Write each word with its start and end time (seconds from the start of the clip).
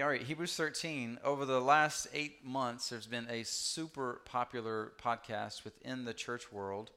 All 0.00 0.08
right, 0.08 0.22
Hebrews 0.22 0.56
13. 0.56 1.18
Over 1.22 1.44
the 1.44 1.60
last 1.60 2.06
eight 2.14 2.42
months, 2.42 2.88
there's 2.88 3.06
been 3.06 3.26
a 3.28 3.42
super 3.44 4.22
popular 4.24 4.92
podcast 5.02 5.62
within 5.62 6.06
the 6.06 6.14
church 6.14 6.50
world 6.50 6.90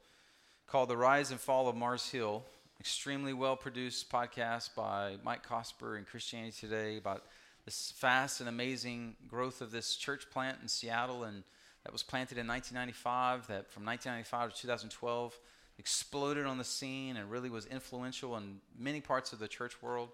called 0.66 0.88
The 0.88 0.96
Rise 0.96 1.30
and 1.30 1.38
Fall 1.38 1.68
of 1.68 1.76
Mars 1.76 2.08
Hill. 2.10 2.44
Extremely 2.80 3.34
well 3.34 3.56
produced 3.56 4.10
podcast 4.10 4.74
by 4.74 5.16
Mike 5.22 5.46
Cosper 5.46 5.98
and 5.98 6.06
Christianity 6.06 6.52
Today 6.58 6.96
about 6.96 7.24
this 7.66 7.92
fast 7.94 8.40
and 8.40 8.48
amazing 8.48 9.16
growth 9.28 9.60
of 9.60 9.70
this 9.70 9.96
church 9.96 10.30
plant 10.30 10.58
in 10.62 10.68
Seattle 10.68 11.24
and 11.24 11.42
that 11.84 11.92
was 11.92 12.02
planted 12.02 12.38
in 12.38 12.46
1995 12.46 13.48
that 13.48 13.70
from 13.70 13.84
1995 13.84 14.54
to 14.54 14.62
2012 14.62 15.38
exploded 15.78 16.46
on 16.46 16.56
the 16.56 16.64
scene 16.64 17.18
and 17.18 17.30
really 17.30 17.50
was 17.50 17.66
influential 17.66 18.34
in 18.38 18.60
many 18.78 19.02
parts 19.02 19.34
of 19.34 19.40
the 19.40 19.48
church 19.48 19.82
world 19.82 20.08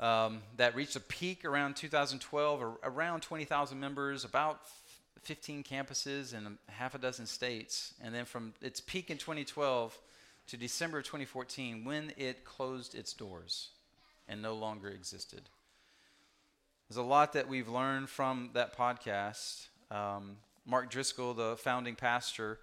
um, 0.00 0.40
that 0.56 0.74
reached 0.74 0.96
a 0.96 1.00
peak 1.00 1.44
around 1.44 1.76
2012 1.76 2.78
around 2.82 3.20
20,000 3.20 3.78
members 3.78 4.24
about 4.24 4.60
15 5.22 5.62
campuses 5.62 6.34
in 6.34 6.58
half 6.68 6.94
a 6.94 6.98
dozen 6.98 7.26
states 7.26 7.94
and 8.02 8.14
then 8.14 8.24
from 8.24 8.52
its 8.60 8.80
peak 8.80 9.10
in 9.10 9.18
2012 9.18 9.98
to 10.46 10.56
December 10.56 10.98
of 10.98 11.04
2014 11.04 11.84
when 11.84 12.12
it 12.16 12.44
closed 12.44 12.94
its 12.94 13.12
doors 13.12 13.68
and 14.28 14.42
no 14.42 14.54
longer 14.54 14.88
existed 14.88 15.42
there's 16.88 16.98
a 16.98 17.02
lot 17.02 17.32
that 17.32 17.48
we've 17.48 17.68
learned 17.68 18.08
from 18.10 18.50
that 18.52 18.76
podcast. 18.76 19.68
Um, 19.90 20.36
Mark 20.66 20.90
Driscoll, 20.90 21.34
the 21.34 21.56
founding 21.56 21.94
pastor, 21.94 22.58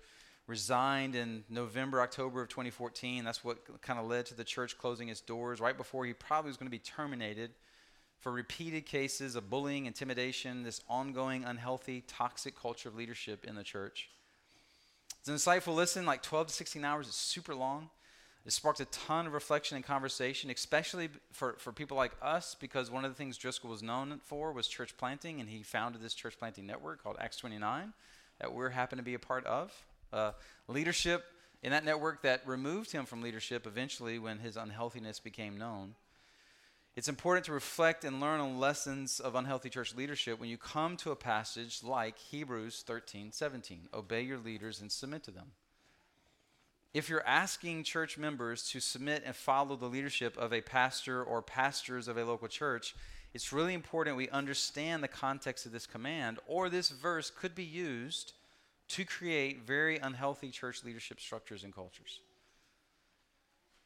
resigned 0.52 1.16
in 1.16 1.46
November, 1.50 2.02
October 2.02 2.42
of 2.42 2.50
2014. 2.50 3.24
That's 3.24 3.42
what 3.42 3.82
kind 3.82 3.98
of 3.98 4.06
led 4.06 4.26
to 4.28 4.34
the 4.34 4.44
church 4.44 4.78
closing 4.78 5.08
its 5.08 5.22
doors 5.22 5.62
right 5.62 5.78
before 5.78 6.06
he 6.06 6.12
probably 6.12 6.50
was 6.50 6.58
going 6.58 6.68
to 6.68 6.78
be 6.78 6.78
terminated 6.78 7.52
for 8.20 8.34
repeated 8.34 8.86
cases 8.86 9.38
of 9.38 9.50
bullying, 9.50 9.86
intimidation, 9.86 10.64
this 10.64 10.82
ongoing 10.90 11.46
unhealthy, 11.46 12.04
toxic 12.06 12.60
culture 12.60 12.90
of 12.90 12.96
leadership 12.96 13.46
in 13.46 13.56
the 13.56 13.64
church. 13.64 14.10
It's 15.22 15.30
an 15.30 15.36
insightful 15.36 15.74
listen, 15.74 16.06
like 16.06 16.22
12 16.22 16.48
to 16.48 16.54
16 16.54 16.84
hours. 16.84 17.08
It's 17.08 17.16
super 17.16 17.56
long. 17.56 17.90
It 18.46 18.52
sparked 18.52 18.82
a 18.82 18.86
ton 18.86 19.28
of 19.28 19.34
reflection 19.34 19.78
and 19.78 19.86
conversation, 19.86 20.50
especially 20.50 21.08
for, 21.32 21.54
for 21.60 21.72
people 21.72 21.96
like 21.96 22.12
us, 22.22 22.58
because 22.60 22.92
one 22.92 23.06
of 23.06 23.12
the 23.12 23.16
things 23.16 23.38
Driscoll 23.38 23.70
was 23.70 23.82
known 23.82 24.20
for 24.26 24.52
was 24.52 24.68
church 24.68 24.98
planting, 24.98 25.40
and 25.40 25.50
he 25.50 25.64
founded 25.64 26.02
this 26.02 26.14
church 26.14 26.38
planting 26.38 26.66
network 26.66 27.02
called 27.02 27.16
Acts 27.20 27.38
29 27.38 27.94
that 28.42 28.54
we're 28.54 28.70
happen 28.70 28.98
to 28.98 29.04
be 29.04 29.14
a 29.14 29.20
part 29.20 29.46
of. 29.46 29.72
Uh, 30.12 30.32
leadership 30.68 31.24
in 31.64 31.72
that 31.72 31.86
network 31.86 32.24
that 32.24 32.46
removed 32.48 32.92
him 32.92 33.06
from 33.06 33.22
leadership 33.22 33.68
eventually 33.68 34.20
when 34.20 34.40
his 34.40 34.58
unhealthiness 34.58 35.20
became 35.20 35.58
known. 35.58 35.96
It's 36.96 37.08
important 37.08 37.46
to 37.46 37.54
reflect 37.54 38.04
and 38.04 38.20
learn 38.20 38.42
on 38.42 38.60
lessons 38.60 39.22
of 39.22 39.36
unhealthy 39.36 39.70
church 39.70 39.96
leadership 39.96 40.40
when 40.40 40.50
you 40.50 40.58
come 40.58 40.98
to 40.98 41.12
a 41.12 41.16
passage 41.16 41.84
like 41.84 42.18
Hebrews 42.18 42.84
13 42.86 43.32
17. 43.32 43.88
Obey 43.94 44.24
your 44.24 44.40
leaders 44.40 44.82
and 44.82 44.92
submit 44.92 45.24
to 45.24 45.32
them. 45.32 45.52
If 46.94 47.08
you're 47.08 47.26
asking 47.26 47.86
church 47.86 48.18
members 48.18 48.68
to 48.72 48.82
submit 48.82 49.24
and 49.26 49.34
follow 49.34 49.78
the 49.78 49.86
leadership 49.86 50.36
of 50.36 50.52
a 50.52 50.60
pastor 50.60 51.24
or 51.24 51.42
pastors 51.42 52.10
of 52.10 52.18
a 52.18 52.26
local 52.26 52.50
church, 52.50 52.94
it's 53.34 53.54
really 53.54 53.74
important 53.74 54.18
we 54.18 54.28
understand 54.28 55.02
the 55.02 55.08
context 55.08 55.66
of 55.66 55.72
this 55.72 55.88
command, 55.88 56.40
or 56.46 56.68
this 56.68 56.90
verse 56.90 57.32
could 57.32 57.56
be 57.56 57.64
used 57.64 58.34
to 58.92 59.06
create 59.06 59.66
very 59.66 59.98
unhealthy 59.98 60.50
church 60.50 60.84
leadership 60.84 61.22
structures 61.22 61.64
and 61.64 61.74
cultures. 61.74 62.20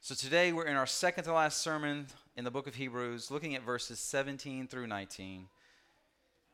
So 0.01 0.15
today 0.15 0.51
we're 0.51 0.65
in 0.65 0.75
our 0.75 0.87
second 0.87 1.25
to 1.25 1.33
last 1.33 1.59
sermon 1.59 2.07
in 2.35 2.43
the 2.43 2.49
book 2.49 2.65
of 2.65 2.73
Hebrews, 2.73 3.29
looking 3.29 3.53
at 3.53 3.61
verses 3.61 3.99
17 3.99 4.67
through 4.67 4.87
19. 4.87 5.45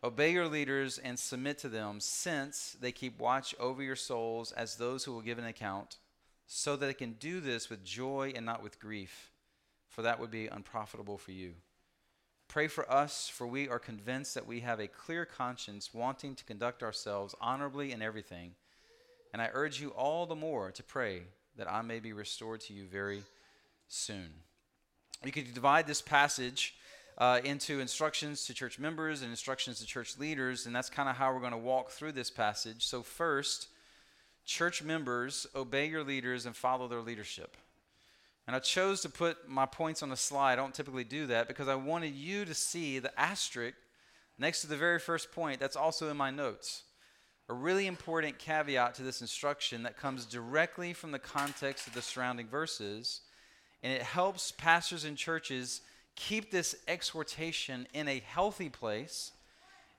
Obey 0.04 0.34
your 0.34 0.50
leaders 0.50 0.98
and 0.98 1.18
submit 1.18 1.60
to 1.60 1.70
them, 1.70 2.02
since 2.02 2.76
they 2.82 2.92
keep 2.92 3.18
watch 3.20 3.56
over 3.58 3.82
your 3.82 3.96
souls 3.96 4.52
as 4.52 4.76
those 4.76 5.06
who 5.06 5.14
will 5.14 5.22
give 5.22 5.38
an 5.38 5.46
account 5.46 6.00
so 6.46 6.76
that 6.76 6.90
it 6.90 6.98
can 6.98 7.14
do 7.14 7.40
this 7.40 7.70
with 7.70 7.86
joy 7.86 8.34
and 8.36 8.46
not 8.46 8.62
with 8.62 8.82
grief, 8.82 9.32
for 9.88 10.02
that 10.02 10.20
would 10.20 10.32
be 10.32 10.48
unprofitable 10.48 11.18
for 11.18 11.32
you. 11.32 11.54
Pray 12.52 12.68
for 12.68 12.92
us, 12.92 13.30
for 13.30 13.48
we 13.48 13.70
are 13.70 13.80
convinced 13.80 14.34
that 14.34 14.46
we 14.46 14.60
have 14.60 14.82
a 14.82 14.88
clear 14.88 15.24
conscience, 15.24 15.94
wanting 15.94 16.36
to 16.36 16.44
conduct 16.44 16.84
ourselves 16.84 17.34
honorably 17.40 17.94
in 17.94 18.02
everything. 18.02 18.52
And 19.32 19.42
I 19.42 19.50
urge 19.54 19.80
you 19.80 19.92
all 19.92 20.26
the 20.26 20.36
more 20.36 20.70
to 20.72 20.84
pray 20.84 21.22
that 21.56 21.72
I 21.72 21.82
may 21.82 22.02
be 22.02 22.12
restored 22.12 22.60
to 22.62 22.74
you 22.74 22.84
very 22.84 23.24
soon. 23.88 24.28
You 25.24 25.32
could 25.32 25.54
divide 25.54 25.88
this 25.88 26.02
passage 26.02 26.76
uh, 27.18 27.40
into 27.46 27.80
instructions 27.80 28.44
to 28.48 28.54
church 28.54 28.78
members 28.78 29.22
and 29.22 29.32
instructions 29.32 29.80
to 29.80 29.86
church 29.86 30.20
leaders, 30.20 30.66
and 30.66 30.76
that's 30.76 30.90
kind 30.90 31.08
of 31.08 31.16
how 31.16 31.34
we're 31.34 31.40
going 31.40 31.54
to 31.54 31.58
walk 31.58 31.92
through 31.92 32.12
this 32.12 32.30
passage. 32.30 32.86
So, 32.86 33.02
first, 33.02 33.70
church 34.44 34.84
members 34.84 35.48
obey 35.56 35.88
your 35.88 36.04
leaders 36.04 36.46
and 36.46 36.54
follow 36.54 36.90
their 36.90 37.00
leadership. 37.00 37.56
And 38.48 38.56
I 38.56 38.60
chose 38.60 39.02
to 39.02 39.10
put 39.10 39.48
my 39.48 39.66
points 39.66 40.04
on 40.04 40.10
the 40.10 40.18
slide. 40.18 40.54
I 40.54 40.56
don't 40.58 40.74
typically 40.74 41.04
do 41.04 41.28
that 41.28 41.48
because 41.48 41.68
I 41.68 41.76
wanted 41.76 42.14
you 42.16 42.44
to 42.46 42.54
see 42.54 43.00
the 43.00 43.18
asterisk 43.20 43.76
next 44.38 44.62
to 44.62 44.68
the 44.68 44.78
very 44.78 45.00
first 45.00 45.32
point 45.32 45.60
that's 45.60 45.76
also 45.76 46.10
in 46.10 46.18
my 46.18 46.32
notes. 46.32 46.84
A 47.50 47.54
really 47.54 47.86
important 47.86 48.40
caveat 48.40 48.96
to 48.96 49.04
this 49.04 49.22
instruction 49.22 49.84
that 49.84 49.98
comes 49.98 50.26
directly 50.26 50.94
from 50.94 51.12
the 51.12 51.20
context 51.20 51.88
of 51.88 51.94
the 51.94 52.02
surrounding 52.02 52.48
verses, 52.48 53.22
and 53.84 53.92
it 53.94 54.02
helps 54.02 54.52
pastors 54.52 55.06
and 55.06 55.18
churches 55.18 55.82
keep 56.16 56.52
this 56.52 56.76
exhortation 56.88 57.88
in 57.94 58.08
a 58.08 58.20
healthy 58.20 58.70
place 58.70 59.32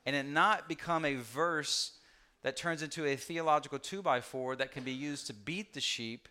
and 0.04 0.16
it 0.16 0.26
not 0.26 0.68
become 0.68 1.04
a 1.04 1.14
verse 1.14 1.92
that 2.42 2.56
turns 2.56 2.82
into 2.82 3.06
a 3.06 3.16
theological 3.16 3.78
two 3.78 4.02
by 4.02 4.20
four 4.20 4.56
that 4.56 4.72
can 4.72 4.82
be 4.82 4.92
used 4.92 5.26
to 5.28 5.32
beat 5.32 5.74
the 5.74 5.80
sheep 5.80 6.28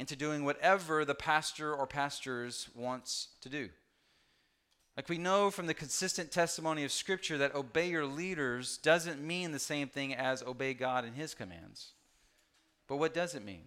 into 0.00 0.16
doing 0.16 0.46
whatever 0.46 1.04
the 1.04 1.14
pastor 1.14 1.74
or 1.74 1.86
pastors 1.86 2.70
wants 2.74 3.28
to 3.42 3.50
do. 3.50 3.68
Like 4.96 5.10
we 5.10 5.18
know 5.18 5.50
from 5.50 5.66
the 5.66 5.74
consistent 5.74 6.32
testimony 6.32 6.84
of 6.84 6.90
Scripture 6.90 7.36
that 7.36 7.54
obey 7.54 7.90
your 7.90 8.06
leaders 8.06 8.78
doesn't 8.78 9.22
mean 9.22 9.52
the 9.52 9.58
same 9.58 9.88
thing 9.88 10.14
as 10.14 10.42
obey 10.42 10.72
God 10.72 11.04
and 11.04 11.14
His 11.14 11.34
commands. 11.34 11.92
But 12.88 12.96
what 12.96 13.12
does 13.12 13.34
it 13.34 13.44
mean? 13.44 13.64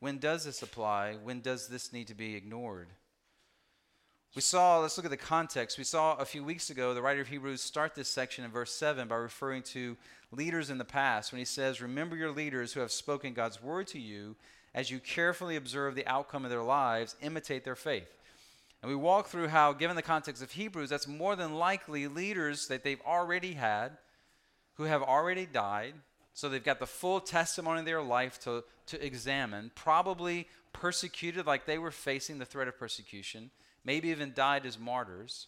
When 0.00 0.16
does 0.16 0.44
this 0.44 0.62
apply? 0.62 1.16
When 1.22 1.42
does 1.42 1.68
this 1.68 1.92
need 1.92 2.06
to 2.06 2.14
be 2.14 2.34
ignored? 2.34 2.88
We 4.34 4.40
saw, 4.40 4.80
let's 4.80 4.96
look 4.96 5.04
at 5.04 5.10
the 5.10 5.18
context. 5.18 5.76
We 5.76 5.84
saw 5.84 6.16
a 6.16 6.24
few 6.24 6.44
weeks 6.44 6.70
ago 6.70 6.94
the 6.94 7.02
writer 7.02 7.20
of 7.20 7.28
Hebrews 7.28 7.60
start 7.60 7.94
this 7.94 8.08
section 8.08 8.42
in 8.42 8.50
verse 8.50 8.72
7 8.72 9.06
by 9.06 9.16
referring 9.16 9.64
to 9.64 9.98
leaders 10.32 10.70
in 10.70 10.78
the 10.78 10.84
past 10.86 11.30
when 11.30 11.40
he 11.40 11.44
says, 11.44 11.82
Remember 11.82 12.16
your 12.16 12.32
leaders 12.32 12.72
who 12.72 12.80
have 12.80 12.90
spoken 12.90 13.34
God's 13.34 13.62
word 13.62 13.86
to 13.88 13.98
you 13.98 14.34
as 14.76 14.92
you 14.92 15.00
carefully 15.00 15.56
observe 15.56 15.96
the 15.96 16.06
outcome 16.06 16.44
of 16.44 16.50
their 16.52 16.62
lives, 16.62 17.16
imitate 17.20 17.64
their 17.64 17.74
faith. 17.74 18.08
And 18.80 18.88
we 18.88 18.94
walk 18.94 19.26
through 19.26 19.48
how, 19.48 19.72
given 19.72 19.96
the 19.96 20.02
context 20.02 20.40
of 20.40 20.52
Hebrews, 20.52 20.88
that's 20.88 21.08
more 21.08 21.34
than 21.34 21.56
likely 21.56 22.06
leaders 22.06 22.68
that 22.68 22.84
they've 22.84 23.00
already 23.04 23.54
had 23.54 23.96
who 24.74 24.84
have 24.84 25.02
already 25.02 25.46
died. 25.46 25.94
So 26.34 26.48
they've 26.48 26.62
got 26.62 26.78
the 26.78 26.86
full 26.86 27.18
testimony 27.18 27.80
of 27.80 27.86
their 27.86 28.02
life 28.02 28.38
to, 28.40 28.62
to 28.86 29.04
examine, 29.04 29.72
probably 29.74 30.46
persecuted 30.72 31.46
like 31.46 31.66
they 31.66 31.78
were 31.78 31.90
facing 31.90 32.38
the 32.38 32.44
threat 32.44 32.68
of 32.68 32.78
persecution 32.78 33.50
maybe 33.86 34.08
even 34.08 34.34
died 34.34 34.66
as 34.66 34.78
martyrs. 34.78 35.46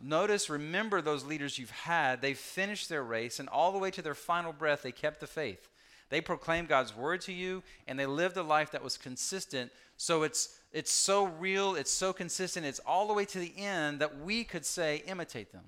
Notice, 0.00 0.50
remember 0.50 1.00
those 1.00 1.24
leaders 1.24 1.58
you've 1.58 1.70
had. 1.70 2.20
They 2.20 2.34
finished 2.34 2.90
their 2.90 3.02
race, 3.02 3.40
and 3.40 3.48
all 3.48 3.72
the 3.72 3.78
way 3.78 3.90
to 3.92 4.02
their 4.02 4.14
final 4.14 4.52
breath, 4.52 4.82
they 4.82 4.92
kept 4.92 5.20
the 5.20 5.26
faith. 5.26 5.68
They 6.08 6.20
proclaimed 6.20 6.68
God's 6.68 6.96
word 6.96 7.20
to 7.22 7.32
you, 7.32 7.62
and 7.86 7.98
they 7.98 8.06
lived 8.06 8.36
a 8.36 8.42
life 8.42 8.70
that 8.72 8.84
was 8.84 8.96
consistent. 8.96 9.72
So 9.96 10.22
it's, 10.22 10.60
it's 10.72 10.92
so 10.92 11.24
real, 11.24 11.74
it's 11.74 11.90
so 11.90 12.12
consistent, 12.12 12.66
it's 12.66 12.80
all 12.80 13.08
the 13.08 13.14
way 13.14 13.24
to 13.24 13.38
the 13.38 13.52
end 13.56 14.00
that 14.00 14.20
we 14.20 14.44
could 14.44 14.64
say, 14.64 15.02
imitate 15.06 15.52
them. 15.52 15.64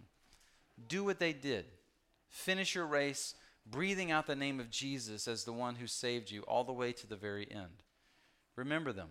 Do 0.87 1.05
what 1.05 1.19
they 1.19 1.33
did. 1.33 1.65
Finish 2.29 2.75
your 2.75 2.87
race, 2.87 3.35
breathing 3.69 4.11
out 4.11 4.27
the 4.27 4.37
name 4.37 4.61
of 4.61 4.71
Jesus 4.71 5.27
as 5.27 5.45
the 5.45 5.53
one 5.53 5.77
who 5.77 5.87
saved 5.87 6.31
you, 6.31 6.43
all 6.43 6.63
the 6.63 6.73
way 6.73 6.93
to 6.93 7.07
the 7.07 7.17
very 7.17 7.51
end. 7.51 7.83
Remember 8.55 8.93
them. 8.93 9.09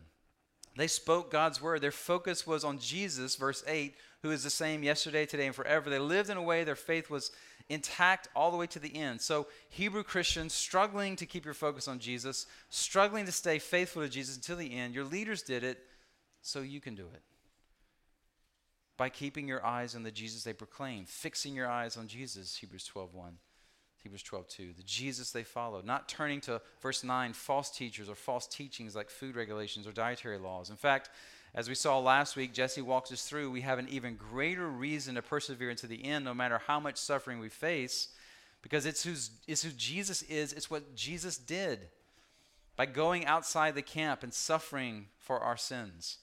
They 0.78 0.88
spoke 0.88 1.32
God's 1.32 1.62
word. 1.62 1.82
Their 1.82 1.92
focus 1.92 2.46
was 2.46 2.64
on 2.64 2.78
Jesus, 2.78 3.36
verse 3.36 3.64
8, 3.68 3.96
who 4.28 4.34
is 4.34 4.44
the 4.44 4.50
same 4.50 4.84
yesterday, 4.84 5.26
today, 5.26 5.46
and 5.46 5.56
forever. 5.56 5.90
They 5.90 6.00
lived 6.00 6.30
in 6.30 6.38
a 6.38 6.42
way 6.42 6.64
their 6.64 6.76
faith 6.76 7.10
was 7.10 7.32
intact 7.70 8.28
all 8.36 8.52
the 8.52 8.58
way 8.58 8.68
to 8.68 8.80
the 8.80 8.96
end. 8.96 9.22
So, 9.22 9.48
Hebrew 9.70 10.04
Christians 10.04 10.54
struggling 10.54 11.16
to 11.16 11.26
keep 11.26 11.46
your 11.46 11.54
focus 11.54 11.88
on 11.88 12.00
Jesus, 12.00 12.46
struggling 12.70 13.26
to 13.26 13.32
stay 13.32 13.60
faithful 13.60 14.02
to 14.02 14.10
Jesus 14.10 14.36
until 14.36 14.58
the 14.58 14.74
end. 14.74 14.94
Your 14.94 15.06
leaders 15.06 15.42
did 15.42 15.64
it, 15.64 15.80
so 16.42 16.62
you 16.62 16.82
can 16.82 16.96
do 16.96 17.08
it. 17.14 17.22
By 18.98 19.10
keeping 19.10 19.48
your 19.48 19.66
eyes 19.66 19.96
on 19.96 20.04
the 20.04 20.12
Jesus 20.12 20.44
they 20.44 20.54
proclaim, 20.54 21.06
fixing 21.06 21.56
your 21.56 21.70
eyes 21.70 21.98
on 21.98 22.08
Jesus, 22.08 22.58
Hebrews 22.58 22.86
12 22.86 23.14
1. 23.14 23.38
Hebrews 24.04 24.24
12, 24.24 24.48
2. 24.48 24.74
The 24.78 24.84
Jesus 24.84 25.32
they 25.32 25.44
followed, 25.44 25.84
not 25.84 26.08
turning 26.08 26.40
to, 26.42 26.62
verse 26.82 27.04
9, 27.04 27.34
false 27.34 27.70
teachers 27.70 28.08
or 28.08 28.16
false 28.16 28.48
teachings 28.48 28.96
like 28.96 29.10
food 29.10 29.36
regulations 29.36 29.86
or 29.86 29.92
dietary 29.92 30.38
laws. 30.38 30.70
In 30.70 30.78
fact, 30.78 31.10
As 31.58 31.68
we 31.68 31.74
saw 31.74 31.98
last 31.98 32.36
week, 32.36 32.54
Jesse 32.54 32.84
walks 32.84 33.12
us 33.12 33.24
through, 33.24 33.50
we 33.50 33.62
have 33.62 33.80
an 33.80 33.90
even 33.90 34.16
greater 34.16 34.68
reason 34.68 35.16
to 35.16 35.24
persevere 35.24 35.72
into 35.72 35.88
the 35.88 36.06
end, 36.06 36.24
no 36.24 36.36
matter 36.36 36.62
how 36.68 36.80
much 36.80 36.98
suffering 36.98 37.40
we 37.40 37.50
face, 37.50 38.10
because 38.62 38.86
it's, 38.86 39.04
who's, 39.04 39.32
it's 39.48 39.64
who 39.64 39.72
Jesus 39.72 40.22
is, 40.22 40.54
it's 40.54 40.70
what 40.70 40.94
Jesus 40.96 41.36
did 41.36 41.88
by 42.76 42.86
going 42.86 43.26
outside 43.26 43.74
the 43.74 43.82
camp 43.82 44.22
and 44.22 44.32
suffering 44.32 45.08
for 45.18 45.40
our 45.40 45.58
sins. 45.58 46.20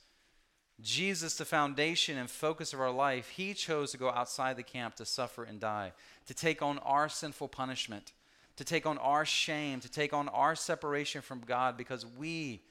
Jesus, 0.81 1.35
the 1.35 1.45
foundation 1.45 2.17
and 2.17 2.31
focus 2.31 2.73
of 2.73 2.81
our 2.81 2.93
life, 2.93 3.31
he 3.31 3.55
chose 3.55 3.91
to 3.91 3.99
go 3.99 4.11
outside 4.11 4.57
the 4.57 4.63
camp 4.63 4.95
to 4.95 5.05
suffer 5.05 5.43
and 5.43 5.59
die, 5.59 5.95
to 6.29 6.35
take 6.35 6.63
on 6.63 6.79
our 6.79 7.09
sinful 7.09 7.49
punishment, 7.49 8.13
to 8.55 8.63
take 8.63 8.87
on 8.87 8.99
our 8.99 9.25
shame, 9.25 9.81
to 9.81 9.91
take 9.91 10.13
on 10.13 10.29
our 10.29 10.55
separation 10.55 11.23
from 11.23 11.41
God 11.41 11.77
because 11.77 12.07
we 12.07 12.63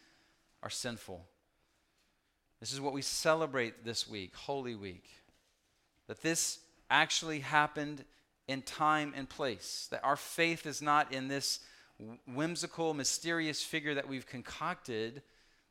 are 0.62 0.70
sinful. 0.70 1.26
This 2.64 2.72
is 2.72 2.80
what 2.80 2.94
we 2.94 3.02
celebrate 3.02 3.84
this 3.84 4.08
week, 4.08 4.34
Holy 4.38 4.74
Week. 4.74 5.04
That 6.08 6.22
this 6.22 6.60
actually 6.90 7.42
happened 7.42 8.06
in 8.48 8.62
time 8.62 9.14
and 9.18 9.28
place. 9.28 9.90
That 9.92 10.06
our 10.06 10.16
faith 10.16 10.66
is 10.66 10.82
not 10.82 11.12
in 11.12 11.28
this 11.28 11.60
whimsical, 12.26 12.94
mysterious 12.94 13.62
figure 13.62 13.96
that 13.96 14.08
we've 14.08 14.26
concocted. 14.26 15.24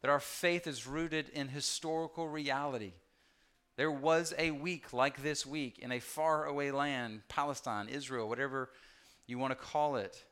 That 0.02 0.10
our 0.10 0.20
faith 0.20 0.66
is 0.66 0.86
rooted 0.86 1.30
in 1.30 1.48
historical 1.48 2.28
reality. 2.28 2.92
There 3.78 3.90
was 3.90 4.34
a 4.36 4.50
week 4.50 4.92
like 4.92 5.22
this 5.22 5.46
week 5.46 5.78
in 5.78 5.92
a 5.92 5.98
faraway 5.98 6.72
land, 6.72 7.22
Palestine, 7.26 7.88
Israel, 7.88 8.28
whatever 8.28 8.68
you 9.26 9.38
want 9.38 9.52
to 9.52 9.64
call 9.64 9.96
it 9.96 10.22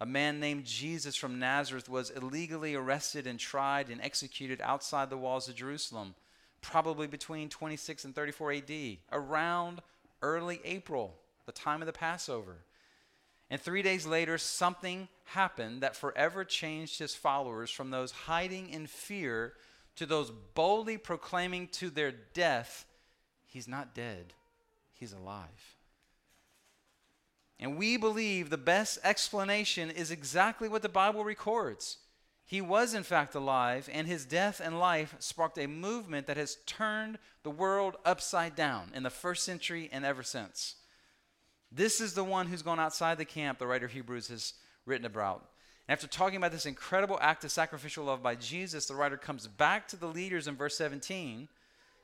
a 0.00 0.06
man 0.06 0.40
named 0.40 0.64
Jesus 0.64 1.16
from 1.16 1.38
Nazareth 1.38 1.88
was 1.88 2.10
illegally 2.10 2.74
arrested 2.74 3.26
and 3.26 3.38
tried 3.38 3.88
and 3.88 4.00
executed 4.02 4.60
outside 4.60 5.08
the 5.08 5.16
walls 5.16 5.48
of 5.48 5.54
Jerusalem, 5.54 6.14
probably 6.60 7.06
between 7.06 7.48
26 7.48 8.04
and 8.04 8.14
34 8.14 8.52
AD, 8.52 8.70
around 9.12 9.80
early 10.20 10.60
April, 10.64 11.14
the 11.46 11.52
time 11.52 11.80
of 11.80 11.86
the 11.86 11.92
Passover. 11.92 12.58
And 13.48 13.60
three 13.60 13.82
days 13.82 14.06
later, 14.06 14.36
something 14.38 15.08
happened 15.24 15.80
that 15.80 15.96
forever 15.96 16.44
changed 16.44 16.98
his 16.98 17.14
followers 17.14 17.70
from 17.70 17.90
those 17.90 18.10
hiding 18.10 18.68
in 18.68 18.86
fear 18.86 19.54
to 19.96 20.04
those 20.04 20.30
boldly 20.54 20.98
proclaiming 20.98 21.68
to 21.68 21.88
their 21.88 22.12
death, 22.34 22.84
He's 23.46 23.68
not 23.68 23.94
dead, 23.94 24.34
He's 24.92 25.12
alive. 25.12 25.75
And 27.58 27.76
we 27.76 27.96
believe 27.96 28.50
the 28.50 28.58
best 28.58 28.98
explanation 29.02 29.90
is 29.90 30.10
exactly 30.10 30.68
what 30.68 30.82
the 30.82 30.88
Bible 30.88 31.24
records. 31.24 31.98
He 32.44 32.60
was, 32.60 32.94
in 32.94 33.02
fact, 33.02 33.34
alive, 33.34 33.88
and 33.92 34.06
his 34.06 34.24
death 34.24 34.60
and 34.62 34.78
life 34.78 35.16
sparked 35.18 35.58
a 35.58 35.66
movement 35.66 36.28
that 36.28 36.36
has 36.36 36.58
turned 36.66 37.18
the 37.42 37.50
world 37.50 37.96
upside 38.04 38.54
down 38.54 38.92
in 38.94 39.02
the 39.02 39.10
first 39.10 39.44
century 39.44 39.88
and 39.90 40.04
ever 40.04 40.22
since. 40.22 40.76
This 41.72 42.00
is 42.00 42.14
the 42.14 42.22
one 42.22 42.46
who's 42.46 42.62
gone 42.62 42.78
outside 42.78 43.18
the 43.18 43.24
camp, 43.24 43.58
the 43.58 43.66
writer 43.66 43.86
of 43.86 43.92
Hebrews 43.92 44.28
has 44.28 44.54
written 44.84 45.06
about. 45.06 45.48
And 45.88 45.94
after 45.94 46.06
talking 46.06 46.36
about 46.36 46.52
this 46.52 46.66
incredible 46.66 47.18
act 47.20 47.44
of 47.44 47.50
sacrificial 47.50 48.04
love 48.04 48.22
by 48.22 48.36
Jesus, 48.36 48.86
the 48.86 48.94
writer 48.94 49.16
comes 49.16 49.48
back 49.48 49.88
to 49.88 49.96
the 49.96 50.06
leaders 50.06 50.46
in 50.46 50.56
verse 50.56 50.76
17 50.76 51.48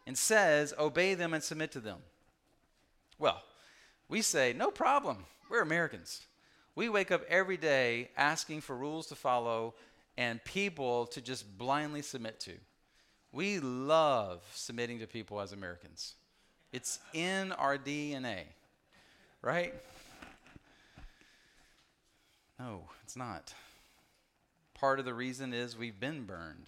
and 0.07 0.19
says, 0.19 0.75
Obey 0.79 1.15
them 1.15 1.35
and 1.35 1.43
submit 1.43 1.71
to 1.73 1.81
them. 1.81 1.99
Well, 3.19 3.43
we 4.13 4.21
say, 4.21 4.53
No 4.53 4.71
problem. 4.71 5.25
We're 5.49 5.63
Americans. 5.63 6.21
We 6.75 6.91
wake 6.91 7.11
up 7.11 7.23
every 7.31 7.57
day 7.57 8.11
asking 8.15 8.61
for 8.61 8.77
rules 8.77 9.07
to 9.07 9.15
follow 9.15 9.75
and 10.19 10.45
people 10.45 11.07
to 11.07 11.23
just 11.23 11.57
blindly 11.57 12.03
submit 12.03 12.39
to. 12.41 12.53
We 13.33 13.59
love 13.59 14.43
submitting 14.55 14.99
to 14.99 15.07
people 15.07 15.41
as 15.41 15.53
Americans. 15.53 16.15
It's 16.75 16.99
in 17.15 17.53
our 17.53 17.79
DNA, 17.79 18.43
right? 19.41 19.75
No, 22.59 22.83
it's 23.05 23.17
not. 23.17 23.55
Part 24.75 24.99
of 24.99 25.07
the 25.07 25.15
reason 25.15 25.55
is 25.55 25.77
we've 25.77 25.99
been 25.99 26.25
burned. 26.25 26.67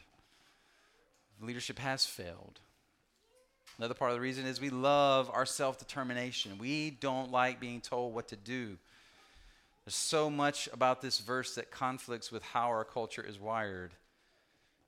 Leadership 1.42 1.78
has 1.78 2.06
failed. 2.06 2.60
Another 3.78 3.94
part 3.94 4.12
of 4.12 4.16
the 4.16 4.20
reason 4.20 4.46
is 4.46 4.60
we 4.60 4.70
love 4.70 5.30
our 5.32 5.46
self 5.46 5.78
determination. 5.78 6.58
We 6.58 6.90
don't 6.90 7.32
like 7.32 7.58
being 7.58 7.80
told 7.80 8.14
what 8.14 8.28
to 8.28 8.36
do. 8.36 8.76
There's 9.84 9.94
so 9.94 10.30
much 10.30 10.68
about 10.72 11.02
this 11.02 11.18
verse 11.18 11.54
that 11.56 11.70
conflicts 11.70 12.32
with 12.32 12.42
how 12.42 12.68
our 12.68 12.84
culture 12.84 13.24
is 13.26 13.38
wired. 13.38 13.92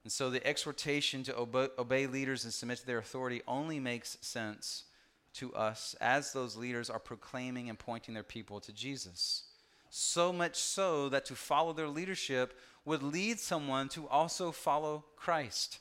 And 0.05 0.13
so 0.13 0.31
the 0.31 0.47
exhortation 0.47 1.25
to 1.25 1.37
obey, 1.37 2.07
leaders 2.07 2.45
and 2.45 2.55
submit 2.55 2.79
to 2.79 2.87
their 2.87 2.99
authority 2.99 3.43
only 3.49 3.81
makes 3.81 4.17
sense 4.21 4.85
to 5.35 5.53
us 5.55 5.97
as 6.01 6.33
those 6.33 6.57
leaders 6.57 6.89
are 6.89 7.01
proclaiming 7.01 7.69
and 7.69 7.79
pointing 7.79 8.15
their 8.15 8.23
people 8.23 8.61
to 8.61 8.73
Jesus. 8.73 9.43
So 9.91 10.33
much 10.33 10.57
so 10.57 11.09
that 11.09 11.27
to 11.27 11.35
follow 11.35 11.73
their 11.73 11.89
leadership 11.89 12.57
would 12.85 13.03
lead 13.03 13.41
someone 13.41 13.89
to 13.91 14.09
also 14.09 14.53
follow 14.53 15.05
Christ. 15.17 15.81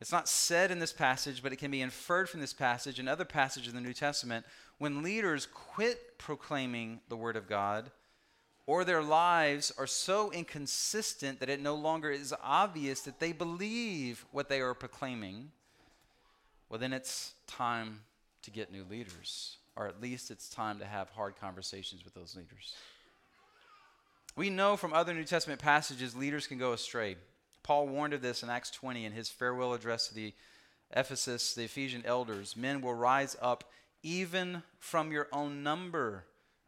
It's 0.00 0.12
not 0.12 0.28
said 0.28 0.70
in 0.70 0.78
this 0.78 0.92
passage, 0.92 1.42
but 1.42 1.52
it 1.52 1.56
can 1.56 1.70
be 1.70 1.80
inferred 1.80 2.28
from 2.28 2.40
this 2.40 2.52
passage 2.52 2.98
and 2.98 3.08
other 3.08 3.24
passages 3.24 3.70
in 3.70 3.74
the 3.74 3.86
New 3.86 3.94
Testament. 3.94 4.44
When 4.78 5.02
leaders 5.02 5.46
quit 5.46 6.18
proclaiming 6.18 7.00
the 7.08 7.16
Word 7.16 7.36
of 7.36 7.48
God, 7.48 7.90
or 8.66 8.84
their 8.84 9.02
lives 9.02 9.72
are 9.78 9.86
so 9.86 10.30
inconsistent 10.32 11.40
that 11.40 11.48
it 11.48 11.60
no 11.60 11.74
longer 11.74 12.10
is 12.10 12.34
obvious 12.42 13.00
that 13.02 13.20
they 13.20 13.32
believe 13.32 14.26
what 14.32 14.48
they 14.48 14.60
are 14.60 14.74
proclaiming, 14.74 15.50
well, 16.68 16.80
then 16.80 16.92
it's 16.92 17.32
time 17.46 18.00
to 18.42 18.50
get 18.50 18.72
new 18.72 18.84
leaders, 18.90 19.56
or 19.76 19.86
at 19.86 20.02
least 20.02 20.30
it's 20.30 20.48
time 20.48 20.78
to 20.80 20.84
have 20.84 21.08
hard 21.10 21.34
conversations 21.40 22.04
with 22.04 22.12
those 22.12 22.36
leaders. 22.36 22.74
We 24.34 24.50
know 24.50 24.76
from 24.76 24.92
other 24.92 25.14
New 25.14 25.24
Testament 25.24 25.60
passages 25.60 26.14
leaders 26.14 26.46
can 26.46 26.58
go 26.58 26.72
astray. 26.72 27.16
Paul 27.66 27.88
warned 27.88 28.14
of 28.14 28.22
this 28.22 28.44
in 28.44 28.48
Acts 28.48 28.70
20 28.70 29.04
in 29.04 29.10
his 29.10 29.28
farewell 29.28 29.74
address 29.74 30.06
to 30.06 30.14
the 30.14 30.32
Ephesus, 30.94 31.52
the 31.52 31.64
Ephesian 31.64 32.04
elders. 32.06 32.56
Men 32.56 32.80
will 32.80 32.94
rise 32.94 33.36
up 33.42 33.64
even 34.04 34.62
from 34.78 35.10
your 35.10 35.26
own 35.32 35.64
number 35.64 36.26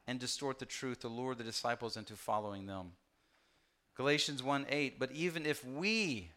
and 0.08 0.18
distort 0.18 0.58
the 0.58 0.66
truth 0.66 0.98
to 1.00 1.08
lure 1.08 1.36
the 1.36 1.44
disciples 1.44 1.96
into 1.96 2.16
following 2.16 2.66
them. 2.66 2.94
Galatians 3.94 4.42
1 4.42 4.66
8, 4.68 4.98
but 4.98 5.12
even 5.12 5.46
if 5.46 5.64
we, 5.64 6.32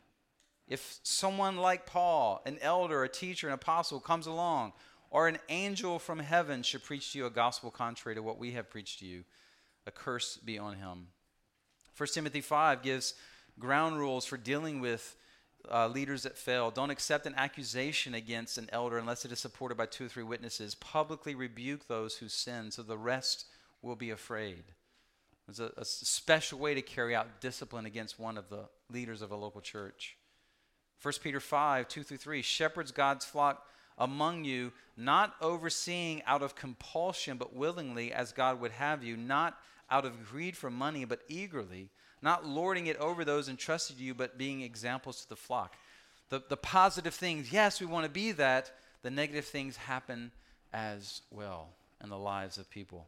if 0.68 1.00
someone 1.02 1.58
like 1.58 1.88
Paul, 1.88 2.44
an 2.46 2.60
elder, 2.62 3.04
a 3.04 3.10
teacher, 3.10 3.48
an 3.48 3.54
apostle 3.54 4.00
comes 4.00 4.28
along, 4.28 4.74
or 5.10 5.28
an 5.28 5.40
angel 5.50 5.98
from 5.98 6.20
heaven 6.20 6.62
should 6.62 6.84
preach 6.84 7.14
to 7.14 7.18
you 7.18 7.26
a 7.26 7.32
gospel 7.32 7.72
contrary 7.72 8.14
to 8.14 8.22
what 8.22 8.38
we 8.38 8.52
have 8.52 8.70
preached 8.70 9.00
to 9.00 9.08
you, 9.08 9.24
a 9.88 9.92
curse 9.92 10.38
be 10.38 10.60
on 10.60 10.76
him. 10.76 11.08
1 11.98 12.10
Timothy 12.14 12.42
5 12.42 12.84
gives 12.84 13.16
ground 13.62 13.98
rules 13.98 14.26
for 14.26 14.38
dealing 14.38 14.82
with 14.82 15.16
uh, 15.72 15.88
leaders 15.88 16.24
that 16.24 16.38
fail. 16.38 16.72
Don't 16.72 16.90
accept 16.90 17.26
an 17.26 17.36
accusation 17.38 18.14
against 18.14 18.58
an 18.58 18.68
elder 18.74 18.98
unless 18.98 19.24
it 19.24 19.32
is 19.32 19.40
supported 19.40 19.78
by 19.78 19.86
two 19.86 20.06
or 20.06 20.10
three 20.10 20.24
witnesses. 20.24 20.76
Publicly 20.76 21.36
rebuke 21.36 21.88
those 21.88 22.18
who 22.18 22.28
sin 22.28 22.72
so 22.72 22.82
the 22.82 22.98
rest 22.98 23.46
will 23.82 23.96
be 23.96 24.10
afraid. 24.10 24.64
There's 25.48 25.60
a, 25.60 25.72
a 25.78 25.86
special 25.86 26.60
way 26.60 26.74
to 26.74 26.82
carry 26.82 27.16
out 27.16 27.42
discipline 27.42 27.86
against 27.86 28.20
one 28.20 28.38
of 28.38 28.50
the 28.50 28.70
leaders 28.90 29.22
of 29.22 29.32
a 29.32 29.36
local 29.36 29.62
church. 29.62 30.18
1 31.02 31.14
Peter 31.24 31.40
5 31.40 31.88
2 31.88 32.04
through 32.04 32.18
3 32.18 32.42
Shepherds 32.42 32.92
God's 32.92 33.26
flock 33.26 33.66
among 33.98 34.46
you, 34.46 34.72
not 34.98 35.36
overseeing 35.42 36.24
out 36.26 36.42
of 36.42 36.56
compulsion, 36.56 37.38
but 37.38 37.56
willingly, 37.56 38.12
as 38.12 38.32
God 38.32 38.60
would 38.60 38.72
have 38.72 39.04
you, 39.04 39.18
not 39.18 39.58
out 39.90 40.06
of 40.06 40.26
greed 40.30 40.56
for 40.56 40.70
money, 40.70 41.06
but 41.06 41.22
eagerly 41.28 41.90
not 42.22 42.46
lording 42.46 42.88
it 42.88 42.98
over 42.98 43.26
those 43.26 43.50
entrusted 43.50 43.98
to 43.98 44.04
you, 44.04 44.14
but 44.14 44.38
being 44.38 44.62
examples 44.62 45.22
to 45.22 45.30
the 45.30 45.36
flock. 45.36 45.76
The, 46.30 46.42
the 46.48 46.58
positive 46.58 47.14
things, 47.14 47.52
yes, 47.52 47.82
we 47.82 47.88
want 47.88 48.06
to 48.06 48.12
be 48.12 48.32
that. 48.34 48.72
The 49.02 49.12
negative 49.12 49.46
things 49.46 49.76
happen 49.76 50.32
as 50.72 51.22
well 51.32 51.70
in 52.04 52.10
the 52.10 52.18
lives 52.18 52.58
of 52.58 52.70
people. 52.70 53.08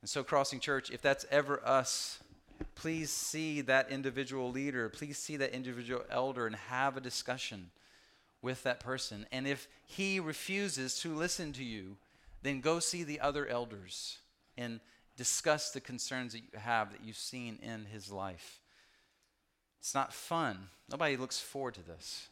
And 0.00 0.08
so, 0.08 0.22
Crossing 0.22 0.60
Church, 0.60 0.90
if 0.90 1.00
that's 1.00 1.24
ever 1.30 1.60
us, 1.64 2.18
please 2.74 3.10
see 3.10 3.60
that 3.62 3.90
individual 3.90 4.50
leader, 4.50 4.88
please 4.88 5.18
see 5.18 5.36
that 5.38 5.54
individual 5.54 6.04
elder 6.10 6.46
and 6.46 6.56
have 6.56 6.96
a 6.96 7.00
discussion 7.00 7.70
with 8.42 8.62
that 8.64 8.80
person. 8.80 9.26
And 9.32 9.46
if 9.46 9.68
he 9.86 10.20
refuses 10.20 10.98
to 11.00 11.14
listen 11.14 11.52
to 11.52 11.64
you, 11.64 11.96
then 12.42 12.60
go 12.60 12.80
see 12.80 13.04
the 13.04 13.20
other 13.20 13.46
elders 13.46 14.18
and 14.58 14.80
discuss 15.22 15.70
the 15.70 15.80
concerns 15.80 16.32
that 16.32 16.40
you 16.40 16.58
have 16.58 16.90
that 16.90 17.04
you've 17.04 17.16
seen 17.16 17.56
in 17.62 17.84
his 17.84 18.10
life. 18.10 18.58
It's 19.78 19.94
not 19.94 20.12
fun. 20.12 20.58
Nobody 20.90 21.16
looks 21.16 21.38
forward 21.38 21.74
to 21.74 21.86
this. 21.86 22.26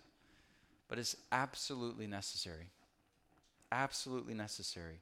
But 0.88 0.98
it's 0.98 1.14
absolutely 1.30 2.08
necessary. 2.08 2.66
Absolutely 3.70 4.34
necessary. 4.34 4.98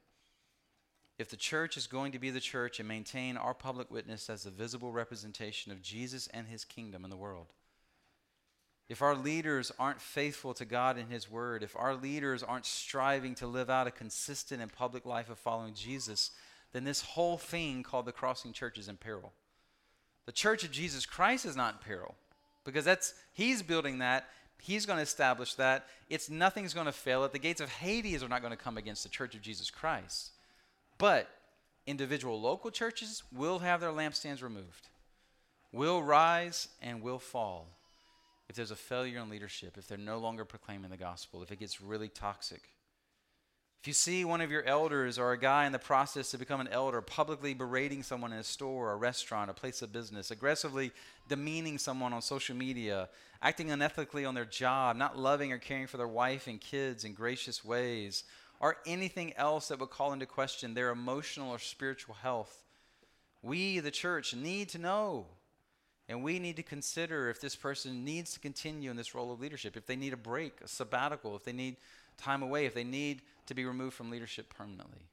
If 1.18 1.30
the 1.30 1.36
church 1.38 1.78
is 1.78 1.86
going 1.86 2.12
to 2.12 2.18
be 2.18 2.28
the 2.28 2.40
church 2.40 2.78
and 2.78 2.86
maintain 2.86 3.38
our 3.38 3.54
public 3.54 3.90
witness 3.90 4.28
as 4.28 4.42
the 4.42 4.50
visible 4.50 4.92
representation 4.92 5.72
of 5.72 5.80
Jesus 5.80 6.26
and 6.34 6.46
his 6.46 6.66
kingdom 6.66 7.04
in 7.04 7.10
the 7.10 7.16
world, 7.16 7.46
if 8.90 9.00
our 9.00 9.14
leaders 9.14 9.72
aren't 9.78 10.02
faithful 10.02 10.52
to 10.54 10.66
God 10.66 10.98
and 10.98 11.10
His 11.10 11.30
Word, 11.30 11.62
if 11.62 11.76
our 11.76 11.94
leaders 11.94 12.42
aren't 12.42 12.64
striving 12.64 13.34
to 13.36 13.46
live 13.46 13.68
out 13.68 13.86
a 13.86 13.90
consistent 13.90 14.62
and 14.62 14.72
public 14.72 15.04
life 15.04 15.28
of 15.28 15.38
following 15.38 15.74
Jesus, 15.74 16.30
then 16.72 16.84
this 16.84 17.02
whole 17.02 17.38
thing 17.38 17.82
called 17.82 18.06
the 18.06 18.12
Crossing 18.12 18.52
Church 18.52 18.78
is 18.78 18.88
in 18.88 18.96
peril. 18.96 19.32
The 20.26 20.32
Church 20.32 20.64
of 20.64 20.70
Jesus 20.70 21.06
Christ 21.06 21.46
is 21.46 21.56
not 21.56 21.74
in 21.74 21.80
peril 21.80 22.14
because 22.64 22.84
that's 22.84 23.14
He's 23.32 23.62
building 23.62 23.98
that. 23.98 24.28
He's 24.60 24.86
going 24.86 24.98
to 24.98 25.02
establish 25.02 25.54
that. 25.54 25.86
It's 26.10 26.28
nothing's 26.28 26.74
going 26.74 26.86
to 26.86 26.92
fail 26.92 27.24
it. 27.24 27.32
The 27.32 27.38
gates 27.38 27.60
of 27.60 27.70
Hades 27.70 28.22
are 28.22 28.28
not 28.28 28.42
going 28.42 28.50
to 28.52 28.56
come 28.56 28.76
against 28.76 29.04
the 29.04 29.08
Church 29.08 29.34
of 29.34 29.40
Jesus 29.40 29.70
Christ. 29.70 30.32
But 30.98 31.28
individual 31.86 32.40
local 32.40 32.70
churches 32.70 33.22
will 33.32 33.60
have 33.60 33.80
their 33.80 33.90
lampstands 33.90 34.42
removed, 34.42 34.88
will 35.72 36.02
rise 36.02 36.68
and 36.82 37.00
will 37.00 37.20
fall 37.20 37.68
if 38.48 38.56
there's 38.56 38.70
a 38.70 38.76
failure 38.76 39.20
in 39.20 39.28
leadership, 39.28 39.76
if 39.78 39.86
they're 39.86 39.98
no 39.98 40.18
longer 40.18 40.44
proclaiming 40.44 40.90
the 40.90 40.96
gospel, 40.96 41.42
if 41.42 41.52
it 41.52 41.60
gets 41.60 41.80
really 41.80 42.08
toxic. 42.08 42.62
If 43.80 43.86
you 43.86 43.92
see 43.92 44.24
one 44.24 44.40
of 44.40 44.50
your 44.50 44.64
elders 44.64 45.18
or 45.18 45.32
a 45.32 45.38
guy 45.38 45.64
in 45.64 45.72
the 45.72 45.78
process 45.78 46.32
to 46.32 46.38
become 46.38 46.60
an 46.60 46.68
elder 46.68 47.00
publicly 47.00 47.54
berating 47.54 48.02
someone 48.02 48.32
in 48.32 48.40
a 48.40 48.44
store 48.44 48.88
or 48.88 48.92
a 48.92 48.96
restaurant, 48.96 49.50
a 49.50 49.54
place 49.54 49.82
of 49.82 49.92
business, 49.92 50.32
aggressively 50.32 50.90
demeaning 51.28 51.78
someone 51.78 52.12
on 52.12 52.20
social 52.20 52.56
media, 52.56 53.08
acting 53.40 53.68
unethically 53.68 54.26
on 54.26 54.34
their 54.34 54.44
job, 54.44 54.96
not 54.96 55.16
loving 55.16 55.52
or 55.52 55.58
caring 55.58 55.86
for 55.86 55.96
their 55.96 56.08
wife 56.08 56.48
and 56.48 56.60
kids 56.60 57.04
in 57.04 57.14
gracious 57.14 57.64
ways, 57.64 58.24
or 58.58 58.78
anything 58.84 59.32
else 59.36 59.68
that 59.68 59.78
would 59.78 59.90
call 59.90 60.12
into 60.12 60.26
question 60.26 60.74
their 60.74 60.90
emotional 60.90 61.50
or 61.50 61.60
spiritual 61.60 62.16
health, 62.16 62.64
we, 63.42 63.78
the 63.78 63.92
church, 63.92 64.34
need 64.34 64.68
to 64.70 64.78
know. 64.78 65.26
And 66.08 66.24
we 66.24 66.40
need 66.40 66.56
to 66.56 66.62
consider 66.64 67.28
if 67.28 67.40
this 67.40 67.54
person 67.54 68.04
needs 68.04 68.32
to 68.32 68.40
continue 68.40 68.90
in 68.90 68.96
this 68.96 69.14
role 69.14 69.30
of 69.30 69.40
leadership, 69.40 69.76
if 69.76 69.86
they 69.86 69.94
need 69.94 70.14
a 70.14 70.16
break, 70.16 70.60
a 70.64 70.66
sabbatical, 70.66 71.36
if 71.36 71.44
they 71.44 71.52
need 71.52 71.76
time 72.16 72.42
away, 72.42 72.66
if 72.66 72.74
they 72.74 72.82
need 72.82 73.22
to 73.48 73.54
be 73.54 73.64
removed 73.64 73.94
from 73.94 74.10
leadership 74.10 74.54
permanently. 74.54 75.08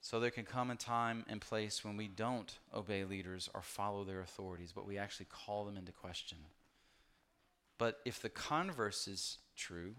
So 0.00 0.20
there 0.20 0.30
can 0.30 0.44
come 0.44 0.70
a 0.70 0.76
time 0.76 1.24
and 1.28 1.40
place 1.40 1.84
when 1.84 1.96
we 1.96 2.08
don't 2.08 2.56
obey 2.74 3.04
leaders 3.04 3.50
or 3.52 3.62
follow 3.62 4.04
their 4.04 4.20
authorities, 4.20 4.72
but 4.74 4.86
we 4.86 4.96
actually 4.96 5.26
call 5.26 5.64
them 5.64 5.76
into 5.76 5.92
question. 5.92 6.38
But 7.78 7.98
if 8.04 8.22
the 8.22 8.28
converse 8.28 9.06
is 9.06 9.38
true, 9.56 9.96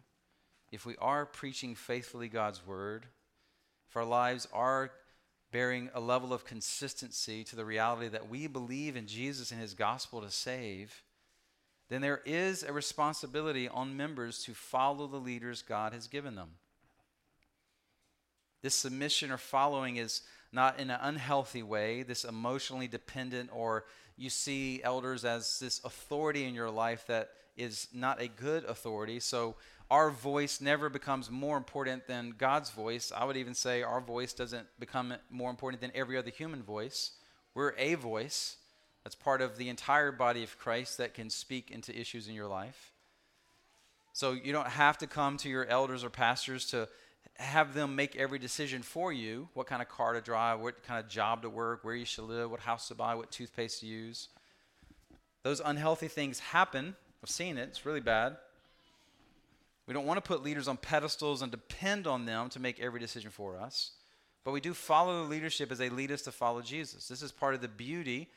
if 0.72 0.86
we 0.86 0.96
are 0.98 1.26
preaching 1.26 1.76
faithfully 1.76 2.28
God's 2.28 2.66
word, 2.66 3.08
if 3.90 3.98
our 3.98 4.06
lives 4.06 4.48
are 4.54 4.92
bearing 5.52 5.90
a 5.94 6.00
level 6.00 6.32
of 6.32 6.46
consistency 6.46 7.44
to 7.44 7.56
the 7.56 7.66
reality 7.66 8.08
that 8.08 8.30
we 8.30 8.48
believe 8.48 8.96
in 8.96 9.06
Jesus 9.08 9.52
and 9.52 9.60
his 9.60 9.74
gospel 9.74 10.22
to 10.22 10.32
save, 10.32 11.04
then 11.90 12.02
there 12.02 12.22
is 12.26 12.64
a 12.64 12.72
responsibility 12.72 13.68
on 13.68 13.98
members 13.98 14.44
to 14.44 14.54
follow 14.54 15.08
the 15.08 15.18
leaders 15.18 15.62
God 15.62 15.94
has 15.94 16.08
given 16.08 16.36
them. 16.36 16.52
This 18.62 18.76
submission 18.76 19.32
or 19.32 19.38
following 19.38 19.98
is 19.98 20.22
not 20.52 20.80
in 20.80 20.90
an 20.90 21.00
unhealthy 21.02 21.64
way, 21.64 22.04
this 22.04 22.24
emotionally 22.24 22.88
dependent, 22.88 23.50
or 23.54 23.86
you 24.18 24.30
see 24.30 24.82
elders 24.84 25.26
as 25.26 25.60
this 25.60 25.82
authority 25.84 26.46
in 26.46 26.54
your 26.54 26.70
life 26.70 27.06
that 27.08 27.30
is 27.58 27.88
not 27.94 28.22
a 28.22 28.28
good 28.28 28.66
authority. 28.66 29.20
So 29.20 29.56
our 29.90 30.12
voice 30.12 30.62
never 30.62 30.90
becomes 30.90 31.32
more 31.32 31.58
important 31.58 32.06
than 32.08 32.36
God's 32.38 32.70
voice. 32.70 33.12
I 33.16 33.26
would 33.26 33.38
even 33.38 33.54
say 33.54 33.82
our 33.82 34.02
voice 34.02 34.34
doesn't 34.34 34.68
become 34.80 35.14
more 35.30 35.50
important 35.50 35.82
than 35.82 35.92
every 35.96 36.18
other 36.18 36.30
human 36.30 36.62
voice. 36.62 37.12
We're 37.56 37.74
a 37.78 37.96
voice 37.96 38.58
that's 39.04 39.16
part 39.16 39.42
of 39.42 39.58
the 39.58 39.70
entire 39.70 40.12
body 40.12 40.44
of 40.44 40.58
Christ 40.58 40.98
that 40.98 41.14
can 41.14 41.30
speak 41.30 41.72
into 41.72 41.98
issues 41.98 42.28
in 42.28 42.34
your 42.34 42.48
life. 42.48 42.92
So 44.14 44.34
you 44.34 44.52
don't 44.52 44.68
have 44.68 44.98
to 45.00 45.08
come 45.08 45.38
to 45.38 45.50
your 45.50 45.66
elders 45.66 46.04
or 46.04 46.10
pastors 46.10 46.66
to 46.68 46.88
have 47.36 47.74
them 47.74 47.96
make 47.96 48.16
every 48.18 48.38
decision 48.38 48.82
for 48.82 49.14
you 49.14 49.48
what 49.54 49.68
kind 49.68 49.82
of 49.82 49.88
car 49.88 50.14
to 50.14 50.22
drive, 50.22 50.60
what 50.60 50.84
kind 50.84 51.04
of 51.04 51.10
job 51.10 51.44
to 51.44 51.50
work, 51.50 51.84
where 51.84 51.96
you 51.96 52.06
should 52.06 52.26
live, 52.26 52.52
what 52.52 52.60
house 52.60 52.90
to 52.90 52.96
buy, 52.96 53.16
what 53.16 53.32
toothpaste 53.32 53.80
to 53.80 53.86
use. 53.86 54.28
Those 55.44 55.62
unhealthy 55.64 56.10
things 56.10 56.40
happen. 56.40 56.96
I've 57.24 57.30
seen 57.30 57.58
it, 57.58 57.70
it's 57.70 57.86
really 57.86 58.02
bad. 58.02 58.36
We 59.88 59.94
don't 59.94 60.06
want 60.06 60.24
to 60.24 60.28
put 60.28 60.44
leaders 60.44 60.68
on 60.68 60.78
pedestals 60.78 61.42
and 61.42 61.52
depend 61.52 62.06
on 62.06 62.26
them 62.26 62.50
to 62.50 62.60
make 62.60 62.80
every 62.80 63.00
decision 63.00 63.32
for 63.32 63.58
us. 63.58 63.92
But 64.44 64.52
we 64.52 64.62
do 64.62 64.74
follow 64.74 65.24
the 65.24 65.30
leadership 65.30 65.72
as 65.72 65.78
they 65.78 65.90
lead 65.90 66.12
us 66.12 66.22
to 66.24 66.32
follow 66.32 66.62
Jesus. 66.62 67.08
This 67.08 67.22
is 67.22 67.32
part 67.32 67.56
of 67.56 67.62
the 67.62 67.68
beauty, 67.68 68.30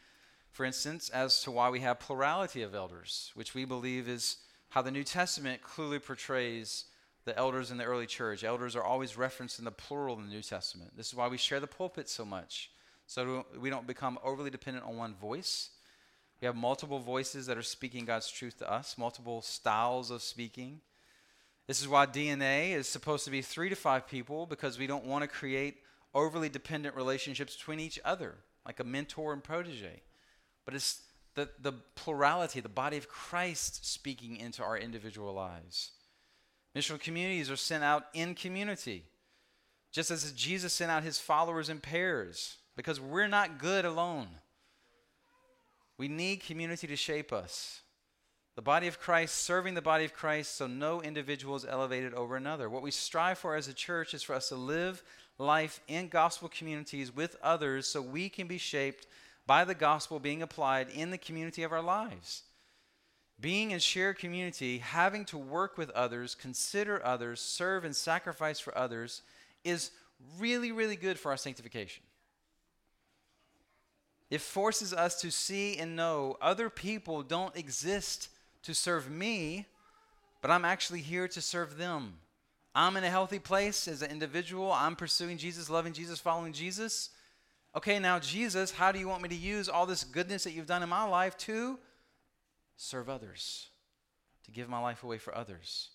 for 0.52 0.64
instance, 0.66 1.08
as 1.08 1.42
to 1.42 1.50
why 1.50 1.70
we 1.70 1.80
have 1.80 1.98
plurality 1.98 2.62
of 2.62 2.74
elders, 2.74 3.32
which 3.34 3.54
we 3.54 3.64
believe 3.64 4.06
is 4.06 4.36
how 4.68 4.82
the 4.82 4.90
New 4.90 5.02
Testament 5.02 5.62
clearly 5.62 5.98
portrays 5.98 6.84
the 7.24 7.36
elders 7.38 7.70
in 7.70 7.78
the 7.78 7.84
early 7.84 8.06
church. 8.06 8.44
Elders 8.44 8.76
are 8.76 8.84
always 8.84 9.16
referenced 9.16 9.58
in 9.58 9.64
the 9.64 9.70
plural 9.70 10.16
in 10.18 10.26
the 10.26 10.32
New 10.32 10.42
Testament. 10.42 10.96
This 10.96 11.08
is 11.08 11.14
why 11.14 11.28
we 11.28 11.38
share 11.38 11.60
the 11.60 11.66
pulpit 11.66 12.08
so 12.08 12.24
much, 12.24 12.70
so 13.06 13.46
we 13.58 13.70
don't 13.70 13.86
become 13.86 14.18
overly 14.22 14.50
dependent 14.50 14.84
on 14.84 14.96
one 14.96 15.14
voice. 15.14 15.70
We 16.40 16.46
have 16.46 16.56
multiple 16.56 16.98
voices 16.98 17.46
that 17.46 17.56
are 17.56 17.62
speaking 17.62 18.04
God's 18.04 18.30
truth 18.30 18.58
to 18.58 18.70
us, 18.70 18.98
multiple 18.98 19.40
styles 19.40 20.10
of 20.10 20.22
speaking. 20.22 20.80
This 21.66 21.80
is 21.80 21.88
why 21.88 22.04
DNA 22.04 22.72
is 22.72 22.88
supposed 22.88 23.24
to 23.24 23.30
be 23.30 23.40
three 23.40 23.70
to 23.70 23.76
five 23.76 24.06
people 24.06 24.44
because 24.44 24.78
we 24.78 24.86
don't 24.86 25.06
want 25.06 25.22
to 25.22 25.28
create 25.28 25.78
overly 26.14 26.48
dependent 26.50 26.94
relationships 26.94 27.56
between 27.56 27.80
each 27.80 27.98
other, 28.04 28.34
like 28.66 28.80
a 28.80 28.84
mentor 28.84 29.32
and 29.32 29.42
protege. 29.42 30.02
But 30.64 30.74
it's 30.74 31.02
the, 31.34 31.48
the 31.60 31.72
plurality, 31.94 32.60
the 32.60 32.68
body 32.68 32.96
of 32.96 33.08
Christ 33.08 33.86
speaking 33.86 34.36
into 34.36 34.62
our 34.62 34.76
individual 34.76 35.32
lives. 35.32 35.92
Missional 36.76 37.00
communities 37.00 37.50
are 37.50 37.56
sent 37.56 37.84
out 37.84 38.04
in 38.14 38.34
community, 38.34 39.04
just 39.90 40.10
as 40.10 40.32
Jesus 40.32 40.72
sent 40.72 40.90
out 40.90 41.02
his 41.02 41.18
followers 41.18 41.68
in 41.68 41.80
pairs, 41.80 42.56
because 42.76 43.00
we're 43.00 43.28
not 43.28 43.58
good 43.58 43.84
alone. 43.84 44.28
We 45.98 46.08
need 46.08 46.42
community 46.42 46.86
to 46.86 46.96
shape 46.96 47.32
us. 47.32 47.82
The 48.54 48.62
body 48.62 48.86
of 48.86 49.00
Christ, 49.00 49.36
serving 49.36 49.74
the 49.74 49.82
body 49.82 50.04
of 50.04 50.12
Christ 50.12 50.56
so 50.56 50.66
no 50.66 51.00
individual 51.00 51.56
is 51.56 51.64
elevated 51.64 52.12
over 52.12 52.36
another. 52.36 52.68
What 52.68 52.82
we 52.82 52.90
strive 52.90 53.38
for 53.38 53.54
as 53.54 53.68
a 53.68 53.74
church 53.74 54.12
is 54.12 54.22
for 54.22 54.34
us 54.34 54.48
to 54.50 54.56
live 54.56 55.02
life 55.38 55.80
in 55.88 56.08
gospel 56.08 56.50
communities 56.54 57.14
with 57.14 57.36
others 57.42 57.86
so 57.86 58.02
we 58.02 58.28
can 58.28 58.46
be 58.46 58.58
shaped 58.58 59.06
by 59.46 59.64
the 59.64 59.74
gospel 59.74 60.18
being 60.18 60.42
applied 60.42 60.88
in 60.90 61.10
the 61.10 61.18
community 61.18 61.62
of 61.62 61.72
our 61.72 61.82
lives. 61.82 62.42
Being 63.40 63.72
in 63.72 63.80
shared 63.80 64.18
community, 64.18 64.78
having 64.78 65.24
to 65.26 65.38
work 65.38 65.76
with 65.76 65.90
others, 65.90 66.34
consider 66.34 67.04
others, 67.04 67.40
serve 67.40 67.84
and 67.84 67.94
sacrifice 67.94 68.60
for 68.60 68.76
others 68.78 69.22
is 69.64 69.90
really, 70.38 70.70
really 70.70 70.96
good 70.96 71.18
for 71.18 71.32
our 71.32 71.36
sanctification. 71.36 72.04
It 74.30 74.40
forces 74.40 74.94
us 74.94 75.20
to 75.20 75.30
see 75.30 75.76
and 75.76 75.96
know 75.96 76.36
other 76.40 76.70
people 76.70 77.22
don't 77.22 77.54
exist 77.56 78.28
to 78.62 78.74
serve 78.74 79.10
me, 79.10 79.66
but 80.40 80.50
I'm 80.50 80.64
actually 80.64 81.00
here 81.00 81.28
to 81.28 81.40
serve 81.40 81.76
them. 81.76 82.14
I'm 82.74 82.96
in 82.96 83.04
a 83.04 83.10
healthy 83.10 83.38
place 83.38 83.86
as 83.86 84.00
an 84.00 84.10
individual. 84.10 84.72
I'm 84.72 84.96
pursuing 84.96 85.36
Jesus, 85.36 85.68
loving 85.68 85.92
Jesus, 85.92 86.18
following 86.18 86.54
Jesus. 86.54 87.10
Okay, 87.74 87.98
now, 87.98 88.18
Jesus, 88.18 88.70
how 88.70 88.92
do 88.92 88.98
you 88.98 89.08
want 89.08 89.22
me 89.22 89.28
to 89.30 89.34
use 89.34 89.68
all 89.68 89.86
this 89.86 90.04
goodness 90.04 90.44
that 90.44 90.52
you've 90.52 90.66
done 90.66 90.82
in 90.82 90.88
my 90.88 91.04
life 91.04 91.36
to 91.38 91.78
serve 92.76 93.08
others, 93.08 93.68
to 94.44 94.50
give 94.50 94.68
my 94.68 94.78
life 94.78 95.02
away 95.02 95.18
for 95.18 95.34
others? 95.34 95.88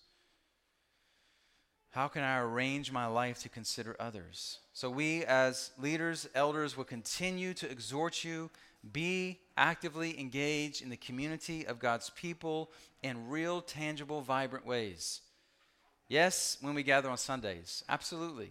How 1.90 2.08
can 2.08 2.22
I 2.22 2.38
arrange 2.38 2.92
my 2.92 3.06
life 3.06 3.40
to 3.42 3.48
consider 3.48 3.96
others? 4.00 4.58
So, 4.72 4.90
we 4.90 5.24
as 5.24 5.70
leaders, 5.78 6.28
elders, 6.34 6.76
will 6.76 6.84
continue 6.84 7.54
to 7.54 7.70
exhort 7.70 8.24
you 8.24 8.50
be 8.92 9.40
actively 9.56 10.18
engaged 10.18 10.82
in 10.82 10.88
the 10.88 10.96
community 10.96 11.66
of 11.66 11.78
God's 11.78 12.10
people 12.10 12.70
in 13.02 13.28
real, 13.28 13.60
tangible, 13.60 14.20
vibrant 14.20 14.66
ways. 14.66 15.20
Yes, 16.08 16.58
when 16.60 16.74
we 16.74 16.82
gather 16.82 17.10
on 17.10 17.18
Sundays, 17.18 17.84
absolutely. 17.88 18.50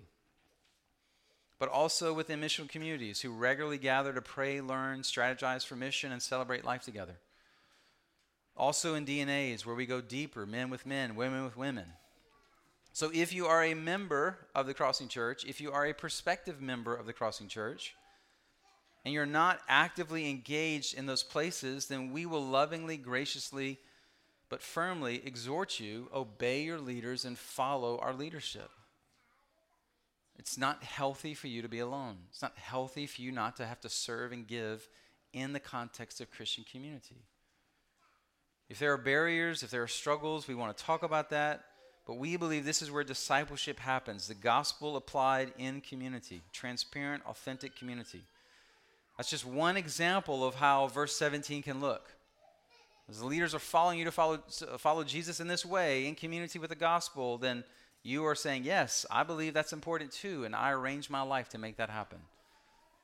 But 1.59 1.69
also 1.69 2.13
within 2.13 2.39
mission 2.39 2.67
communities 2.67 3.21
who 3.21 3.31
regularly 3.31 3.77
gather 3.77 4.13
to 4.13 4.21
pray, 4.21 4.61
learn, 4.61 5.01
strategize 5.01 5.65
for 5.65 5.75
mission, 5.75 6.11
and 6.11 6.21
celebrate 6.21 6.63
life 6.63 6.83
together. 6.83 7.17
Also 8.55 8.95
in 8.95 9.05
DNAs 9.05 9.65
where 9.65 9.75
we 9.75 9.85
go 9.85 10.01
deeper, 10.01 10.45
men 10.45 10.69
with 10.69 10.85
men, 10.85 11.15
women 11.15 11.43
with 11.43 11.57
women. 11.57 11.85
So 12.93 13.11
if 13.13 13.31
you 13.31 13.45
are 13.45 13.63
a 13.63 13.75
member 13.75 14.37
of 14.55 14.65
the 14.65 14.73
Crossing 14.73 15.07
Church, 15.07 15.45
if 15.45 15.61
you 15.61 15.71
are 15.71 15.85
a 15.85 15.93
prospective 15.93 16.61
member 16.61 16.95
of 16.95 17.05
the 17.05 17.13
Crossing 17.13 17.47
Church, 17.47 17.93
and 19.05 19.13
you're 19.13 19.25
not 19.25 19.59
actively 19.69 20.29
engaged 20.29 20.93
in 20.93 21.05
those 21.05 21.23
places, 21.23 21.85
then 21.85 22.11
we 22.11 22.25
will 22.25 22.43
lovingly, 22.43 22.97
graciously, 22.97 23.79
but 24.49 24.61
firmly 24.61 25.21
exhort 25.25 25.79
you 25.79 26.09
obey 26.13 26.63
your 26.63 26.79
leaders 26.79 27.23
and 27.23 27.37
follow 27.37 27.99
our 27.99 28.13
leadership. 28.13 28.69
It's 30.37 30.57
not 30.57 30.83
healthy 30.83 31.33
for 31.33 31.47
you 31.47 31.61
to 31.61 31.67
be 31.67 31.79
alone. 31.79 32.17
It's 32.29 32.41
not 32.41 32.57
healthy 32.57 33.07
for 33.07 33.21
you 33.21 33.31
not 33.31 33.55
to 33.57 33.65
have 33.65 33.81
to 33.81 33.89
serve 33.89 34.31
and 34.31 34.47
give 34.47 34.87
in 35.33 35.53
the 35.53 35.59
context 35.59 36.21
of 36.21 36.31
Christian 36.31 36.63
community. 36.71 37.17
If 38.69 38.79
there 38.79 38.93
are 38.93 38.97
barriers, 38.97 39.63
if 39.63 39.71
there 39.71 39.83
are 39.83 39.87
struggles, 39.87 40.47
we 40.47 40.55
want 40.55 40.75
to 40.75 40.83
talk 40.83 41.03
about 41.03 41.29
that. 41.31 41.63
But 42.05 42.17
we 42.17 42.37
believe 42.37 42.63
this 42.63 42.81
is 42.81 42.89
where 42.89 43.03
discipleship 43.03 43.79
happens 43.79 44.27
the 44.27 44.33
gospel 44.33 44.95
applied 44.95 45.51
in 45.57 45.81
community, 45.81 46.41
transparent, 46.53 47.23
authentic 47.25 47.75
community. 47.75 48.23
That's 49.17 49.29
just 49.29 49.45
one 49.45 49.75
example 49.75 50.45
of 50.45 50.55
how 50.55 50.87
verse 50.87 51.15
17 51.15 51.63
can 51.63 51.81
look. 51.81 52.13
As 53.09 53.19
the 53.19 53.25
leaders 53.25 53.55
are 53.55 53.59
following 53.59 53.99
you 53.99 54.05
to 54.05 54.11
follow, 54.11 54.37
follow 54.77 55.03
Jesus 55.03 55.39
in 55.39 55.47
this 55.47 55.65
way, 55.65 56.07
in 56.07 56.15
community 56.15 56.59
with 56.59 56.69
the 56.69 56.75
gospel, 56.75 57.37
then 57.37 57.63
you 58.07 58.25
are 58.25 58.35
saying, 58.35 58.63
Yes, 58.63 59.05
I 59.11 59.23
believe 59.23 59.53
that's 59.53 59.73
important 59.73 60.13
too, 60.13 60.45
and 60.45 60.55
I 60.55 60.71
arrange 60.71 61.09
my 61.09 61.21
life 61.21 61.49
to 61.49 61.57
make 61.57 61.75
that 61.77 61.89
happen. 61.89 62.19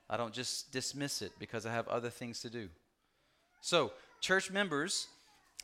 I 0.09 0.15
don't 0.15 0.33
just 0.33 0.71
dismiss 0.71 1.21
it 1.21 1.33
because 1.39 1.65
I 1.65 1.73
have 1.73 1.87
other 1.89 2.09
things 2.09 2.39
to 2.41 2.49
do. 2.49 2.69
So, 3.59 3.91
church 4.21 4.49
members, 4.49 5.07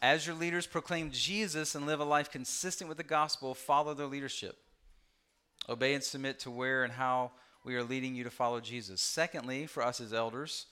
as 0.02 0.28
your 0.28 0.36
leaders 0.36 0.68
proclaim 0.68 1.12
Jesus 1.12 1.74
and 1.74 1.86
live 1.86 2.02
a 2.02 2.06
life 2.06 2.30
consistent 2.30 2.90
with 2.90 2.98
the 2.98 3.04
gospel, 3.04 3.54
follow 3.54 3.94
their 3.94 4.08
leadership. 4.08 4.58
Obey 5.70 5.94
and 5.94 6.04
submit 6.04 6.40
to 6.40 6.52
where 6.52 6.84
and 6.84 6.92
how 6.92 7.32
we 7.64 7.76
are 7.76 7.84
leading 7.84 8.16
you 8.16 8.26
to 8.26 8.30
follow 8.30 8.60
Jesus. 8.60 9.00
Secondly, 9.00 9.68
for 9.68 9.84
us 9.84 10.02
as 10.02 10.14
elders, 10.14 10.66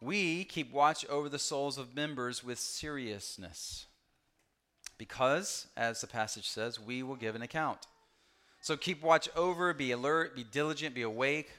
we 0.00 0.44
keep 0.44 0.72
watch 0.72 1.04
over 1.06 1.28
the 1.28 1.38
souls 1.38 1.78
of 1.78 1.96
members 1.96 2.44
with 2.44 2.58
seriousness. 2.58 3.86
Because, 4.98 5.66
as 5.76 6.00
the 6.00 6.06
passage 6.06 6.48
says, 6.48 6.78
we 6.78 7.02
will 7.02 7.16
give 7.16 7.34
an 7.34 7.42
account. 7.42 7.86
So 8.60 8.76
keep 8.76 9.02
watch 9.02 9.28
over, 9.36 9.74
be 9.74 9.92
alert, 9.92 10.34
be 10.34 10.44
diligent, 10.44 10.94
be 10.94 11.02
awake. 11.02 11.50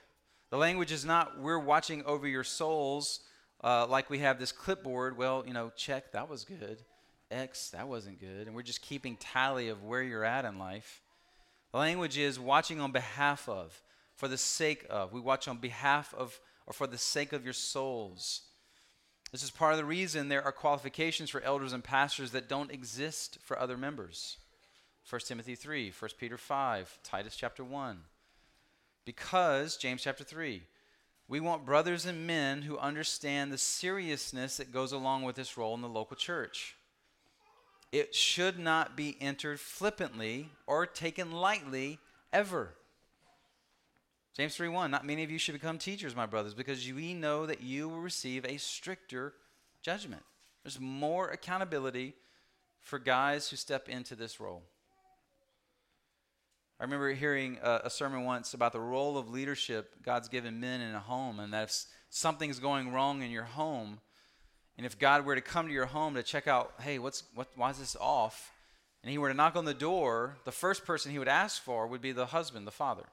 The 0.49 0.57
language 0.57 0.91
is 0.91 1.05
not 1.05 1.39
we're 1.39 1.59
watching 1.59 2.03
over 2.05 2.27
your 2.27 2.43
souls 2.43 3.19
uh, 3.63 3.87
like 3.87 4.09
we 4.09 4.19
have 4.19 4.39
this 4.39 4.51
clipboard, 4.51 5.17
well, 5.17 5.43
you 5.45 5.53
know, 5.53 5.71
check, 5.75 6.11
that 6.11 6.29
was 6.29 6.43
good. 6.43 6.77
X, 7.31 7.71
that 7.71 7.87
wasn't 7.87 8.19
good. 8.19 8.45
And 8.45 8.55
we're 8.55 8.61
just 8.61 8.81
keeping 8.81 9.17
tally 9.17 9.69
of 9.69 9.83
where 9.83 10.03
you're 10.03 10.23
at 10.23 10.45
in 10.45 10.59
life. 10.59 11.01
The 11.71 11.79
language 11.79 12.17
is 12.17 12.39
watching 12.39 12.79
on 12.79 12.91
behalf 12.91 13.49
of, 13.49 13.81
for 14.13 14.27
the 14.27 14.37
sake 14.37 14.85
of. 14.89 15.11
We 15.11 15.19
watch 15.19 15.47
on 15.47 15.57
behalf 15.57 16.13
of, 16.15 16.39
or 16.67 16.73
for 16.73 16.85
the 16.85 16.97
sake 16.97 17.33
of 17.33 17.43
your 17.43 17.53
souls. 17.53 18.41
This 19.31 19.43
is 19.43 19.51
part 19.51 19.73
of 19.73 19.77
the 19.77 19.85
reason 19.85 20.29
there 20.29 20.43
are 20.43 20.51
qualifications 20.51 21.29
for 21.29 21.41
elders 21.41 21.73
and 21.73 21.83
pastors 21.83 22.31
that 22.31 22.47
don't 22.47 22.71
exist 22.71 23.37
for 23.43 23.59
other 23.59 23.77
members. 23.77 24.37
1 25.09 25.21
Timothy 25.25 25.55
3, 25.55 25.91
1 25.97 26.11
Peter 26.17 26.37
5, 26.37 26.99
Titus 27.03 27.35
chapter 27.35 27.63
1. 27.63 27.99
Because, 29.03 29.77
James 29.77 30.01
chapter 30.01 30.23
3, 30.23 30.63
we 31.27 31.39
want 31.39 31.65
brothers 31.65 32.05
and 32.05 32.25
men 32.25 32.63
who 32.63 32.77
understand 32.77 33.51
the 33.51 33.57
seriousness 33.57 34.57
that 34.57 34.71
goes 34.71 34.91
along 34.91 35.23
with 35.23 35.35
this 35.35 35.57
role 35.57 35.75
in 35.75 35.81
the 35.81 35.89
local 35.89 36.15
church. 36.15 36.75
It 37.91 38.15
should 38.15 38.59
not 38.59 38.95
be 38.95 39.17
entered 39.21 39.59
flippantly 39.59 40.49
or 40.67 40.85
taken 40.85 41.31
lightly 41.31 41.99
ever. 42.33 42.73
James 44.35 44.57
3:1 44.57 44.91
Not 44.91 45.05
many 45.05 45.23
of 45.23 45.31
you 45.31 45.37
should 45.37 45.53
become 45.53 45.77
teachers, 45.77 46.15
my 46.15 46.25
brothers, 46.25 46.53
because 46.53 46.85
we 46.91 47.13
know 47.13 47.45
that 47.45 47.61
you 47.61 47.87
will 47.87 48.01
receive 48.01 48.45
a 48.45 48.57
stricter 48.57 49.33
judgment. 49.81 50.23
There's 50.63 50.79
more 50.79 51.29
accountability 51.29 52.15
for 52.81 52.99
guys 52.99 53.49
who 53.49 53.55
step 53.55 53.87
into 53.87 54.15
this 54.15 54.39
role. 54.39 54.63
I 56.79 56.83
remember 56.83 57.13
hearing 57.13 57.59
a, 57.63 57.81
a, 57.85 57.89
sermon 57.89 58.25
once 58.25 58.53
about 58.53 58.73
the 58.73 58.81
role 58.81 59.17
of 59.17 59.29
leadership 59.29 60.03
God's 60.03 60.27
given 60.27 60.59
men 60.59 60.81
in 60.81 60.93
a 60.93 60.99
home, 60.99 61.39
and 61.39 61.53
that 61.53 61.69
if 61.69 61.85
something's 62.09 62.59
going 62.59 62.91
wrong 62.91 63.21
in 63.21 63.31
your 63.31 63.43
home, 63.45 64.01
and 64.75 64.85
if 64.85 64.99
God 64.99 65.25
were 65.25 65.35
to 65.35 65.41
come 65.41 65.67
to 65.67 65.73
your 65.73 65.85
home 65.85 66.15
to 66.15 66.23
check 66.23 66.47
out, 66.47 66.73
hey, 66.81 66.99
what's 66.99 67.23
what? 67.33 67.47
Why 67.55 67.69
is 67.69 67.79
this 67.79 67.95
off? 68.01 68.51
And 69.01 69.09
he 69.09 69.17
were 69.17 69.29
to 69.29 69.33
knock 69.33 69.55
on 69.55 69.63
the 69.63 69.73
door, 69.73 70.35
the 70.43 70.51
first 70.51 70.83
person 70.83 71.11
he 71.11 71.19
would 71.19 71.29
ask 71.29 71.61
for 71.61 71.87
would 71.87 72.01
be 72.01 72.11
the 72.11 72.25
husband, 72.25 72.67
the 72.67 72.71
father, 72.71 73.05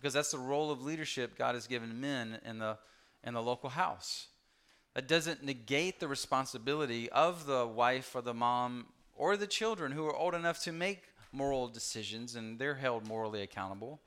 because 0.00 0.14
that's 0.14 0.30
the 0.30 0.38
role 0.38 0.70
of 0.70 0.82
leadership 0.82 1.36
God 1.36 1.54
has 1.54 1.66
given 1.66 2.00
men 2.00 2.38
in 2.44 2.58
the 2.58 2.78
in 3.24 3.34
the 3.34 3.42
local 3.42 3.70
house. 3.70 4.28
That 4.94 5.06
doesn't 5.06 5.44
negate 5.44 6.00
the 6.00 6.08
responsibility 6.08 7.10
of 7.10 7.46
the 7.46 7.66
wife 7.66 8.14
or 8.14 8.22
the 8.22 8.34
mom 8.34 8.86
or 9.16 9.36
the 9.36 9.46
children 9.46 9.92
who 9.92 10.06
are 10.06 10.16
old 10.16 10.34
enough 10.34 10.62
to 10.64 10.72
make 10.72 11.02
moral 11.32 11.68
decisions 11.68 12.36
and 12.36 12.58
they're 12.58 12.76
held 12.76 13.06
morally 13.06 13.42
accountable. 13.42 14.00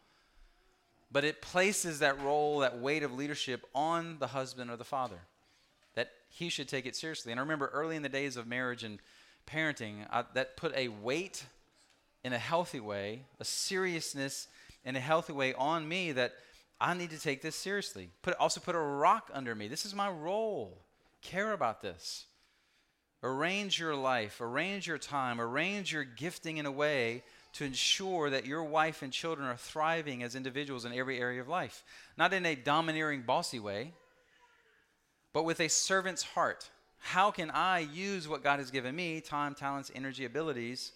But 1.12 1.26
it 1.26 1.42
places 1.42 2.00
that 2.00 2.22
role, 2.22 2.60
that 2.60 2.80
weight 2.80 3.04
of 3.04 3.14
leadership 3.14 3.66
on 3.76 4.18
the 4.20 4.28
husband 4.28 4.72
or 4.72 4.78
the 4.78 4.86
father, 4.86 5.20
that 5.94 6.12
he 6.30 6.50
should 6.50 6.70
take 6.70 6.86
it 6.86 6.96
seriously. 6.96 7.32
And 7.32 7.40
I 7.40 7.44
remember 7.44 7.68
early 7.68 7.98
in 7.98 8.02
the 8.02 8.10
days 8.10 8.38
of 8.38 8.48
marriage 8.48 8.84
and 8.84 9.00
parenting, 9.46 10.08
I, 10.10 10.24
that 10.34 10.56
put 10.56 10.74
a 10.76 10.88
weight 10.88 11.46
in 12.24 12.32
a 12.32 12.38
healthy 12.38 12.80
way, 12.80 13.24
a 13.40 13.46
seriousness 13.46 14.48
in 14.84 14.96
a 14.96 15.00
healthy 15.00 15.34
way 15.34 15.54
on 15.54 15.88
me 15.88 16.12
that 16.12 16.34
I 16.80 16.94
need 16.94 17.12
to 17.12 17.20
take 17.20 17.42
this 17.42 17.56
seriously. 17.56 18.10
Put 18.22 18.36
also 18.36 18.60
put 18.60 18.76
a 18.76 18.80
rock 18.80 19.30
under 19.34 19.54
me. 19.54 19.68
This 19.68 19.86
is 19.86 19.94
my 19.94 20.10
role. 20.10 20.86
Care 21.22 21.54
about 21.54 21.82
this. 21.82 22.26
Arrange 23.24 23.80
your 23.80 23.96
life, 23.96 24.42
arrange 24.42 24.88
your 24.88 24.98
time, 24.98 25.40
arrange 25.40 25.94
your 25.94 26.04
gifting 26.04 26.58
in 26.58 26.66
a 26.66 26.72
way 26.72 27.24
to 27.54 27.66
ensure 27.66 28.32
that 28.32 28.48
your 28.48 28.64
wife 28.64 29.04
and 29.04 29.14
children 29.14 29.48
are 29.48 29.58
thriving 29.58 30.24
as 30.24 30.34
individuals 30.34 30.86
in 30.86 30.94
every 30.94 31.20
area 31.20 31.40
of 31.40 31.48
life. 31.48 31.84
Not 32.18 32.34
in 32.34 32.46
a 32.48 32.56
domineering, 32.56 33.22
bossy 33.22 33.60
way, 33.60 33.94
but 35.34 35.44
with 35.44 35.60
a 35.60 35.68
servant's 35.68 36.24
heart. 36.24 36.72
How 36.98 37.30
can 37.30 37.52
I 37.52 37.80
use 37.80 38.28
what 38.28 38.44
God 38.44 38.58
has 38.58 38.72
given 38.72 38.96
me 38.96 39.22
time, 39.22 39.54
talents, 39.54 39.92
energy, 39.94 40.26
abilities 40.26 40.92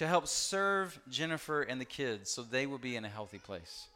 to 0.00 0.06
help 0.06 0.26
serve 0.26 0.98
Jennifer 1.08 1.62
and 1.62 1.80
the 1.80 1.84
kids 1.84 2.30
so 2.30 2.42
they 2.42 2.66
will 2.66 2.78
be 2.78 2.96
in 2.96 3.04
a 3.04 3.08
healthy 3.08 3.38
place? 3.38 3.86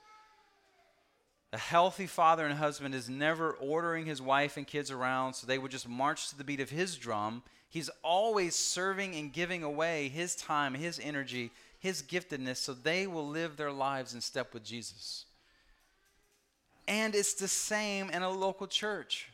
A 1.53 1.59
healthy 1.59 2.07
father 2.07 2.47
and 2.47 2.55
husband 2.55 2.95
is 2.95 3.09
never 3.09 3.53
ordering 3.53 4.07
his 4.07 4.23
wife 4.23 4.57
and 4.57 4.67
kids 4.67 4.90
around 4.90 5.35
so 5.35 5.47
they 5.47 5.59
would 5.59 5.71
just 5.71 5.88
march 5.88 6.29
to 6.29 6.38
the 6.38 6.45
beat 6.45 6.61
of 6.61 6.71
his 6.71 6.97
drum 6.97 7.43
He's 7.75 7.90
always 8.05 8.55
serving 8.55 9.17
and 9.17 9.33
giving 9.33 9.64
away 9.64 10.07
his 10.07 10.37
time, 10.37 10.75
his 10.75 11.01
energy, 11.03 11.51
his 11.81 12.05
giftedness 12.05 12.59
so 12.59 12.73
they 12.73 13.09
will 13.09 13.27
live 13.27 13.57
their 13.57 13.73
lives 13.73 14.14
in 14.14 14.21
step 14.21 14.55
with 14.55 14.62
Jesus. 14.62 15.25
And 16.87 17.17
it's 17.17 17.35
the 17.35 17.49
same 17.49 18.11
in 18.11 18.23
a 18.23 18.31
local 18.31 18.69
church. 18.69 19.29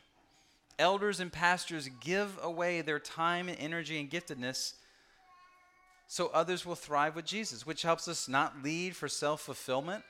Elders 0.79 1.19
and 1.19 1.31
pastors 1.31 1.87
give 1.99 2.39
away 2.41 2.81
their 2.81 2.97
time 2.97 3.47
and 3.47 3.59
energy 3.59 3.99
and 3.99 4.09
giftedness 4.09 4.73
so 6.11 6.27
others 6.33 6.65
will 6.65 6.75
thrive 6.75 7.15
with 7.15 7.23
Jesus, 7.23 7.65
which 7.65 7.83
helps 7.83 8.05
us 8.05 8.27
not 8.27 8.61
lead 8.61 8.97
for 8.97 9.07
self 9.07 9.39
fulfillment. 9.39 10.03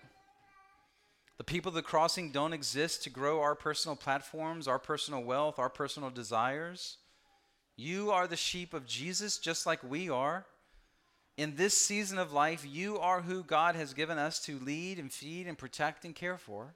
The 1.37 1.43
people 1.43 1.69
of 1.69 1.75
the 1.75 1.83
crossing 1.83 2.31
don't 2.31 2.53
exist 2.53 3.03
to 3.03 3.11
grow 3.11 3.39
our 3.39 3.53
personal 3.53 3.95
platforms, 3.95 4.67
our 4.67 4.79
personal 4.79 5.21
wealth, 5.21 5.59
our 5.59 5.69
personal 5.69 6.09
desires. 6.09 6.97
You 7.77 8.09
are 8.09 8.25
the 8.25 8.35
sheep 8.35 8.73
of 8.73 8.87
Jesus, 8.87 9.37
just 9.37 9.67
like 9.67 9.83
we 9.83 10.09
are. 10.09 10.47
In 11.37 11.55
this 11.55 11.77
season 11.77 12.17
of 12.17 12.33
life, 12.33 12.65
you 12.67 12.97
are 12.97 13.21
who 13.21 13.43
God 13.43 13.75
has 13.75 13.93
given 13.93 14.17
us 14.17 14.43
to 14.45 14.57
lead 14.57 14.97
and 14.97 15.13
feed 15.13 15.45
and 15.45 15.55
protect 15.55 16.03
and 16.03 16.15
care 16.15 16.39
for. 16.39 16.73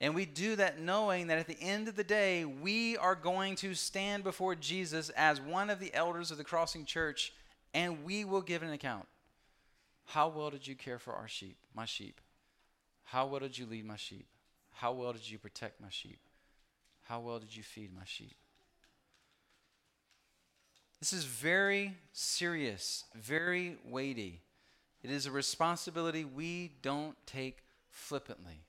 And 0.00 0.14
we 0.14 0.24
do 0.24 0.56
that 0.56 0.80
knowing 0.80 1.26
that 1.26 1.38
at 1.38 1.48
the 1.48 1.60
end 1.60 1.86
of 1.86 1.96
the 1.96 2.02
day, 2.02 2.46
we 2.46 2.96
are 2.96 3.14
going 3.14 3.56
to 3.56 3.74
stand 3.74 4.24
before 4.24 4.54
Jesus 4.54 5.10
as 5.10 5.38
one 5.38 5.68
of 5.68 5.80
the 5.80 5.92
elders 5.92 6.30
of 6.30 6.38
the 6.38 6.44
Crossing 6.44 6.86
Church, 6.86 7.34
and 7.74 8.04
we 8.04 8.24
will 8.24 8.42
give 8.42 8.62
an 8.62 8.72
account. 8.72 9.06
How 10.06 10.28
well 10.28 10.50
did 10.50 10.66
you 10.66 10.74
care 10.74 10.98
for 10.98 11.14
our 11.14 11.28
sheep, 11.28 11.56
my 11.74 11.84
sheep? 11.84 12.20
How 13.04 13.26
well 13.26 13.40
did 13.40 13.56
you 13.56 13.66
lead 13.66 13.84
my 13.84 13.96
sheep? 13.96 14.26
How 14.72 14.92
well 14.92 15.12
did 15.12 15.28
you 15.28 15.38
protect 15.38 15.80
my 15.80 15.90
sheep? 15.90 16.20
How 17.02 17.20
well 17.20 17.38
did 17.38 17.54
you 17.54 17.62
feed 17.62 17.94
my 17.94 18.04
sheep? 18.04 18.36
This 21.00 21.12
is 21.12 21.24
very 21.24 21.96
serious, 22.12 23.04
very 23.14 23.76
weighty. 23.84 24.40
It 25.02 25.10
is 25.10 25.26
a 25.26 25.32
responsibility 25.32 26.24
we 26.24 26.72
don't 26.80 27.16
take 27.26 27.64
flippantly. 27.90 28.60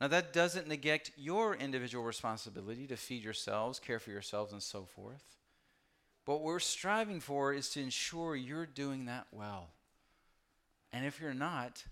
Now, 0.00 0.08
that 0.08 0.32
doesn't 0.32 0.68
negate 0.68 1.10
your 1.16 1.54
individual 1.54 2.04
responsibility 2.04 2.86
to 2.88 2.96
feed 2.96 3.22
yourselves, 3.22 3.78
care 3.78 3.98
for 3.98 4.10
yourselves, 4.10 4.52
and 4.52 4.62
so 4.62 4.84
forth. 4.84 5.22
But 6.26 6.34
what 6.34 6.42
we're 6.42 6.58
striving 6.58 7.20
for 7.20 7.52
is 7.52 7.70
to 7.70 7.80
ensure 7.80 8.36
you're 8.36 8.66
doing 8.66 9.06
that 9.06 9.28
well. 9.32 9.68
And 10.92 11.06
if 11.06 11.20
you're 11.20 11.32
not, 11.32 11.84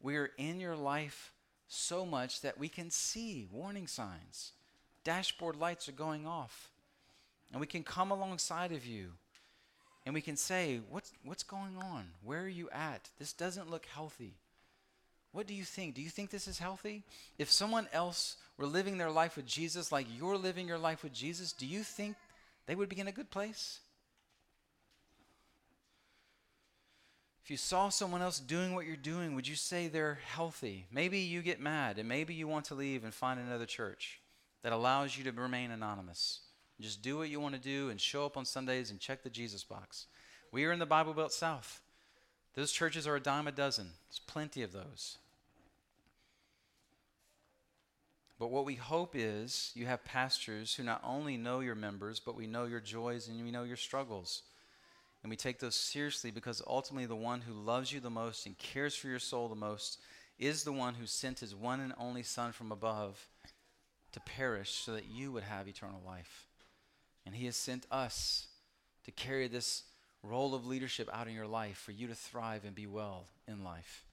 we're 0.00 0.30
in 0.38 0.58
your 0.58 0.74
life 0.74 1.32
so 1.68 2.06
much 2.06 2.40
that 2.40 2.58
we 2.58 2.68
can 2.68 2.90
see 2.90 3.46
warning 3.52 3.86
signs. 3.86 4.52
Dashboard 5.04 5.56
lights 5.56 5.88
are 5.88 5.92
going 5.92 6.26
off. 6.26 6.70
And 7.52 7.60
we 7.60 7.66
can 7.66 7.84
come 7.84 8.10
alongside 8.10 8.72
of 8.72 8.86
you 8.86 9.12
and 10.06 10.14
we 10.14 10.20
can 10.20 10.36
say, 10.36 10.80
what's, 10.90 11.12
what's 11.24 11.42
going 11.42 11.76
on? 11.78 12.06
Where 12.22 12.42
are 12.42 12.48
you 12.48 12.68
at? 12.70 13.10
This 13.18 13.32
doesn't 13.32 13.70
look 13.70 13.86
healthy. 13.86 14.34
What 15.32 15.46
do 15.46 15.54
you 15.54 15.64
think? 15.64 15.94
Do 15.94 16.02
you 16.02 16.10
think 16.10 16.30
this 16.30 16.46
is 16.46 16.58
healthy? 16.58 17.02
If 17.38 17.50
someone 17.50 17.88
else 17.92 18.36
were 18.56 18.66
living 18.66 18.98
their 18.98 19.10
life 19.10 19.36
with 19.36 19.46
Jesus 19.46 19.90
like 19.90 20.06
you're 20.16 20.36
living 20.36 20.68
your 20.68 20.78
life 20.78 21.02
with 21.02 21.12
Jesus, 21.12 21.52
do 21.52 21.66
you 21.66 21.82
think 21.82 22.16
they 22.66 22.74
would 22.74 22.88
be 22.88 23.00
in 23.00 23.08
a 23.08 23.12
good 23.12 23.30
place. 23.30 23.80
If 27.44 27.50
you 27.50 27.56
saw 27.58 27.90
someone 27.90 28.22
else 28.22 28.40
doing 28.40 28.74
what 28.74 28.86
you're 28.86 28.96
doing, 28.96 29.34
would 29.34 29.46
you 29.46 29.54
say 29.54 29.86
they're 29.86 30.20
healthy? 30.24 30.86
Maybe 30.90 31.18
you 31.18 31.42
get 31.42 31.60
mad 31.60 31.98
and 31.98 32.08
maybe 32.08 32.32
you 32.32 32.48
want 32.48 32.64
to 32.66 32.74
leave 32.74 33.04
and 33.04 33.12
find 33.12 33.38
another 33.38 33.66
church 33.66 34.20
that 34.62 34.72
allows 34.72 35.18
you 35.18 35.24
to 35.24 35.32
remain 35.32 35.70
anonymous. 35.70 36.40
Just 36.80 37.02
do 37.02 37.18
what 37.18 37.28
you 37.28 37.40
want 37.40 37.54
to 37.54 37.60
do 37.60 37.90
and 37.90 38.00
show 38.00 38.24
up 38.24 38.36
on 38.36 38.44
Sundays 38.44 38.90
and 38.90 38.98
check 38.98 39.22
the 39.22 39.30
Jesus 39.30 39.62
box. 39.62 40.06
We 40.52 40.64
are 40.64 40.72
in 40.72 40.78
the 40.78 40.86
Bible 40.86 41.14
Belt 41.14 41.32
South. 41.32 41.82
Those 42.54 42.72
churches 42.72 43.06
are 43.06 43.16
a 43.16 43.20
dime 43.20 43.46
a 43.46 43.52
dozen. 43.52 43.90
There's 44.08 44.20
plenty 44.26 44.62
of 44.62 44.72
those. 44.72 45.18
But 48.38 48.50
what 48.50 48.64
we 48.64 48.74
hope 48.74 49.14
is 49.14 49.70
you 49.74 49.86
have 49.86 50.04
pastors 50.04 50.74
who 50.74 50.82
not 50.82 51.02
only 51.04 51.36
know 51.36 51.60
your 51.60 51.76
members, 51.76 52.20
but 52.20 52.34
we 52.34 52.46
know 52.46 52.64
your 52.64 52.80
joys 52.80 53.28
and 53.28 53.42
we 53.44 53.50
know 53.50 53.62
your 53.62 53.76
struggles. 53.76 54.42
And 55.22 55.30
we 55.30 55.36
take 55.36 55.60
those 55.60 55.76
seriously 55.76 56.30
because 56.30 56.60
ultimately 56.66 57.06
the 57.06 57.16
one 57.16 57.40
who 57.42 57.54
loves 57.54 57.92
you 57.92 58.00
the 58.00 58.10
most 58.10 58.46
and 58.46 58.58
cares 58.58 58.94
for 58.94 59.08
your 59.08 59.18
soul 59.18 59.48
the 59.48 59.54
most 59.54 59.98
is 60.38 60.64
the 60.64 60.72
one 60.72 60.94
who 60.94 61.06
sent 61.06 61.40
his 61.40 61.54
one 61.54 61.80
and 61.80 61.94
only 61.96 62.22
Son 62.22 62.52
from 62.52 62.72
above 62.72 63.28
to 64.12 64.20
perish 64.20 64.70
so 64.70 64.92
that 64.92 65.06
you 65.06 65.32
would 65.32 65.44
have 65.44 65.68
eternal 65.68 66.02
life. 66.04 66.46
And 67.24 67.34
he 67.34 67.46
has 67.46 67.56
sent 67.56 67.86
us 67.90 68.48
to 69.04 69.12
carry 69.12 69.48
this 69.48 69.84
role 70.22 70.54
of 70.54 70.66
leadership 70.66 71.08
out 71.12 71.28
in 71.28 71.34
your 71.34 71.46
life 71.46 71.78
for 71.78 71.92
you 71.92 72.06
to 72.08 72.14
thrive 72.14 72.64
and 72.64 72.74
be 72.74 72.86
well 72.86 73.26
in 73.46 73.62
life. 73.62 74.04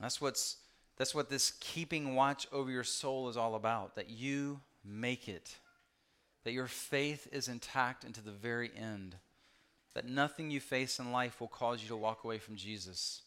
That's 0.00 0.20
what's 0.20 0.56
that's 0.96 1.14
what 1.14 1.30
this 1.30 1.52
keeping 1.60 2.14
watch 2.14 2.46
over 2.52 2.70
your 2.70 2.84
soul 2.84 3.28
is 3.28 3.36
all 3.36 3.54
about, 3.54 3.96
that 3.96 4.10
you 4.10 4.60
make 4.84 5.28
it 5.28 5.56
that 6.44 6.52
your 6.52 6.66
faith 6.66 7.26
is 7.32 7.48
intact 7.48 8.04
into 8.04 8.20
the 8.20 8.30
very 8.30 8.70
end, 8.76 9.16
that 9.94 10.06
nothing 10.06 10.50
you 10.50 10.60
face 10.60 10.98
in 10.98 11.10
life 11.10 11.40
will 11.40 11.48
cause 11.48 11.82
you 11.82 11.88
to 11.88 11.96
walk 11.96 12.24
away 12.24 12.38
from 12.38 12.56
Jesus. 12.56 13.22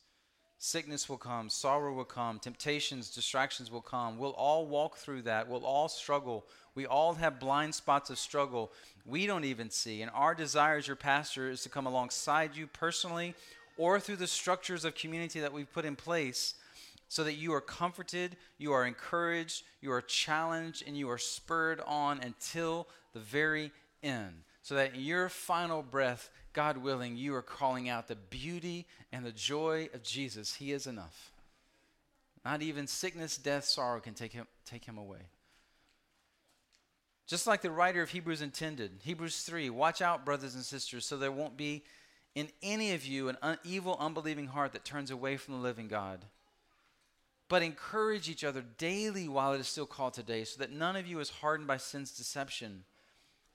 Sickness 0.60 1.08
will 1.08 1.18
come, 1.18 1.50
sorrow 1.50 1.94
will 1.94 2.06
come, 2.06 2.40
temptations, 2.40 3.14
distractions 3.14 3.70
will 3.70 3.82
come. 3.82 4.18
We'll 4.18 4.32
all 4.32 4.66
walk 4.66 4.98
through 4.98 5.24
that. 5.24 5.48
We'll 5.48 5.66
all 5.66 5.88
struggle. 5.88 6.46
We 6.74 6.86
all 6.86 7.14
have 7.16 7.40
blind 7.40 7.76
spots 7.76 8.10
of 8.10 8.18
struggle 8.18 8.72
we 9.06 9.26
don't 9.26 9.46
even 9.46 9.70
see. 9.70 10.02
And 10.02 10.12
our 10.14 10.36
desire 10.36 10.78
as 10.78 10.88
your 10.88 10.96
pastor 10.96 11.50
is 11.50 11.62
to 11.62 11.70
come 11.70 11.86
alongside 11.86 12.56
you 12.56 12.68
personally 12.68 13.36
or 13.78 14.00
through 14.00 14.18
the 14.18 14.28
structures 14.28 14.84
of 14.84 14.96
community 14.96 15.40
that 15.40 15.54
we've 15.54 15.72
put 15.72 15.86
in 15.86 15.96
place 15.96 16.56
so 17.08 17.24
that 17.24 17.36
you 17.36 17.54
are 17.54 17.62
comforted, 17.62 18.36
you 18.58 18.74
are 18.74 18.86
encouraged, 18.86 19.64
you 19.82 19.92
are 19.92 20.02
challenged, 20.02 20.84
and 20.86 20.98
you 20.98 21.10
are 21.10 21.18
spurred 21.18 21.82
on 21.86 22.20
until 22.20 22.88
the 23.14 23.20
very 23.20 23.72
end. 24.04 24.44
So 24.62 24.76
that 24.76 24.96
in 24.96 25.02
your 25.02 25.30
final 25.30 25.82
breath, 25.82 26.30
God 26.52 26.78
willing, 26.78 27.16
you 27.16 27.34
are 27.36 27.42
calling 27.42 27.88
out 27.88 28.08
the 28.08 28.16
beauty 28.16 28.86
and 29.14 29.26
the 29.26 29.32
joy 29.32 29.90
of 29.94 30.04
Jesus. 30.04 30.56
He 30.56 30.74
is 30.74 30.88
enough. 30.88 31.32
Not 32.44 32.62
even 32.62 32.88
sickness, 32.88 33.38
death, 33.38 33.66
sorrow 33.66 34.00
can 34.00 34.14
take 34.14 34.34
him, 34.34 34.48
take 34.66 34.86
him 34.86 34.98
away. 34.98 35.30
Just 37.26 37.48
like 37.48 37.62
the 37.62 37.72
writer 37.72 38.02
of 38.02 38.10
Hebrews 38.10 38.42
intended. 38.42 38.92
Hebrews 39.04 39.42
3 39.42 39.70
Watch 39.70 40.02
out, 40.02 40.26
brothers 40.26 40.56
and 40.56 40.64
sisters, 40.64 41.06
so 41.06 41.18
there 41.18 41.32
won't 41.32 41.58
be 41.58 41.84
in 42.36 42.50
any 42.62 42.94
of 42.94 43.06
you 43.06 43.30
an 43.30 43.38
un- 43.42 43.58
evil, 43.64 43.98
unbelieving 44.00 44.48
heart 44.48 44.74
that 44.74 44.86
turns 44.86 45.12
away 45.12 45.38
from 45.38 45.56
the 45.56 45.60
living 45.60 45.88
God 45.88 46.26
but 47.50 47.62
encourage 47.62 48.30
each 48.30 48.44
other 48.44 48.64
daily 48.78 49.28
while 49.28 49.54
it 49.54 49.60
is 49.60 49.68
still 49.68 49.86
called 49.86 50.14
today, 50.14 50.44
so 50.44 50.60
that 50.60 50.72
none 50.72 50.96
of 50.96 51.08
you 51.08 51.20
is 51.20 51.30
hardened 51.30 51.68
by 51.68 51.78
sin's 51.78 52.12
deception. 52.12 52.84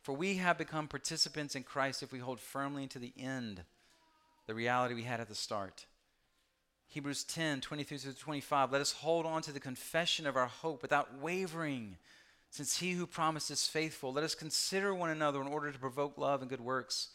For 0.00 0.12
we 0.12 0.36
have 0.36 0.58
become 0.58 0.88
participants 0.88 1.54
in 1.54 1.62
Christ 1.62 2.02
if 2.02 2.12
we 2.12 2.18
hold 2.18 2.40
firmly 2.40 2.86
to 2.88 2.98
the 2.98 3.12
end 3.18 3.62
the 4.46 4.54
reality 4.54 4.94
we 4.94 5.04
had 5.04 5.20
at 5.20 5.28
the 5.28 5.34
start. 5.34 5.86
Hebrews 6.88 7.24
10 7.24 7.60
23 7.60 7.98
through 7.98 8.12
25. 8.12 8.72
Let 8.72 8.80
us 8.80 8.92
hold 8.92 9.24
on 9.24 9.42
to 9.42 9.52
the 9.52 9.60
confession 9.60 10.26
of 10.26 10.36
our 10.36 10.46
hope 10.46 10.82
without 10.82 11.18
wavering, 11.20 11.96
since 12.50 12.78
he 12.78 12.92
who 12.92 13.06
promised 13.06 13.50
is 13.50 13.66
faithful. 13.66 14.12
Let 14.12 14.24
us 14.24 14.34
consider 14.34 14.94
one 14.94 15.10
another 15.10 15.40
in 15.40 15.46
order 15.46 15.70
to 15.70 15.78
provoke 15.78 16.18
love 16.18 16.40
and 16.40 16.50
good 16.50 16.60
works, 16.60 17.08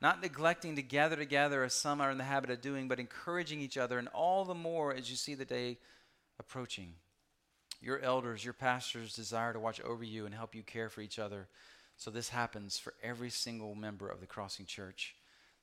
not 0.00 0.22
neglecting 0.22 0.74
to 0.76 0.82
gather 0.82 1.14
together 1.14 1.62
as 1.62 1.74
some 1.74 2.00
are 2.00 2.10
in 2.10 2.18
the 2.18 2.24
habit 2.24 2.50
of 2.50 2.60
doing, 2.60 2.88
but 2.88 2.98
encouraging 2.98 3.60
each 3.60 3.76
other, 3.76 3.98
and 3.98 4.08
all 4.08 4.44
the 4.44 4.54
more 4.54 4.92
as 4.92 5.08
you 5.08 5.16
see 5.16 5.34
the 5.34 5.44
day 5.44 5.78
approaching. 6.42 6.94
Your 7.80 7.98
elders, 8.00 8.44
your 8.44 8.52
pastors 8.52 9.14
desire 9.14 9.52
to 9.52 9.60
watch 9.60 9.80
over 9.80 10.04
you 10.04 10.26
and 10.26 10.34
help 10.34 10.54
you 10.54 10.62
care 10.62 10.88
for 10.88 11.00
each 11.00 11.18
other. 11.18 11.48
So 11.96 12.10
this 12.10 12.28
happens 12.28 12.78
for 12.78 12.94
every 13.02 13.30
single 13.30 13.74
member 13.74 14.08
of 14.08 14.20
the 14.20 14.26
Crossing 14.26 14.66
Church. 14.66 15.14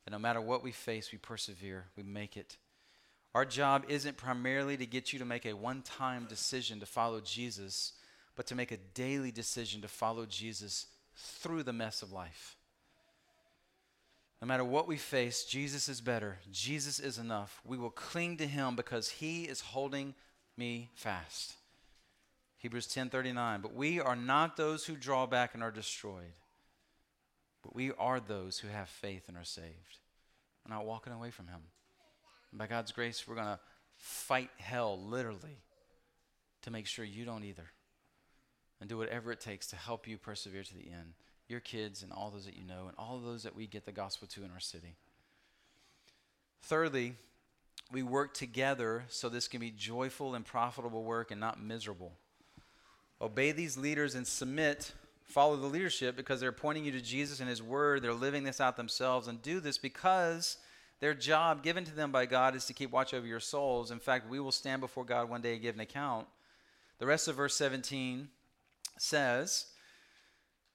That 0.05 0.11
no 0.11 0.19
matter 0.19 0.41
what 0.41 0.63
we 0.63 0.71
face, 0.71 1.11
we 1.11 1.17
persevere, 1.17 1.85
we 1.95 2.03
make 2.03 2.37
it. 2.37 2.57
Our 3.35 3.45
job 3.45 3.85
isn't 3.87 4.17
primarily 4.17 4.75
to 4.77 4.85
get 4.85 5.13
you 5.13 5.19
to 5.19 5.25
make 5.25 5.45
a 5.45 5.53
one 5.53 5.81
time 5.81 6.25
decision 6.25 6.79
to 6.79 6.85
follow 6.85 7.19
Jesus, 7.19 7.93
but 8.35 8.47
to 8.47 8.55
make 8.55 8.71
a 8.71 8.77
daily 8.77 9.31
decision 9.31 9.81
to 9.81 9.87
follow 9.87 10.25
Jesus 10.25 10.87
through 11.15 11.63
the 11.63 11.73
mess 11.73 12.01
of 12.01 12.11
life. 12.11 12.55
No 14.41 14.47
matter 14.47 14.63
what 14.63 14.87
we 14.87 14.97
face, 14.97 15.43
Jesus 15.43 15.89
is 15.89 15.99
better. 15.99 16.39
Jesus 16.51 16.99
is 16.99 17.17
enough. 17.17 17.61
We 17.65 17.77
will 17.77 17.89
cling 17.89 18.37
to 18.37 18.47
him 18.47 18.75
because 18.75 19.09
he 19.09 19.43
is 19.43 19.59
holding 19.59 20.15
me 20.59 20.91
fast. 20.93 21.55
Hebrews 22.57 22.87
10:39 22.87 23.61
But 23.61 23.73
we 23.73 23.99
are 23.99 24.15
not 24.15 24.57
those 24.57 24.85
who 24.85 24.95
draw 24.95 25.25
back 25.25 25.55
and 25.55 25.63
are 25.63 25.71
destroyed. 25.71 26.33
But 27.63 27.75
we 27.75 27.91
are 27.93 28.19
those 28.19 28.59
who 28.59 28.67
have 28.67 28.89
faith 28.89 29.27
and 29.27 29.37
are 29.37 29.43
saved. 29.43 29.97
We're 30.63 30.75
not 30.75 30.85
walking 30.85 31.13
away 31.13 31.31
from 31.31 31.47
him. 31.47 31.61
And 32.51 32.59
by 32.59 32.67
God's 32.67 32.91
grace, 32.91 33.27
we're 33.27 33.35
going 33.35 33.47
to 33.47 33.59
fight 33.97 34.49
hell 34.57 35.01
literally 35.01 35.57
to 36.61 36.71
make 36.71 36.87
sure 36.87 37.03
you 37.03 37.25
don't 37.25 37.43
either. 37.43 37.71
And 38.79 38.89
do 38.89 38.97
whatever 38.97 39.31
it 39.31 39.41
takes 39.41 39.67
to 39.67 39.75
help 39.75 40.07
you 40.07 40.17
persevere 40.17 40.63
to 40.63 40.73
the 40.73 40.89
end. 40.89 41.13
Your 41.47 41.59
kids 41.59 42.01
and 42.03 42.13
all 42.13 42.29
those 42.29 42.45
that 42.45 42.55
you 42.55 42.63
know 42.63 42.87
and 42.87 42.95
all 42.97 43.19
those 43.19 43.43
that 43.43 43.55
we 43.55 43.67
get 43.67 43.85
the 43.85 43.91
gospel 43.91 44.27
to 44.29 44.43
in 44.43 44.51
our 44.51 44.59
city. 44.59 44.95
Thirdly, 46.61 47.15
we 47.91 48.03
work 48.03 48.33
together 48.33 49.03
so 49.09 49.29
this 49.29 49.47
can 49.47 49.59
be 49.59 49.71
joyful 49.71 50.35
and 50.35 50.45
profitable 50.45 51.03
work 51.03 51.31
and 51.31 51.39
not 51.39 51.61
miserable. 51.61 52.13
Obey 53.21 53.51
these 53.51 53.77
leaders 53.77 54.15
and 54.15 54.25
submit, 54.25 54.93
follow 55.23 55.55
the 55.55 55.67
leadership 55.67 56.15
because 56.15 56.39
they're 56.39 56.51
pointing 56.51 56.85
you 56.85 56.91
to 56.91 57.01
Jesus 57.01 57.39
and 57.39 57.49
His 57.49 57.61
Word. 57.61 58.01
They're 58.01 58.13
living 58.13 58.43
this 58.43 58.61
out 58.61 58.77
themselves 58.77 59.27
and 59.27 59.41
do 59.41 59.59
this 59.59 59.77
because 59.77 60.57
their 60.99 61.13
job 61.13 61.63
given 61.63 61.83
to 61.85 61.95
them 61.95 62.11
by 62.11 62.25
God 62.25 62.55
is 62.55 62.65
to 62.65 62.73
keep 62.73 62.91
watch 62.91 63.13
over 63.13 63.25
your 63.25 63.39
souls. 63.39 63.91
In 63.91 63.99
fact, 63.99 64.29
we 64.29 64.39
will 64.39 64.51
stand 64.51 64.81
before 64.81 65.03
God 65.03 65.29
one 65.29 65.41
day 65.41 65.53
and 65.53 65.61
give 65.61 65.75
an 65.75 65.81
account. 65.81 66.27
The 66.99 67.05
rest 67.05 67.27
of 67.27 67.35
verse 67.35 67.55
17 67.55 68.29
says, 68.97 69.65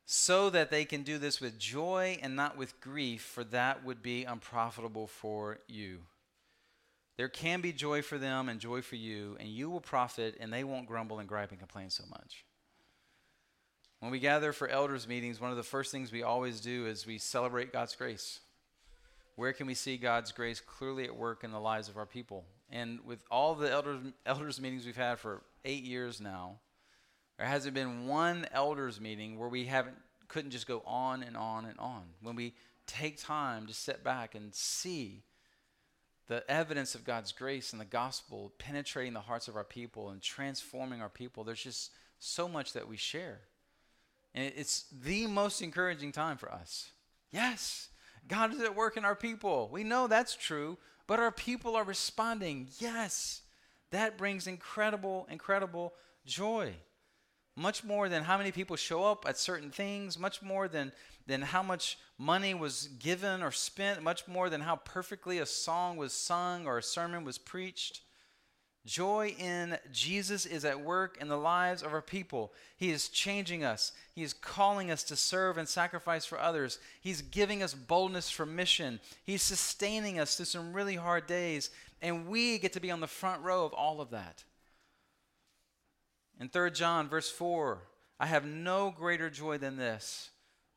so 0.07 0.51
that 0.51 0.71
they 0.71 0.85
can 0.85 1.03
do 1.03 1.19
this 1.19 1.41
with 1.41 1.59
joy 1.59 2.19
and 2.23 2.37
not 2.37 2.57
with 2.57 2.81
grief, 2.81 3.23
for 3.23 3.45
that 3.45 3.85
would 3.85 4.03
be 4.03 4.25
unprofitable 4.25 5.07
for 5.07 5.59
you. 5.67 6.01
There 7.17 7.29
can 7.29 7.61
be 7.61 7.73
joy 7.73 8.03
for 8.03 8.19
them 8.19 8.49
and 8.49 8.59
joy 8.59 8.83
for 8.83 8.97
you, 8.97 9.37
and 9.39 9.49
you 9.49 9.71
will 9.71 9.81
profit, 9.81 10.37
and 10.41 10.53
they 10.53 10.65
won't 10.65 10.89
grumble 10.89 11.21
and 11.21 11.29
gripe 11.29 11.51
and 11.51 11.59
complain 11.59 11.91
so 11.91 12.05
much. 12.11 12.45
When 14.01 14.11
we 14.11 14.19
gather 14.19 14.53
for 14.53 14.69
elders' 14.69 15.09
meetings, 15.09 15.41
one 15.41 15.51
of 15.51 15.57
the 15.57 15.63
first 15.63 15.93
things 15.93 16.13
we 16.13 16.23
always 16.23 16.61
do 16.61 16.87
is 16.87 17.07
we 17.07 17.19
celebrate 17.19 17.73
God's 17.73 17.95
grace. 17.95 18.41
Where 19.37 19.53
can 19.53 19.67
we 19.67 19.75
see 19.75 19.97
God's 19.97 20.33
grace 20.33 20.61
clearly 20.61 21.05
at 21.05 21.17
work 21.17 21.43
in 21.45 21.53
the 21.53 21.61
lives 21.61 21.89
of 21.89 21.97
our 21.97 22.07
people? 22.07 22.45
And 22.71 23.01
with 23.05 23.23
all 23.31 23.55
the 23.55 23.71
elders, 23.71 24.01
elders 24.27 24.61
meetings 24.61 24.85
we've 24.85 24.97
had 24.97 25.19
for 25.19 25.43
eight 25.65 25.85
years 25.85 26.21
now, 26.21 26.59
there 27.39 27.47
hasn't 27.47 27.75
been 27.75 28.07
one 28.07 28.47
elders 28.53 29.01
meeting 29.01 29.39
where 29.39 29.49
we 29.49 29.67
haven't 29.67 29.97
couldn't 30.29 30.51
just 30.51 30.67
go 30.67 30.83
on 30.87 31.23
and 31.23 31.37
on 31.37 31.65
and 31.65 31.79
on. 31.79 32.03
When 32.23 32.35
we 32.35 32.55
take 32.87 33.21
time 33.21 33.67
to 33.67 33.75
sit 33.75 34.03
back 34.03 34.35
and 34.35 34.55
see 34.55 35.23
the 36.27 36.49
evidence 36.51 36.95
of 36.95 37.05
God's 37.05 37.33
grace 37.33 37.73
and 37.73 37.81
the 37.81 37.87
gospel 37.87 38.53
penetrating 38.59 39.13
the 39.13 39.21
hearts 39.21 39.49
of 39.49 39.57
our 39.57 39.65
people 39.65 40.11
and 40.11 40.23
transforming 40.23 41.03
our 41.03 41.09
people. 41.09 41.45
There's 41.45 41.63
just 41.63 41.91
so 42.19 42.49
much 42.49 42.73
that 42.73 42.89
we 42.89 42.97
share. 42.97 43.41
And 44.35 44.53
it's 44.57 44.87
the 44.91 45.27
most 45.27 45.63
encouraging 45.63 46.13
time 46.13 46.37
for 46.37 46.51
us. 46.51 46.91
Yes, 47.31 47.89
God 48.27 48.55
is 48.55 48.61
at 48.61 48.75
work 48.75 48.97
in 48.97 49.05
our 49.05 49.15
people. 49.15 49.69
We 49.71 49.85
know 49.85 50.07
that's 50.07 50.35
true, 50.35 50.79
but 51.07 51.21
our 51.21 51.31
people 51.31 51.77
are 51.77 51.85
responding. 51.85 52.69
Yes, 52.79 53.43
that 53.91 54.17
brings 54.17 54.47
incredible, 54.47 55.27
incredible 55.31 55.93
joy 56.25 56.75
much 57.57 57.85
more 57.85 58.09
than 58.09 58.25
how 58.25 58.37
many 58.37 58.51
people 58.51 58.77
show 58.77 59.05
up 59.05 59.25
at 59.29 59.39
certain 59.39 59.71
things, 59.71 60.19
much 60.19 60.43
more 60.43 60.69
than, 60.69 60.93
than 61.27 61.43
how 61.43 61.63
much 61.63 61.99
money 62.19 62.55
was 62.55 62.89
given 62.99 63.43
or 63.43 63.51
spent, 63.51 64.03
much 64.03 64.29
more 64.29 64.51
than 64.51 64.61
how 64.61 64.77
perfectly 64.77 65.39
a 65.39 65.47
song 65.47 65.97
was 65.97 66.13
sung 66.13 66.67
or 66.67 66.79
a 66.79 66.83
sermon 66.83 67.25
was 67.25 67.39
preached. 67.39 68.03
Joy 68.87 69.35
in 69.39 69.79
Jesus 69.91 70.45
is 70.45 70.67
at 70.67 70.81
work 70.81 71.17
in 71.19 71.29
the 71.29 71.39
lives 71.39 71.83
of 71.83 71.95
our 71.95 72.03
people. 72.03 72.53
He 72.77 72.91
is 72.91 73.09
changing 73.09 73.65
us. 73.65 73.93
He 74.15 74.23
is 74.23 74.35
calling 74.35 74.91
us 74.91 75.03
to 75.05 75.17
serve 75.17 75.57
and 75.57 75.67
sacrifice 75.67 76.27
for 76.27 76.39
others. 76.39 76.79
He's 77.01 77.23
giving 77.23 77.63
us 77.63 77.73
boldness 77.73 78.29
for 78.29 78.45
mission. 78.45 79.01
He's 79.25 79.41
sustaining 79.41 80.19
us 80.19 80.37
through 80.37 80.47
some 80.47 80.75
really 80.75 80.97
hard 80.97 81.27
days. 81.27 81.71
And 82.03 82.29
we 82.29 82.59
get 82.59 82.75
to 82.75 82.81
be 82.81 82.91
on 82.91 83.01
the 83.01 83.07
front 83.07 83.43
row 83.43 83.65
of 83.65 83.73
all 83.73 84.03
of 84.03 84.11
that. 84.11 84.45
In 86.39 86.51
3 86.51 86.71
John, 86.73 87.09
verse 87.09 87.31
4, 87.31 87.79
I 88.21 88.27
have 88.27 88.45
no 88.45 88.91
greater 88.95 89.31
joy 89.31 89.57
than 89.57 89.79
this 89.79 90.31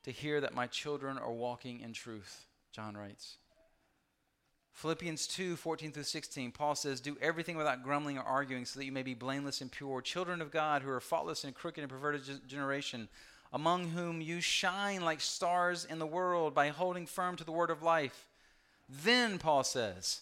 to 0.08 0.14
hear 0.14 0.40
that 0.40 0.56
my 0.56 0.66
children 0.68 1.18
are 1.18 1.34
walking 1.34 1.82
in 1.82 1.92
truth, 1.92 2.46
John 2.72 2.96
writes. 2.96 3.40
Philippians 4.72 5.28
2 5.28 5.58
14 5.58 5.92
through 5.92 6.04
16, 6.04 6.54
Paul 6.54 6.76
says, 6.76 7.02
Do 7.02 7.18
everything 7.22 7.58
without 7.58 7.84
grumbling 7.84 8.18
or 8.18 8.24
arguing, 8.24 8.64
so 8.64 8.80
that 8.80 8.86
you 8.86 8.94
may 8.94 9.04
be 9.04 9.14
blameless 9.14 9.60
and 9.60 9.70
pure, 9.70 10.02
children 10.02 10.42
of 10.42 10.50
God 10.50 10.82
who 10.82 10.90
are 10.90 11.02
faultless 11.02 11.44
in 11.44 11.50
a 11.50 11.54
crooked 11.54 11.82
and 11.82 11.92
perverted 11.92 12.48
generation, 12.48 13.10
among 13.52 13.90
whom 13.90 14.22
you 14.22 14.40
shine 14.40 15.04
like 15.04 15.20
stars 15.20 15.84
in 15.84 16.00
the 16.00 16.06
world 16.06 16.56
by 16.56 16.70
holding 16.70 17.06
firm 17.06 17.36
to 17.36 17.44
the 17.44 17.52
word 17.52 17.70
of 17.70 17.84
life. 17.84 18.28
Then, 18.88 19.38
Paul 19.38 19.66
says, 19.66 20.22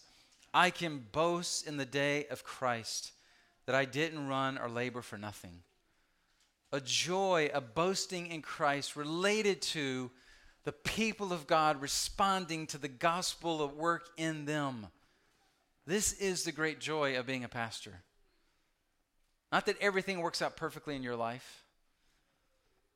I 0.51 0.71
can 0.71 1.05
boast 1.11 1.67
in 1.67 1.77
the 1.77 1.85
day 1.85 2.25
of 2.31 2.43
Christ 2.43 3.11
that 3.67 3.75
I 3.75 3.85
didn't 3.85 4.29
run 4.29 4.57
or 4.57 4.67
labor 4.67 5.03
for 5.03 5.19
nothing. 5.19 5.59
A 6.75 6.81
joy, 6.81 7.49
a 7.53 7.61
boasting 7.61 8.27
in 8.27 8.41
Christ 8.41 8.97
related 8.97 9.61
to 9.61 10.11
the 10.65 10.73
people 10.73 11.31
of 11.31 11.47
God 11.47 11.81
responding 11.81 12.67
to 12.67 12.77
the 12.77 12.89
gospel 12.89 13.63
at 13.63 13.77
work 13.77 14.09
in 14.17 14.43
them. 14.43 14.87
This 15.87 16.11
is 16.11 16.43
the 16.43 16.51
great 16.51 16.81
joy 16.81 17.17
of 17.17 17.25
being 17.25 17.45
a 17.45 17.47
pastor. 17.47 18.01
Not 19.53 19.67
that 19.67 19.79
everything 19.79 20.19
works 20.19 20.41
out 20.41 20.57
perfectly 20.57 20.97
in 20.97 21.01
your 21.01 21.15
life, 21.15 21.63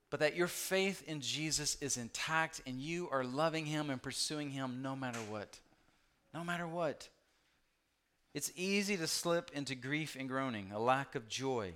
but 0.10 0.20
that 0.20 0.36
your 0.36 0.48
faith 0.48 1.02
in 1.08 1.22
Jesus 1.22 1.78
is 1.80 1.96
intact 1.96 2.62
and 2.68 2.82
you 2.82 3.08
are 3.14 3.24
loving 3.24 3.66
Him 3.66 3.90
and 3.90 4.02
pursuing 4.02 4.50
Him 4.50 4.82
no 4.82 4.94
matter 4.94 5.20
what. 5.30 5.58
No 6.34 6.44
matter 6.44 6.68
what. 6.68 7.08
It's 8.34 8.52
easy 8.58 8.98
to 8.98 9.08
slip 9.08 9.52
into 9.54 9.74
grief 9.74 10.18
and 10.20 10.28
groaning, 10.28 10.74
a 10.74 10.80
lack 10.80 11.16
of 11.16 11.30
joy. 11.30 11.76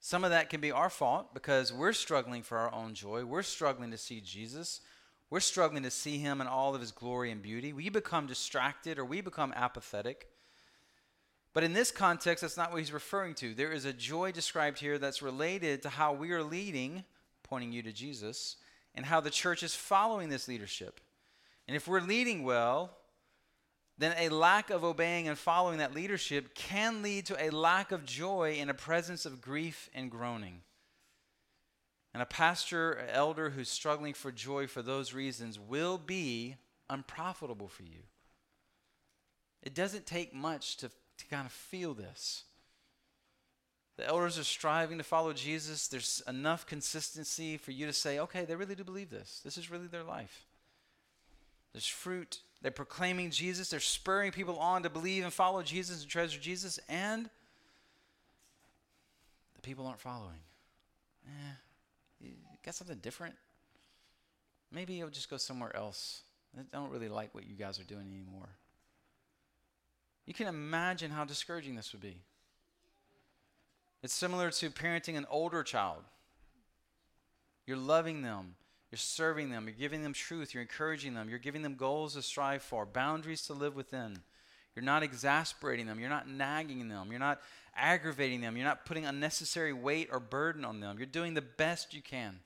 Some 0.00 0.24
of 0.24 0.30
that 0.30 0.48
can 0.48 0.60
be 0.60 0.72
our 0.72 0.88
fault 0.88 1.34
because 1.34 1.72
we're 1.72 1.92
struggling 1.92 2.42
for 2.42 2.56
our 2.56 2.72
own 2.72 2.94
joy. 2.94 3.24
We're 3.24 3.42
struggling 3.42 3.90
to 3.90 3.98
see 3.98 4.20
Jesus. 4.20 4.80
We're 5.28 5.40
struggling 5.40 5.82
to 5.82 5.90
see 5.90 6.18
him 6.18 6.40
in 6.40 6.46
all 6.46 6.74
of 6.74 6.80
his 6.80 6.90
glory 6.90 7.30
and 7.30 7.42
beauty. 7.42 7.72
We 7.72 7.90
become 7.90 8.26
distracted 8.26 8.98
or 8.98 9.04
we 9.04 9.20
become 9.20 9.52
apathetic. 9.54 10.28
But 11.52 11.64
in 11.64 11.74
this 11.74 11.90
context, 11.90 12.42
that's 12.42 12.56
not 12.56 12.70
what 12.70 12.78
he's 12.78 12.92
referring 12.92 13.34
to. 13.36 13.54
There 13.54 13.72
is 13.72 13.84
a 13.84 13.92
joy 13.92 14.32
described 14.32 14.78
here 14.78 14.98
that's 14.98 15.20
related 15.20 15.82
to 15.82 15.90
how 15.90 16.14
we 16.14 16.32
are 16.32 16.42
leading, 16.42 17.04
pointing 17.42 17.72
you 17.72 17.82
to 17.82 17.92
Jesus, 17.92 18.56
and 18.94 19.04
how 19.04 19.20
the 19.20 19.30
church 19.30 19.62
is 19.62 19.74
following 19.74 20.30
this 20.30 20.48
leadership. 20.48 21.00
And 21.68 21.76
if 21.76 21.86
we're 21.86 22.00
leading 22.00 22.42
well, 22.42 22.96
then 24.00 24.14
a 24.16 24.30
lack 24.30 24.70
of 24.70 24.82
obeying 24.82 25.28
and 25.28 25.36
following 25.36 25.76
that 25.78 25.94
leadership 25.94 26.54
can 26.54 27.02
lead 27.02 27.26
to 27.26 27.36
a 27.38 27.50
lack 27.50 27.92
of 27.92 28.06
joy 28.06 28.56
in 28.58 28.70
a 28.70 28.74
presence 28.74 29.26
of 29.26 29.42
grief 29.42 29.90
and 29.94 30.10
groaning. 30.10 30.62
And 32.14 32.22
a 32.22 32.26
pastor, 32.26 32.92
an 32.92 33.10
elder 33.10 33.50
who's 33.50 33.68
struggling 33.68 34.14
for 34.14 34.32
joy 34.32 34.66
for 34.66 34.80
those 34.80 35.12
reasons 35.12 35.60
will 35.60 35.98
be 35.98 36.56
unprofitable 36.88 37.68
for 37.68 37.82
you. 37.82 38.00
It 39.62 39.74
doesn't 39.74 40.06
take 40.06 40.34
much 40.34 40.78
to, 40.78 40.88
to 40.88 41.26
kind 41.26 41.44
of 41.44 41.52
feel 41.52 41.92
this. 41.92 42.44
The 43.98 44.08
elders 44.08 44.38
are 44.38 44.44
striving 44.44 44.96
to 44.96 45.04
follow 45.04 45.34
Jesus. 45.34 45.88
There's 45.88 46.22
enough 46.26 46.64
consistency 46.64 47.58
for 47.58 47.72
you 47.72 47.84
to 47.84 47.92
say, 47.92 48.18
okay, 48.18 48.46
they 48.46 48.56
really 48.56 48.74
do 48.74 48.82
believe 48.82 49.10
this. 49.10 49.42
This 49.44 49.58
is 49.58 49.70
really 49.70 49.88
their 49.88 50.04
life. 50.04 50.46
There's 51.74 51.86
fruit 51.86 52.40
they're 52.62 52.70
proclaiming 52.70 53.30
Jesus. 53.30 53.70
They're 53.70 53.80
spurring 53.80 54.32
people 54.32 54.58
on 54.58 54.82
to 54.82 54.90
believe 54.90 55.24
and 55.24 55.32
follow 55.32 55.62
Jesus 55.62 56.02
and 56.02 56.10
treasure 56.10 56.38
Jesus. 56.38 56.78
And 56.88 57.30
the 59.54 59.62
people 59.62 59.86
aren't 59.86 60.00
following. 60.00 60.40
Eh, 61.26 61.52
you 62.20 62.30
got 62.64 62.74
something 62.74 62.98
different? 62.98 63.34
Maybe 64.72 64.94
you'll 64.94 65.08
just 65.10 65.30
go 65.30 65.36
somewhere 65.36 65.74
else. 65.74 66.22
I 66.58 66.62
don't 66.72 66.90
really 66.90 67.08
like 67.08 67.34
what 67.34 67.46
you 67.46 67.54
guys 67.54 67.80
are 67.80 67.84
doing 67.84 68.06
anymore. 68.12 68.48
You 70.26 70.34
can 70.34 70.46
imagine 70.46 71.10
how 71.10 71.24
discouraging 71.24 71.76
this 71.76 71.92
would 71.92 72.02
be. 72.02 72.20
It's 74.02 74.14
similar 74.14 74.50
to 74.50 74.70
parenting 74.70 75.16
an 75.16 75.26
older 75.30 75.62
child. 75.62 76.02
You're 77.66 77.76
loving 77.76 78.22
them, 78.22 78.54
you're 78.90 78.98
serving 78.98 79.50
them. 79.50 79.66
You're 79.66 79.76
giving 79.76 80.02
them 80.02 80.12
truth. 80.12 80.52
You're 80.52 80.62
encouraging 80.62 81.14
them. 81.14 81.28
You're 81.28 81.38
giving 81.38 81.62
them 81.62 81.76
goals 81.76 82.14
to 82.14 82.22
strive 82.22 82.62
for, 82.62 82.84
boundaries 82.84 83.42
to 83.46 83.52
live 83.52 83.76
within. 83.76 84.18
You're 84.74 84.84
not 84.84 85.02
exasperating 85.02 85.86
them. 85.86 86.00
You're 86.00 86.08
not 86.08 86.28
nagging 86.28 86.88
them. 86.88 87.08
You're 87.10 87.20
not 87.20 87.40
aggravating 87.76 88.40
them. 88.40 88.56
You're 88.56 88.66
not 88.66 88.84
putting 88.86 89.06
unnecessary 89.06 89.72
weight 89.72 90.08
or 90.10 90.18
burden 90.18 90.64
on 90.64 90.80
them. 90.80 90.96
You're 90.98 91.06
doing 91.06 91.34
the 91.34 91.42
best 91.42 91.94
you 91.94 92.02
can 92.02 92.40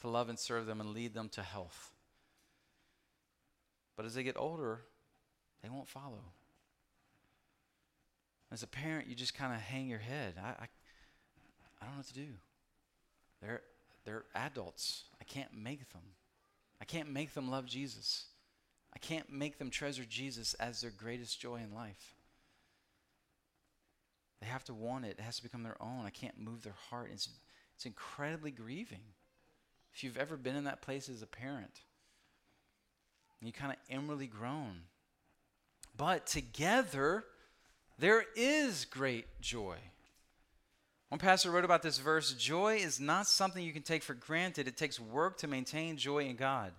to 0.00 0.08
love 0.08 0.28
and 0.28 0.38
serve 0.38 0.66
them 0.66 0.80
and 0.80 0.94
lead 0.94 1.12
them 1.12 1.28
to 1.30 1.42
health. 1.42 1.92
But 3.96 4.06
as 4.06 4.14
they 4.14 4.22
get 4.22 4.36
older, 4.38 4.80
they 5.62 5.68
won't 5.68 5.88
follow. 5.88 6.24
As 8.50 8.62
a 8.62 8.66
parent, 8.66 9.08
you 9.08 9.14
just 9.14 9.34
kind 9.34 9.54
of 9.54 9.60
hang 9.60 9.88
your 9.88 9.98
head. 9.98 10.34
I, 10.38 10.48
I, 10.48 10.68
I 11.80 11.84
don't 11.84 11.92
know 11.92 11.98
what 11.98 12.06
to 12.06 12.14
do. 12.14 12.28
They're, 13.42 13.62
they're 14.04 14.24
adults. 14.34 15.04
I 15.30 15.32
can't 15.32 15.54
make 15.54 15.92
them. 15.92 16.02
I 16.80 16.84
can't 16.84 17.10
make 17.10 17.34
them 17.34 17.50
love 17.50 17.66
Jesus. 17.66 18.26
I 18.94 18.98
can't 18.98 19.30
make 19.30 19.58
them 19.58 19.70
treasure 19.70 20.04
Jesus 20.08 20.54
as 20.54 20.80
their 20.80 20.90
greatest 20.90 21.40
joy 21.40 21.56
in 21.56 21.74
life. 21.74 22.14
They 24.40 24.48
have 24.48 24.64
to 24.64 24.74
want 24.74 25.04
it. 25.04 25.16
It 25.18 25.22
has 25.22 25.36
to 25.36 25.42
become 25.42 25.62
their 25.62 25.80
own. 25.80 26.04
I 26.06 26.10
can't 26.10 26.38
move 26.38 26.62
their 26.62 26.76
heart. 26.90 27.10
It's, 27.12 27.28
it's 27.76 27.86
incredibly 27.86 28.50
grieving. 28.50 29.02
If 29.94 30.02
you've 30.02 30.16
ever 30.16 30.36
been 30.36 30.56
in 30.56 30.64
that 30.64 30.82
place 30.82 31.08
as 31.08 31.22
a 31.22 31.26
parent, 31.26 31.82
you 33.42 33.52
kind 33.52 33.72
of 33.72 33.78
inwardly 33.88 34.26
groan. 34.26 34.82
But 35.96 36.26
together, 36.26 37.24
there 37.98 38.24
is 38.34 38.84
great 38.84 39.26
joy. 39.40 39.76
One 41.10 41.18
pastor 41.18 41.50
wrote 41.50 41.64
about 41.64 41.82
this 41.82 41.98
verse 41.98 42.32
Joy 42.34 42.76
is 42.76 43.00
not 43.00 43.26
something 43.26 43.62
you 43.64 43.72
can 43.72 43.82
take 43.82 44.02
for 44.02 44.14
granted, 44.14 44.66
it 44.66 44.76
takes 44.76 44.98
work 44.98 45.36
to 45.38 45.48
maintain 45.48 45.96
joy 45.96 46.24
in 46.24 46.36
God. 46.36 46.72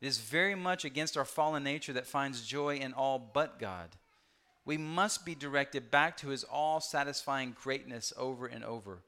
It 0.00 0.06
is 0.06 0.18
very 0.18 0.54
much 0.54 0.84
against 0.84 1.16
our 1.16 1.24
fallen 1.24 1.64
nature 1.64 1.94
that 1.94 2.06
finds 2.06 2.46
joy 2.46 2.76
in 2.76 2.92
all 2.92 3.18
but 3.18 3.58
God. 3.58 3.88
We 4.66 4.76
must 4.76 5.24
be 5.24 5.34
directed 5.34 5.90
back 5.90 6.18
to 6.18 6.28
his 6.28 6.44
all 6.44 6.80
satisfying 6.80 7.56
greatness 7.58 8.12
over 8.18 8.46
and 8.46 8.62
over. 8.64 8.98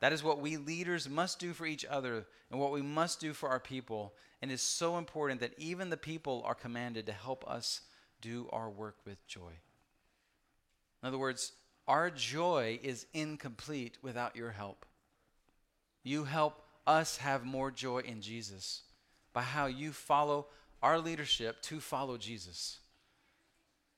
That 0.00 0.12
is 0.12 0.22
what 0.22 0.40
we 0.40 0.56
leaders 0.56 1.08
must 1.08 1.38
do 1.38 1.52
for 1.52 1.64
each 1.64 1.84
other 1.84 2.26
and 2.50 2.60
what 2.60 2.72
we 2.72 2.82
must 2.82 3.20
do 3.20 3.32
for 3.32 3.48
our 3.48 3.60
people. 3.60 4.14
And 4.42 4.50
it 4.50 4.54
is 4.54 4.62
so 4.62 4.98
important 4.98 5.40
that 5.40 5.58
even 5.58 5.90
the 5.90 5.96
people 5.96 6.42
are 6.44 6.54
commanded 6.54 7.06
to 7.06 7.12
help 7.12 7.48
us 7.48 7.82
do 8.20 8.48
our 8.52 8.68
work 8.68 8.96
with 9.04 9.24
joy. 9.28 9.52
In 11.02 11.08
other 11.08 11.18
words, 11.18 11.52
our 11.88 12.10
joy 12.10 12.78
is 12.82 13.06
incomplete 13.14 13.98
without 14.02 14.36
your 14.36 14.50
help. 14.50 14.86
You 16.02 16.24
help 16.24 16.62
us 16.86 17.16
have 17.18 17.44
more 17.44 17.70
joy 17.70 18.00
in 18.00 18.20
Jesus 18.20 18.82
by 19.32 19.42
how 19.42 19.66
you 19.66 19.92
follow 19.92 20.46
our 20.82 20.98
leadership 20.98 21.60
to 21.62 21.80
follow 21.80 22.16
Jesus. 22.16 22.78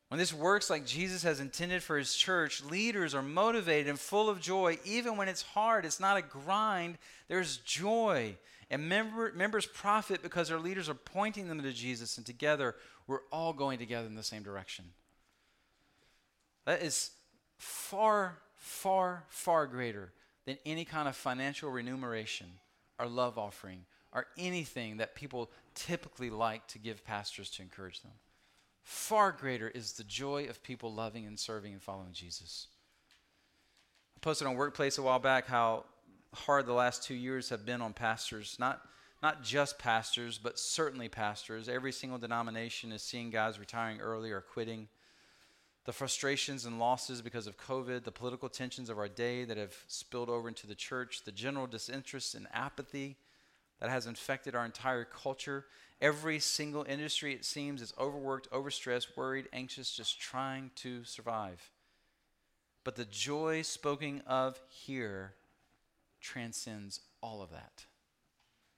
When 0.08 0.18
this 0.18 0.32
works 0.32 0.70
like 0.70 0.86
Jesus 0.86 1.22
has 1.22 1.38
intended 1.38 1.82
for 1.82 1.98
his 1.98 2.14
church, 2.14 2.64
leaders 2.64 3.14
are 3.14 3.22
motivated 3.22 3.88
and 3.88 3.98
full 3.98 4.30
of 4.30 4.40
joy, 4.40 4.78
even 4.84 5.16
when 5.18 5.28
it's 5.28 5.42
hard. 5.42 5.84
It's 5.84 6.00
not 6.00 6.16
a 6.16 6.22
grind, 6.22 6.96
there's 7.28 7.58
joy. 7.58 8.36
And 8.70 8.88
member, 8.88 9.32
members 9.34 9.66
profit 9.66 10.22
because 10.22 10.48
their 10.48 10.58
leaders 10.58 10.88
are 10.88 10.94
pointing 10.94 11.48
them 11.48 11.62
to 11.62 11.72
Jesus, 11.72 12.16
and 12.16 12.26
together 12.26 12.74
we're 13.06 13.20
all 13.30 13.52
going 13.52 13.78
together 13.78 14.06
in 14.06 14.14
the 14.14 14.22
same 14.22 14.42
direction. 14.42 14.86
That 16.64 16.82
is 16.82 17.10
far, 17.58 18.38
far, 18.56 19.24
far 19.28 19.66
greater 19.66 20.12
than 20.46 20.58
any 20.64 20.84
kind 20.84 21.08
of 21.08 21.16
financial 21.16 21.70
remuneration 21.70 22.46
or 22.98 23.06
love 23.06 23.36
offering 23.36 23.84
or 24.12 24.26
anything 24.38 24.96
that 24.96 25.14
people 25.14 25.50
typically 25.74 26.30
like 26.30 26.66
to 26.68 26.78
give 26.78 27.04
pastors 27.04 27.50
to 27.50 27.62
encourage 27.62 28.00
them. 28.02 28.12
Far 28.82 29.32
greater 29.32 29.68
is 29.68 29.92
the 29.92 30.04
joy 30.04 30.46
of 30.46 30.62
people 30.62 30.92
loving 30.92 31.26
and 31.26 31.38
serving 31.38 31.74
and 31.74 31.82
following 31.82 32.12
Jesus. 32.12 32.68
I 34.16 34.20
posted 34.20 34.48
on 34.48 34.56
Workplace 34.56 34.96
a 34.96 35.02
while 35.02 35.18
back 35.18 35.46
how 35.46 35.84
hard 36.34 36.66
the 36.66 36.72
last 36.72 37.02
two 37.02 37.14
years 37.14 37.50
have 37.50 37.66
been 37.66 37.82
on 37.82 37.92
pastors, 37.92 38.56
not, 38.58 38.80
not 39.22 39.42
just 39.42 39.78
pastors, 39.78 40.38
but 40.38 40.58
certainly 40.58 41.08
pastors. 41.08 41.68
Every 41.68 41.92
single 41.92 42.18
denomination 42.18 42.90
is 42.92 43.02
seeing 43.02 43.30
guys 43.30 43.58
retiring 43.58 44.00
early 44.00 44.30
or 44.30 44.40
quitting. 44.40 44.88
The 45.88 45.92
frustrations 45.94 46.66
and 46.66 46.78
losses 46.78 47.22
because 47.22 47.46
of 47.46 47.56
COVID, 47.56 48.04
the 48.04 48.12
political 48.12 48.50
tensions 48.50 48.90
of 48.90 48.98
our 48.98 49.08
day 49.08 49.46
that 49.46 49.56
have 49.56 49.74
spilled 49.86 50.28
over 50.28 50.46
into 50.46 50.66
the 50.66 50.74
church, 50.74 51.22
the 51.24 51.32
general 51.32 51.66
disinterest 51.66 52.34
and 52.34 52.46
apathy 52.52 53.16
that 53.80 53.88
has 53.88 54.06
infected 54.06 54.54
our 54.54 54.66
entire 54.66 55.06
culture. 55.06 55.64
Every 55.98 56.40
single 56.40 56.84
industry, 56.86 57.32
it 57.32 57.42
seems, 57.42 57.80
is 57.80 57.94
overworked, 57.98 58.50
overstressed, 58.50 59.16
worried, 59.16 59.48
anxious, 59.50 59.90
just 59.90 60.20
trying 60.20 60.72
to 60.74 61.04
survive. 61.04 61.70
But 62.84 62.96
the 62.96 63.06
joy 63.06 63.62
spoken 63.62 64.22
of 64.26 64.60
here 64.68 65.32
transcends 66.20 67.00
all 67.22 67.40
of 67.40 67.48
that. 67.52 67.86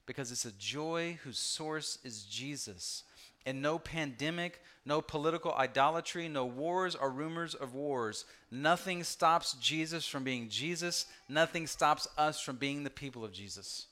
Because 0.06 0.30
it's 0.30 0.44
a 0.44 0.52
joy 0.52 1.18
whose 1.24 1.40
source 1.40 1.98
is 2.04 2.22
Jesus. 2.22 3.02
And 3.46 3.62
no 3.62 3.78
pandemic, 3.78 4.62
no 4.84 5.00
political 5.00 5.52
idolatry, 5.54 6.28
no 6.28 6.44
wars 6.44 6.94
or 6.94 7.10
rumors 7.10 7.54
of 7.54 7.74
wars. 7.74 8.24
Nothing 8.50 9.02
stops 9.02 9.54
Jesus 9.54 10.06
from 10.06 10.24
being 10.24 10.48
Jesus. 10.48 11.06
Nothing 11.28 11.66
stops 11.66 12.06
us 12.18 12.40
from 12.40 12.56
being 12.56 12.84
the 12.84 12.90
people 12.90 13.24
of 13.24 13.32
Jesus 13.32 13.86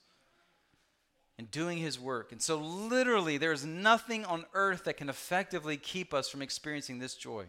and 1.39 1.51
doing 1.51 1.79
his 1.79 1.99
work. 1.99 2.33
And 2.33 2.43
so, 2.43 2.57
literally, 2.57 3.39
there's 3.39 3.65
nothing 3.65 4.25
on 4.25 4.45
earth 4.55 4.85
that 4.85 4.97
can 4.97 5.09
effectively 5.09 5.77
keep 5.77 6.13
us 6.13 6.29
from 6.29 6.43
experiencing 6.43 6.99
this 6.99 7.15
joy. 7.15 7.47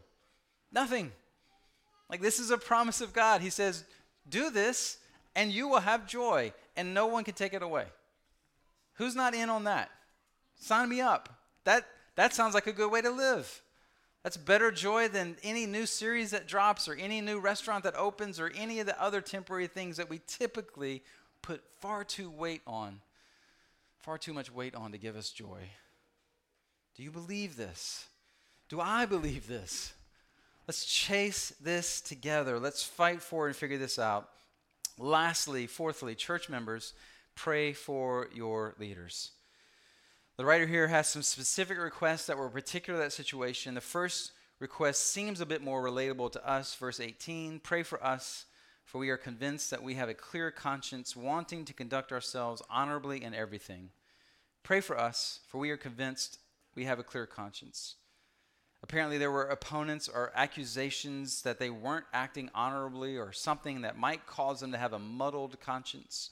Nothing. 0.71 1.11
Like, 2.09 2.21
this 2.21 2.39
is 2.39 2.51
a 2.51 2.57
promise 2.57 3.01
of 3.01 3.13
God. 3.13 3.41
He 3.41 3.49
says, 3.49 3.83
Do 4.29 4.51
this, 4.51 4.99
and 5.35 5.51
you 5.51 5.67
will 5.67 5.79
have 5.79 6.07
joy, 6.07 6.53
and 6.77 6.93
no 6.93 7.07
one 7.07 7.23
can 7.23 7.33
take 7.33 7.53
it 7.53 7.63
away. 7.63 7.85
Who's 8.93 9.15
not 9.15 9.33
in 9.33 9.49
on 9.49 9.63
that? 9.63 9.89
Sign 10.59 10.89
me 10.89 11.01
up. 11.01 11.38
That, 11.65 11.85
that 12.15 12.33
sounds 12.33 12.53
like 12.53 12.67
a 12.67 12.73
good 12.73 12.91
way 12.91 13.01
to 13.01 13.11
live. 13.11 13.61
That's 14.23 14.37
better 14.37 14.71
joy 14.71 15.07
than 15.07 15.37
any 15.43 15.65
new 15.65 15.85
series 15.85 16.31
that 16.31 16.47
drops, 16.47 16.87
or 16.87 16.93
any 16.95 17.21
new 17.21 17.39
restaurant 17.39 17.83
that 17.85 17.95
opens, 17.95 18.39
or 18.39 18.51
any 18.55 18.79
of 18.79 18.85
the 18.85 19.01
other 19.01 19.21
temporary 19.21 19.67
things 19.67 19.97
that 19.97 20.09
we 20.09 20.21
typically 20.27 21.03
put 21.41 21.63
far 21.79 22.03
too 22.03 22.29
weight 22.29 22.61
on, 22.67 22.99
far 23.99 24.17
too 24.17 24.33
much 24.33 24.51
weight 24.51 24.75
on 24.75 24.91
to 24.91 24.97
give 24.97 25.15
us 25.15 25.29
joy. 25.29 25.69
Do 26.95 27.03
you 27.03 27.11
believe 27.11 27.55
this? 27.55 28.07
Do 28.67 28.81
I 28.81 29.05
believe 29.05 29.47
this? 29.47 29.93
Let's 30.67 30.85
chase 30.85 31.53
this 31.61 32.01
together. 32.01 32.59
Let's 32.59 32.83
fight 32.83 33.21
for 33.21 33.47
it 33.47 33.51
and 33.51 33.55
figure 33.55 33.77
this 33.77 33.97
out. 33.97 34.29
Lastly, 34.97 35.65
fourthly, 35.65 36.13
church 36.13 36.49
members, 36.49 36.93
pray 37.35 37.71
for 37.71 38.27
your 38.33 38.75
leaders. 38.77 39.31
The 40.39 40.45
writer 40.45 40.67
here 40.67 40.87
has 40.87 41.09
some 41.09 41.21
specific 41.21 41.77
requests 41.77 42.27
that 42.27 42.37
were 42.37 42.47
particular 42.47 42.97
to 42.97 43.03
that 43.03 43.11
situation. 43.11 43.73
The 43.73 43.81
first 43.81 44.31
request 44.61 45.07
seems 45.07 45.41
a 45.41 45.45
bit 45.45 45.61
more 45.61 45.83
relatable 45.83 46.31
to 46.31 46.49
us. 46.49 46.73
Verse 46.75 47.01
18 47.01 47.59
Pray 47.59 47.83
for 47.83 48.01
us, 48.01 48.45
for 48.85 48.99
we 48.99 49.09
are 49.09 49.17
convinced 49.17 49.69
that 49.69 49.83
we 49.83 49.95
have 49.95 50.07
a 50.07 50.13
clear 50.13 50.49
conscience, 50.49 51.13
wanting 51.13 51.65
to 51.65 51.73
conduct 51.73 52.13
ourselves 52.13 52.61
honorably 52.69 53.21
in 53.21 53.33
everything. 53.33 53.89
Pray 54.63 54.79
for 54.79 54.97
us, 54.97 55.41
for 55.49 55.57
we 55.57 55.71
are 55.71 55.77
convinced 55.77 56.39
we 56.73 56.85
have 56.85 56.99
a 56.99 57.03
clear 57.03 57.25
conscience. 57.25 57.95
Apparently, 58.81 59.17
there 59.17 59.31
were 59.31 59.43
opponents 59.43 60.07
or 60.07 60.31
accusations 60.35 61.41
that 61.41 61.59
they 61.59 61.69
weren't 61.69 62.05
acting 62.13 62.49
honorably 62.55 63.17
or 63.17 63.33
something 63.33 63.81
that 63.81 63.97
might 63.97 64.25
cause 64.25 64.61
them 64.61 64.71
to 64.71 64.77
have 64.77 64.93
a 64.93 64.99
muddled 64.99 65.59
conscience. 65.59 66.29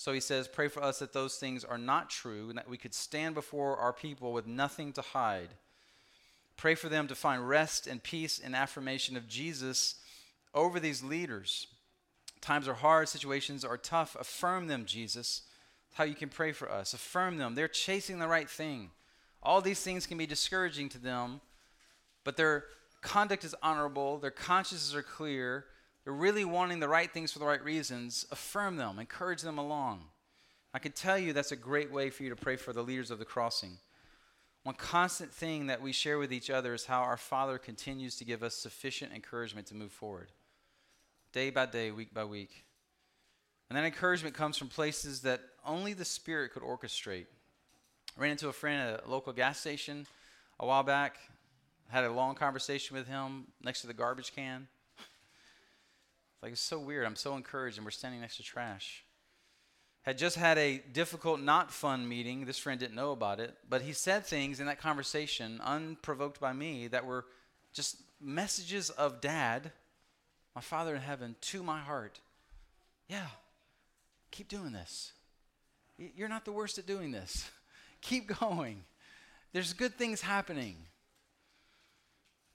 So 0.00 0.14
he 0.14 0.20
says, 0.20 0.48
Pray 0.48 0.68
for 0.68 0.82
us 0.82 1.00
that 1.00 1.12
those 1.12 1.36
things 1.36 1.62
are 1.62 1.76
not 1.76 2.08
true 2.08 2.48
and 2.48 2.56
that 2.56 2.70
we 2.70 2.78
could 2.78 2.94
stand 2.94 3.34
before 3.34 3.76
our 3.76 3.92
people 3.92 4.32
with 4.32 4.46
nothing 4.46 4.94
to 4.94 5.02
hide. 5.02 5.50
Pray 6.56 6.74
for 6.74 6.88
them 6.88 7.06
to 7.08 7.14
find 7.14 7.46
rest 7.46 7.86
and 7.86 8.02
peace 8.02 8.40
and 8.42 8.56
affirmation 8.56 9.14
of 9.14 9.28
Jesus 9.28 9.96
over 10.54 10.80
these 10.80 11.02
leaders. 11.02 11.66
Times 12.40 12.66
are 12.66 12.72
hard, 12.72 13.10
situations 13.10 13.62
are 13.62 13.76
tough. 13.76 14.16
Affirm 14.18 14.68
them, 14.68 14.86
Jesus. 14.86 15.42
How 15.92 16.04
you 16.04 16.14
can 16.14 16.30
pray 16.30 16.52
for 16.52 16.72
us. 16.72 16.94
Affirm 16.94 17.36
them. 17.36 17.54
They're 17.54 17.68
chasing 17.68 18.20
the 18.20 18.26
right 18.26 18.48
thing. 18.48 18.88
All 19.42 19.60
these 19.60 19.82
things 19.82 20.06
can 20.06 20.16
be 20.16 20.26
discouraging 20.26 20.88
to 20.88 20.98
them 20.98 21.42
but 22.24 22.36
their 22.36 22.64
conduct 23.00 23.44
is 23.44 23.54
honorable, 23.62 24.18
their 24.18 24.30
consciences 24.30 24.94
are 24.94 25.02
clear, 25.02 25.66
really 26.12 26.44
wanting 26.44 26.80
the 26.80 26.88
right 26.88 27.10
things 27.10 27.32
for 27.32 27.38
the 27.38 27.46
right 27.46 27.62
reasons, 27.62 28.26
affirm 28.30 28.76
them, 28.76 28.98
encourage 28.98 29.42
them 29.42 29.58
along. 29.58 30.04
I 30.72 30.78
can 30.78 30.92
tell 30.92 31.18
you 31.18 31.32
that's 31.32 31.52
a 31.52 31.56
great 31.56 31.90
way 31.90 32.10
for 32.10 32.22
you 32.22 32.30
to 32.30 32.36
pray 32.36 32.56
for 32.56 32.72
the 32.72 32.82
leaders 32.82 33.10
of 33.10 33.18
the 33.18 33.24
crossing. 33.24 33.78
One 34.62 34.74
constant 34.74 35.32
thing 35.32 35.66
that 35.66 35.82
we 35.82 35.92
share 35.92 36.18
with 36.18 36.32
each 36.32 36.50
other 36.50 36.74
is 36.74 36.84
how 36.84 37.00
our 37.00 37.16
Father 37.16 37.58
continues 37.58 38.16
to 38.16 38.24
give 38.24 38.42
us 38.42 38.54
sufficient 38.54 39.12
encouragement 39.12 39.66
to 39.68 39.74
move 39.74 39.92
forward, 39.92 40.28
day 41.32 41.50
by 41.50 41.66
day, 41.66 41.90
week 41.90 42.12
by 42.12 42.24
week. 42.24 42.64
And 43.68 43.76
that 43.76 43.84
encouragement 43.84 44.34
comes 44.34 44.58
from 44.58 44.68
places 44.68 45.22
that 45.22 45.40
only 45.64 45.92
the 45.92 46.04
Spirit 46.04 46.52
could 46.52 46.62
orchestrate. 46.62 47.26
I 48.16 48.20
ran 48.20 48.32
into 48.32 48.48
a 48.48 48.52
friend 48.52 48.80
at 48.80 49.06
a 49.06 49.10
local 49.10 49.32
gas 49.32 49.58
station 49.58 50.06
a 50.58 50.66
while 50.66 50.82
back 50.82 51.16
had 51.90 52.04
a 52.04 52.12
long 52.12 52.34
conversation 52.34 52.96
with 52.96 53.08
him 53.08 53.46
next 53.62 53.80
to 53.80 53.86
the 53.86 53.94
garbage 53.94 54.34
can. 54.34 54.68
Like 56.42 56.52
it's 56.52 56.60
so 56.60 56.78
weird. 56.78 57.06
I'm 57.06 57.16
so 57.16 57.36
encouraged, 57.36 57.76
and 57.76 57.84
we're 57.84 57.90
standing 57.90 58.20
next 58.20 58.36
to 58.36 58.42
trash. 58.42 59.04
Had 60.02 60.16
just 60.16 60.36
had 60.36 60.56
a 60.56 60.78
difficult, 60.92 61.40
not 61.40 61.70
fun 61.70 62.08
meeting. 62.08 62.46
This 62.46 62.58
friend 62.58 62.80
didn't 62.80 62.94
know 62.94 63.12
about 63.12 63.38
it, 63.38 63.54
but 63.68 63.82
he 63.82 63.92
said 63.92 64.24
things 64.24 64.58
in 64.58 64.66
that 64.66 64.80
conversation, 64.80 65.60
unprovoked 65.62 66.40
by 66.40 66.52
me, 66.52 66.88
that 66.88 67.04
were 67.04 67.26
just 67.72 67.96
messages 68.20 68.88
of 68.90 69.20
dad, 69.20 69.70
my 70.54 70.62
Father 70.62 70.94
in 70.94 71.02
heaven, 71.02 71.36
to 71.42 71.62
my 71.62 71.80
heart. 71.80 72.20
Yeah, 73.08 73.26
keep 74.30 74.48
doing 74.48 74.72
this. 74.72 75.12
You're 75.98 76.28
not 76.28 76.46
the 76.46 76.52
worst 76.52 76.78
at 76.78 76.86
doing 76.86 77.10
this. 77.10 77.50
keep 78.00 78.38
going. 78.40 78.84
There's 79.52 79.74
good 79.74 79.96
things 79.96 80.22
happening. 80.22 80.76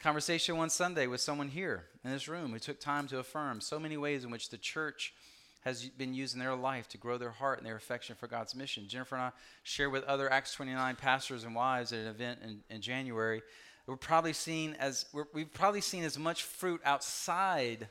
Conversation 0.05 0.55
one 0.55 0.69
Sunday 0.69 1.07
with 1.07 1.19
someone 1.19 1.47
here 1.47 1.85
in 2.03 2.11
this 2.11 2.27
room 2.27 2.51
who 2.51 2.59
took 2.59 2.79
time 2.79 3.07
to 3.07 3.17
affirm 3.17 3.59
so 3.59 3.79
many 3.79 3.97
ways 3.97 4.23
in 4.23 4.29
which 4.29 4.49
the 4.49 4.57
church 4.59 5.15
has 5.61 5.89
been 5.89 6.13
used 6.13 6.35
in 6.35 6.39
their 6.39 6.53
life 6.53 6.87
to 6.89 6.99
grow 6.99 7.17
their 7.17 7.31
heart 7.31 7.57
and 7.57 7.65
their 7.65 7.75
affection 7.75 8.15
for 8.15 8.27
God's 8.27 8.53
mission. 8.53 8.87
Jennifer 8.87 9.15
and 9.15 9.23
I 9.23 9.31
share 9.63 9.89
with 9.89 10.03
other 10.03 10.31
Acts 10.31 10.53
29 10.53 10.95
pastors 10.97 11.43
and 11.43 11.55
wives 11.55 11.91
at 11.91 12.01
an 12.01 12.05
event 12.05 12.39
in, 12.43 12.59
in 12.69 12.81
January. 12.81 13.41
We're 13.87 13.95
probably 13.95 14.33
seen 14.33 14.75
as 14.79 15.07
we've 15.33 15.51
probably 15.51 15.81
seen 15.81 16.03
as 16.03 16.19
much 16.19 16.43
fruit 16.43 16.81
outside 16.85 17.87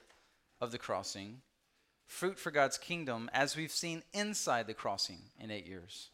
of 0.61 0.71
the 0.71 0.79
crossing, 0.79 1.41
fruit 2.07 2.39
for 2.39 2.53
God's 2.53 2.79
kingdom, 2.79 3.29
as 3.33 3.57
we've 3.57 3.73
seen 3.73 4.05
inside 4.13 4.69
the 4.69 4.75
crossing 4.75 5.19
in 5.41 5.51
eight 5.51 5.67
years, 5.67 6.11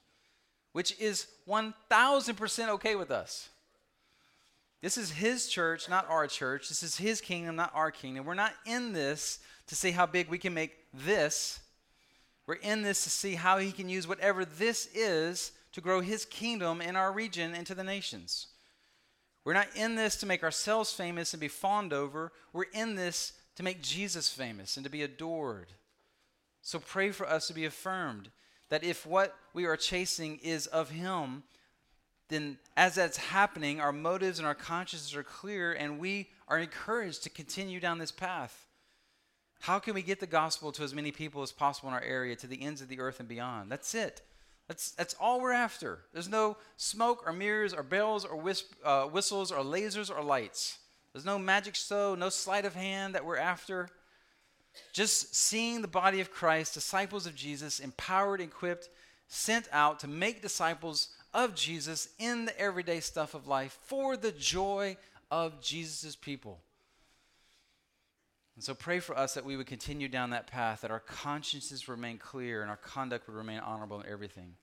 which 0.72 0.98
is 0.98 1.26
1,000% 1.46 2.68
okay 2.70 2.96
with 2.96 3.10
us. 3.10 3.50
This 4.82 4.96
is 4.96 5.10
his 5.10 5.48
church, 5.48 5.88
not 5.88 6.08
our 6.08 6.26
church. 6.26 6.68
This 6.68 6.82
is 6.82 6.96
his 6.96 7.20
kingdom, 7.20 7.56
not 7.56 7.72
our 7.74 7.90
kingdom. 7.90 8.24
We're 8.24 8.34
not 8.34 8.54
in 8.64 8.92
this 8.92 9.38
to 9.66 9.74
see 9.74 9.90
how 9.90 10.06
big 10.06 10.28
we 10.28 10.38
can 10.38 10.54
make 10.54 10.72
this. 10.94 11.60
We're 12.46 12.54
in 12.54 12.82
this 12.82 13.04
to 13.04 13.10
see 13.10 13.34
how 13.34 13.58
he 13.58 13.72
can 13.72 13.88
use 13.88 14.08
whatever 14.08 14.44
this 14.44 14.88
is 14.94 15.52
to 15.72 15.80
grow 15.80 16.00
his 16.00 16.24
kingdom 16.24 16.80
in 16.80 16.96
our 16.96 17.12
region 17.12 17.54
and 17.54 17.66
to 17.66 17.74
the 17.74 17.84
nations. 17.84 18.48
We're 19.44 19.54
not 19.54 19.68
in 19.76 19.94
this 19.94 20.16
to 20.16 20.26
make 20.26 20.42
ourselves 20.42 20.92
famous 20.92 21.32
and 21.32 21.40
be 21.40 21.48
fawned 21.48 21.92
over. 21.92 22.32
We're 22.52 22.64
in 22.72 22.94
this 22.94 23.34
to 23.56 23.62
make 23.62 23.82
Jesus 23.82 24.30
famous 24.30 24.76
and 24.76 24.84
to 24.84 24.90
be 24.90 25.02
adored. 25.02 25.74
So 26.62 26.78
pray 26.78 27.10
for 27.10 27.28
us 27.28 27.46
to 27.48 27.54
be 27.54 27.64
affirmed 27.64 28.30
that 28.68 28.84
if 28.84 29.06
what 29.06 29.34
we 29.52 29.64
are 29.64 29.76
chasing 29.76 30.38
is 30.42 30.66
of 30.66 30.90
him, 30.90 31.42
then 32.30 32.58
as 32.76 32.94
that's 32.94 33.18
happening, 33.18 33.80
our 33.80 33.92
motives 33.92 34.38
and 34.38 34.46
our 34.46 34.54
consciences 34.54 35.14
are 35.14 35.22
clear 35.22 35.72
and 35.72 35.98
we 35.98 36.28
are 36.48 36.58
encouraged 36.58 37.22
to 37.24 37.30
continue 37.30 37.80
down 37.80 37.98
this 37.98 38.12
path. 38.12 38.66
How 39.60 39.78
can 39.78 39.92
we 39.92 40.02
get 40.02 40.20
the 40.20 40.26
gospel 40.26 40.72
to 40.72 40.82
as 40.82 40.94
many 40.94 41.12
people 41.12 41.42
as 41.42 41.52
possible 41.52 41.90
in 41.90 41.94
our 41.94 42.02
area, 42.02 42.34
to 42.36 42.46
the 42.46 42.62
ends 42.62 42.80
of 42.80 42.88
the 42.88 42.98
earth 42.98 43.20
and 43.20 43.28
beyond? 43.28 43.70
That's 43.70 43.94
it. 43.94 44.22
That's, 44.68 44.92
that's 44.92 45.14
all 45.20 45.40
we're 45.40 45.52
after. 45.52 45.98
There's 46.12 46.28
no 46.28 46.56
smoke 46.76 47.24
or 47.26 47.32
mirrors 47.32 47.74
or 47.74 47.82
bells 47.82 48.24
or 48.24 48.36
wisp, 48.36 48.72
uh, 48.84 49.04
whistles 49.04 49.52
or 49.52 49.62
lasers 49.62 50.10
or 50.10 50.22
lights. 50.22 50.78
There's 51.12 51.24
no 51.26 51.38
magic 51.38 51.74
show, 51.74 52.14
no 52.14 52.28
sleight 52.28 52.64
of 52.64 52.74
hand 52.74 53.14
that 53.14 53.24
we're 53.24 53.36
after. 53.36 53.88
Just 54.92 55.34
seeing 55.34 55.82
the 55.82 55.88
body 55.88 56.20
of 56.20 56.30
Christ, 56.30 56.74
disciples 56.74 57.26
of 57.26 57.34
Jesus, 57.34 57.80
empowered, 57.80 58.40
equipped, 58.40 58.88
sent 59.26 59.68
out 59.72 59.98
to 60.00 60.08
make 60.08 60.40
disciples 60.40 61.08
of 61.32 61.54
Jesus 61.54 62.08
in 62.18 62.44
the 62.44 62.58
everyday 62.58 63.00
stuff 63.00 63.34
of 63.34 63.46
life 63.46 63.78
for 63.82 64.16
the 64.16 64.32
joy 64.32 64.96
of 65.30 65.60
Jesus' 65.60 66.16
people. 66.16 66.60
And 68.56 68.64
so 68.64 68.74
pray 68.74 69.00
for 69.00 69.16
us 69.16 69.34
that 69.34 69.44
we 69.44 69.56
would 69.56 69.66
continue 69.66 70.08
down 70.08 70.30
that 70.30 70.46
path, 70.46 70.82
that 70.82 70.90
our 70.90 71.00
consciences 71.00 71.88
remain 71.88 72.18
clear 72.18 72.62
and 72.62 72.70
our 72.70 72.76
conduct 72.76 73.26
would 73.26 73.36
remain 73.36 73.60
honorable 73.60 74.00
in 74.00 74.06
everything. 74.06 74.54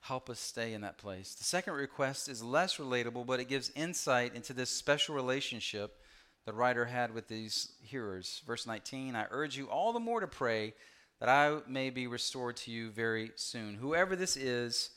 Help 0.00 0.28
us 0.28 0.40
stay 0.40 0.72
in 0.72 0.80
that 0.80 0.98
place. 0.98 1.34
The 1.34 1.44
second 1.44 1.74
request 1.74 2.28
is 2.28 2.42
less 2.42 2.78
relatable, 2.78 3.26
but 3.26 3.40
it 3.40 3.48
gives 3.48 3.70
insight 3.74 4.34
into 4.34 4.52
this 4.52 4.70
special 4.70 5.14
relationship 5.14 5.98
the 6.46 6.52
writer 6.52 6.86
had 6.86 7.14
with 7.14 7.28
these 7.28 7.72
hearers. 7.82 8.42
Verse 8.46 8.66
19 8.66 9.14
I 9.14 9.26
urge 9.30 9.56
you 9.56 9.66
all 9.66 9.92
the 9.92 10.00
more 10.00 10.20
to 10.20 10.26
pray 10.26 10.74
that 11.20 11.28
I 11.28 11.58
may 11.68 11.90
be 11.90 12.06
restored 12.06 12.56
to 12.58 12.70
you 12.70 12.90
very 12.90 13.32
soon. 13.36 13.74
Whoever 13.74 14.16
this 14.16 14.36
is, 14.36 14.90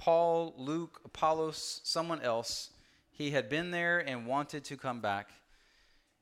Paul, 0.00 0.54
Luke, 0.56 1.02
Apollos, 1.04 1.82
someone 1.84 2.22
else, 2.22 2.70
he 3.10 3.32
had 3.32 3.50
been 3.50 3.70
there 3.70 3.98
and 3.98 4.26
wanted 4.26 4.64
to 4.64 4.78
come 4.78 5.02
back. 5.02 5.28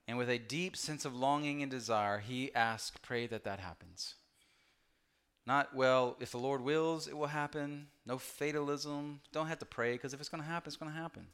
And 0.09 0.19
with 0.19 0.29
a 0.29 0.37
deep 0.37 0.77
sense 0.77 1.05
of 1.05 1.15
longing 1.15 1.63
and 1.63 1.71
desire, 1.71 2.19
he 2.19 2.53
asked, 2.57 3.03
Pray 3.03 3.29
that 3.29 3.45
that 3.45 3.61
happens. 3.61 4.17
Not, 5.47 5.77
well, 5.77 6.17
if 6.19 6.33
the 6.33 6.39
Lord 6.39 6.61
wills, 6.61 7.07
it 7.07 7.17
will 7.17 7.29
happen. 7.29 7.87
No 8.05 8.19
fatalism. 8.19 9.21
Don't 9.33 9.47
have 9.47 9.61
to 9.61 9.65
pray 9.65 9.93
because 9.93 10.13
if 10.13 10.19
it's 10.19 10.29
going 10.29 10.43
to 10.43 10.49
happen, 10.49 10.71
it's 10.71 10.77
going 10.77 10.91
to 10.91 10.99
happen. 10.99 11.29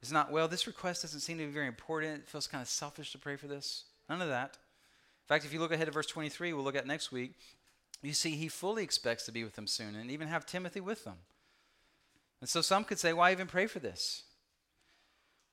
It's 0.00 0.10
not, 0.10 0.32
well, 0.32 0.48
this 0.48 0.66
request 0.66 1.02
doesn't 1.02 1.20
seem 1.20 1.36
to 1.36 1.44
be 1.44 1.52
very 1.52 1.66
important. 1.66 2.22
It 2.22 2.28
feels 2.28 2.46
kind 2.46 2.62
of 2.62 2.68
selfish 2.68 3.12
to 3.12 3.18
pray 3.18 3.36
for 3.36 3.46
this. 3.46 3.84
None 4.08 4.22
of 4.22 4.28
that. 4.28 4.56
In 4.56 5.28
fact, 5.28 5.44
if 5.44 5.52
you 5.52 5.60
look 5.60 5.72
ahead 5.72 5.84
to 5.84 5.92
verse 5.92 6.06
23, 6.06 6.54
we'll 6.54 6.64
look 6.64 6.76
at 6.76 6.86
next 6.86 7.12
week, 7.12 7.34
you 8.00 8.14
see 8.14 8.36
he 8.36 8.48
fully 8.48 8.82
expects 8.82 9.26
to 9.26 9.32
be 9.32 9.44
with 9.44 9.54
them 9.54 9.66
soon 9.66 9.96
and 9.96 10.10
even 10.10 10.28
have 10.28 10.46
Timothy 10.46 10.80
with 10.80 11.04
them. 11.04 11.16
And 12.40 12.48
so 12.48 12.60
some 12.60 12.84
could 12.84 12.98
say, 12.98 13.12
why 13.12 13.32
even 13.32 13.46
pray 13.46 13.66
for 13.66 13.78
this? 13.78 14.22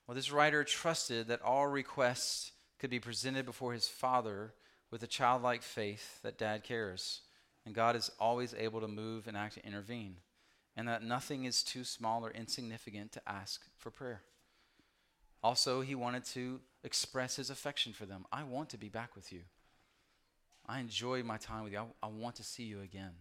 Well, 0.07 0.15
this 0.15 0.31
writer 0.31 0.63
trusted 0.63 1.27
that 1.27 1.41
all 1.41 1.67
requests 1.67 2.51
could 2.79 2.89
be 2.89 2.99
presented 2.99 3.45
before 3.45 3.73
his 3.73 3.87
father 3.87 4.53
with 4.91 5.01
a 5.01 5.07
childlike 5.07 5.63
faith 5.63 6.21
that 6.21 6.37
dad 6.37 6.63
cares. 6.63 7.21
And 7.65 7.73
God 7.73 7.95
is 7.95 8.11
always 8.19 8.53
able 8.53 8.81
to 8.81 8.87
move 8.87 9.27
and 9.27 9.35
act 9.35 9.57
and 9.57 9.65
intervene. 9.65 10.17
And 10.77 10.87
that 10.87 11.03
nothing 11.03 11.45
is 11.45 11.63
too 11.63 11.83
small 11.83 12.25
or 12.25 12.31
insignificant 12.31 13.11
to 13.13 13.21
ask 13.27 13.65
for 13.77 13.89
prayer. 13.89 14.21
Also, 15.41 15.81
he 15.81 15.95
wanted 15.95 16.25
to 16.25 16.59
express 16.83 17.37
his 17.37 17.49
affection 17.49 17.93
for 17.93 18.05
them. 18.05 18.25
I 18.31 18.43
want 18.43 18.69
to 18.69 18.77
be 18.77 18.89
back 18.89 19.15
with 19.15 19.31
you. 19.31 19.41
I 20.67 20.79
enjoy 20.79 21.23
my 21.23 21.37
time 21.37 21.63
with 21.63 21.73
you. 21.73 21.79
I, 21.79 21.85
I 22.03 22.09
want 22.09 22.35
to 22.35 22.43
see 22.43 22.63
you 22.63 22.81
again. 22.81 23.11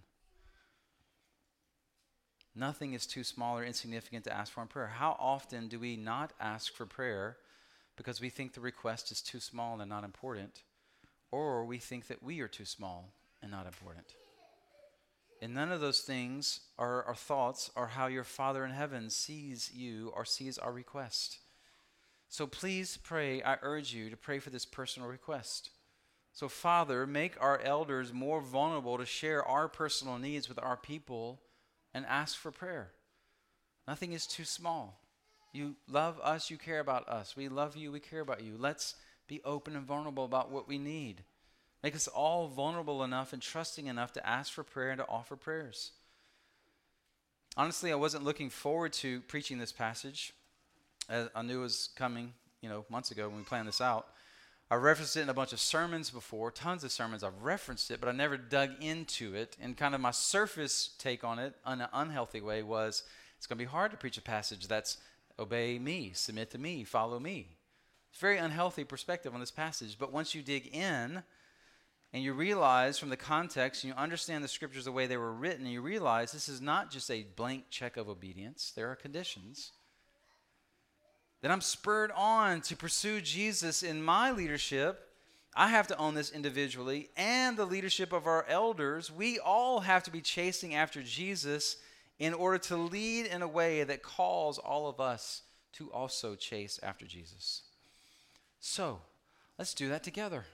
Nothing 2.56 2.94
is 2.94 3.06
too 3.06 3.24
small 3.24 3.58
or 3.58 3.64
insignificant 3.64 4.24
to 4.24 4.32
ask 4.32 4.52
for 4.52 4.62
in 4.62 4.68
prayer. 4.68 4.86
How 4.86 5.16
often 5.18 5.66
do 5.68 5.80
we 5.80 5.96
not 5.96 6.32
ask 6.40 6.72
for 6.72 6.86
prayer 6.86 7.36
because 7.96 8.20
we 8.20 8.28
think 8.28 8.52
the 8.52 8.60
request 8.60 9.10
is 9.10 9.20
too 9.20 9.40
small 9.40 9.80
and 9.80 9.88
not 9.88 10.04
important, 10.04 10.62
or 11.32 11.64
we 11.64 11.78
think 11.78 12.06
that 12.06 12.22
we 12.22 12.40
are 12.40 12.48
too 12.48 12.64
small 12.64 13.12
and 13.42 13.50
not 13.50 13.66
important? 13.66 14.14
And 15.42 15.52
none 15.52 15.72
of 15.72 15.80
those 15.80 16.00
things 16.00 16.60
are 16.78 17.02
our 17.04 17.14
thoughts 17.14 17.70
are 17.74 17.88
how 17.88 18.06
your 18.06 18.24
Father 18.24 18.64
in 18.64 18.70
heaven 18.70 19.10
sees 19.10 19.72
you 19.74 20.12
or 20.14 20.24
sees 20.24 20.56
our 20.56 20.72
request. 20.72 21.38
So 22.28 22.46
please 22.46 22.96
pray. 22.96 23.42
I 23.42 23.58
urge 23.62 23.92
you 23.92 24.10
to 24.10 24.16
pray 24.16 24.38
for 24.38 24.50
this 24.50 24.64
personal 24.64 25.08
request. 25.08 25.70
So, 26.32 26.48
Father, 26.48 27.06
make 27.06 27.40
our 27.40 27.60
elders 27.60 28.12
more 28.12 28.40
vulnerable 28.40 28.98
to 28.98 29.06
share 29.06 29.44
our 29.44 29.68
personal 29.68 30.18
needs 30.18 30.48
with 30.48 30.58
our 30.58 30.76
people 30.76 31.40
and 31.94 32.04
ask 32.06 32.36
for 32.36 32.50
prayer. 32.50 32.90
Nothing 33.88 34.12
is 34.12 34.26
too 34.26 34.44
small. 34.44 35.00
You 35.52 35.76
love 35.88 36.18
us, 36.22 36.50
you 36.50 36.58
care 36.58 36.80
about 36.80 37.08
us. 37.08 37.36
We 37.36 37.48
love 37.48 37.76
you, 37.76 37.92
we 37.92 38.00
care 38.00 38.20
about 38.20 38.42
you. 38.42 38.56
Let's 38.58 38.96
be 39.28 39.40
open 39.44 39.76
and 39.76 39.86
vulnerable 39.86 40.24
about 40.24 40.50
what 40.50 40.66
we 40.66 40.76
need. 40.76 41.22
Make 41.82 41.94
us 41.94 42.08
all 42.08 42.48
vulnerable 42.48 43.04
enough 43.04 43.32
and 43.32 43.40
trusting 43.40 43.86
enough 43.86 44.12
to 44.14 44.26
ask 44.26 44.52
for 44.52 44.64
prayer 44.64 44.90
and 44.90 44.98
to 44.98 45.08
offer 45.08 45.36
prayers. 45.36 45.92
Honestly, 47.56 47.92
I 47.92 47.96
wasn't 47.96 48.24
looking 48.24 48.50
forward 48.50 48.92
to 48.94 49.20
preaching 49.22 49.58
this 49.58 49.70
passage. 49.70 50.32
I 51.08 51.42
knew 51.42 51.58
it 51.58 51.62
was 51.62 51.90
coming, 51.94 52.32
you 52.62 52.68
know, 52.68 52.84
months 52.88 53.10
ago 53.10 53.28
when 53.28 53.38
we 53.38 53.44
planned 53.44 53.68
this 53.68 53.80
out. 53.80 54.08
I 54.70 54.76
referenced 54.76 55.16
it 55.16 55.20
in 55.20 55.28
a 55.28 55.34
bunch 55.34 55.52
of 55.52 55.60
sermons 55.60 56.10
before, 56.10 56.50
tons 56.50 56.84
of 56.84 56.92
sermons. 56.92 57.22
I've 57.22 57.42
referenced 57.42 57.90
it, 57.90 58.00
but 58.00 58.08
I 58.08 58.12
never 58.12 58.36
dug 58.36 58.70
into 58.80 59.34
it. 59.34 59.56
And 59.60 59.76
kind 59.76 59.94
of 59.94 60.00
my 60.00 60.10
surface 60.10 60.94
take 60.98 61.22
on 61.22 61.38
it, 61.38 61.54
in 61.66 61.80
an 61.80 61.88
unhealthy 61.92 62.40
way, 62.40 62.62
was 62.62 63.02
it's 63.36 63.46
going 63.46 63.58
to 63.58 63.64
be 63.64 63.70
hard 63.70 63.90
to 63.90 63.96
preach 63.96 64.16
a 64.16 64.22
passage 64.22 64.66
that's 64.66 64.96
obey 65.38 65.78
me, 65.78 66.12
submit 66.14 66.50
to 66.52 66.58
me, 66.58 66.84
follow 66.84 67.20
me. 67.20 67.48
It's 68.10 68.18
a 68.18 68.20
very 68.20 68.38
unhealthy 68.38 68.84
perspective 68.84 69.34
on 69.34 69.40
this 69.40 69.50
passage. 69.50 69.96
But 69.98 70.12
once 70.12 70.34
you 70.34 70.40
dig 70.40 70.74
in 70.74 71.22
and 72.12 72.22
you 72.22 72.32
realize 72.32 72.98
from 72.98 73.10
the 73.10 73.16
context 73.16 73.84
and 73.84 73.92
you 73.92 73.98
understand 74.00 74.42
the 74.42 74.48
scriptures 74.48 74.86
the 74.86 74.92
way 74.92 75.06
they 75.06 75.16
were 75.16 75.34
written, 75.34 75.64
and 75.64 75.72
you 75.72 75.82
realize 75.82 76.32
this 76.32 76.48
is 76.48 76.62
not 76.62 76.90
just 76.90 77.10
a 77.10 77.26
blank 77.36 77.64
check 77.70 77.96
of 77.98 78.08
obedience, 78.08 78.72
there 78.74 78.90
are 78.90 78.96
conditions 78.96 79.72
that 81.44 81.50
I'm 81.50 81.60
spurred 81.60 82.10
on 82.16 82.62
to 82.62 82.74
pursue 82.74 83.20
Jesus 83.20 83.82
in 83.82 84.02
my 84.02 84.30
leadership, 84.30 85.10
I 85.54 85.68
have 85.68 85.86
to 85.88 85.98
own 85.98 86.14
this 86.14 86.30
individually, 86.30 87.10
and 87.18 87.54
the 87.54 87.66
leadership 87.66 88.14
of 88.14 88.26
our 88.26 88.46
elders, 88.48 89.12
we 89.12 89.38
all 89.38 89.80
have 89.80 90.02
to 90.04 90.10
be 90.10 90.22
chasing 90.22 90.74
after 90.74 91.02
Jesus 91.02 91.76
in 92.18 92.32
order 92.32 92.56
to 92.56 92.78
lead 92.78 93.26
in 93.26 93.42
a 93.42 93.46
way 93.46 93.84
that 93.84 94.02
calls 94.02 94.56
all 94.56 94.88
of 94.88 95.00
us 95.00 95.42
to 95.74 95.92
also 95.92 96.34
chase 96.34 96.80
after 96.82 97.04
Jesus. 97.04 97.64
So, 98.58 99.02
let's 99.58 99.74
do 99.74 99.90
that 99.90 100.02
together. 100.02 100.46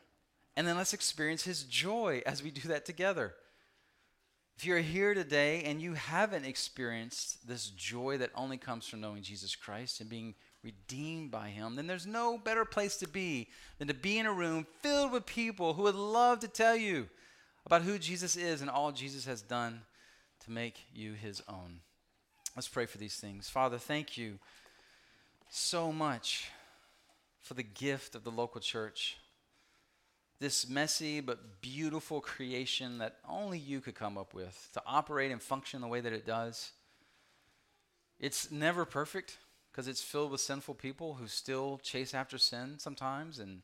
And 0.56 0.66
then 0.66 0.76
let's 0.76 0.92
experience 0.92 1.44
his 1.44 1.62
joy 1.62 2.20
as 2.26 2.42
we 2.42 2.50
do 2.50 2.66
that 2.66 2.84
together. 2.84 3.34
If 4.56 4.66
you're 4.66 4.78
here 4.78 5.14
today 5.14 5.62
and 5.62 5.80
you 5.80 5.94
haven't 5.94 6.46
experienced 6.46 7.46
this 7.46 7.68
joy 7.68 8.18
that 8.18 8.32
only 8.34 8.56
comes 8.56 8.88
from 8.88 9.00
knowing 9.00 9.22
Jesus 9.22 9.54
Christ 9.54 10.00
and 10.00 10.10
being 10.10 10.34
redeemed 10.62 11.30
by 11.30 11.48
him, 11.48 11.76
then 11.76 11.86
there's 11.86 12.06
no 12.06 12.36
better 12.36 12.64
place 12.64 12.96
to 12.98 13.08
be 13.08 13.48
than 13.78 13.88
to 13.88 13.94
be 13.94 14.18
in 14.18 14.26
a 14.26 14.32
room 14.32 14.66
filled 14.82 15.12
with 15.12 15.26
people 15.26 15.74
who 15.74 15.82
would 15.82 15.94
love 15.94 16.40
to 16.40 16.48
tell 16.48 16.76
you 16.76 17.08
about 17.66 17.82
who 17.82 17.98
Jesus 17.98 18.36
is 18.36 18.60
and 18.60 18.70
all 18.70 18.92
Jesus 18.92 19.24
has 19.24 19.42
done 19.42 19.82
to 20.44 20.50
make 20.50 20.86
you 20.92 21.12
his 21.12 21.42
own. 21.48 21.80
Let's 22.56 22.68
pray 22.68 22.86
for 22.86 22.98
these 22.98 23.16
things. 23.16 23.48
Father, 23.48 23.78
thank 23.78 24.18
you 24.18 24.38
so 25.48 25.92
much 25.92 26.50
for 27.38 27.54
the 27.54 27.62
gift 27.62 28.14
of 28.14 28.24
the 28.24 28.30
local 28.30 28.60
church. 28.60 29.16
This 30.40 30.68
messy 30.68 31.20
but 31.20 31.60
beautiful 31.60 32.20
creation 32.20 32.98
that 32.98 33.16
only 33.28 33.58
you 33.58 33.80
could 33.80 33.94
come 33.94 34.16
up 34.16 34.34
with 34.34 34.68
to 34.74 34.82
operate 34.86 35.30
and 35.30 35.42
function 35.42 35.80
the 35.80 35.88
way 35.88 36.00
that 36.00 36.12
it 36.12 36.26
does. 36.26 36.72
It's 38.18 38.50
never 38.50 38.84
perfect 38.84 39.38
because 39.70 39.88
it's 39.88 40.02
filled 40.02 40.30
with 40.30 40.40
sinful 40.40 40.74
people 40.74 41.14
who 41.14 41.26
still 41.26 41.78
chase 41.82 42.14
after 42.14 42.38
sin 42.38 42.74
sometimes 42.78 43.38
and 43.38 43.62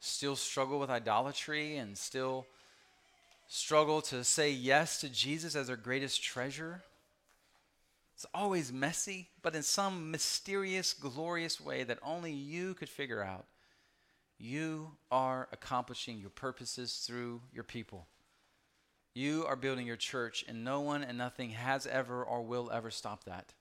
still 0.00 0.36
struggle 0.36 0.78
with 0.78 0.90
idolatry 0.90 1.76
and 1.76 1.96
still 1.96 2.46
struggle 3.48 4.00
to 4.02 4.24
say 4.24 4.50
yes 4.50 5.00
to 5.00 5.08
Jesus 5.08 5.56
as 5.56 5.66
their 5.66 5.76
greatest 5.76 6.22
treasure. 6.22 6.82
It's 8.14 8.26
always 8.32 8.72
messy, 8.72 9.28
but 9.42 9.56
in 9.56 9.62
some 9.62 10.10
mysterious, 10.10 10.92
glorious 10.92 11.60
way 11.60 11.82
that 11.84 11.98
only 12.02 12.32
you 12.32 12.74
could 12.74 12.88
figure 12.88 13.22
out. 13.22 13.46
You 14.38 14.92
are 15.10 15.48
accomplishing 15.52 16.18
your 16.18 16.30
purposes 16.30 17.04
through 17.06 17.40
your 17.52 17.64
people. 17.64 18.06
You 19.14 19.44
are 19.46 19.56
building 19.56 19.86
your 19.86 19.96
church, 19.96 20.44
and 20.46 20.64
no 20.64 20.80
one 20.80 21.02
and 21.04 21.18
nothing 21.18 21.50
has 21.50 21.86
ever 21.86 22.22
or 22.22 22.42
will 22.42 22.70
ever 22.72 22.90
stop 22.90 23.24
that. 23.24 23.52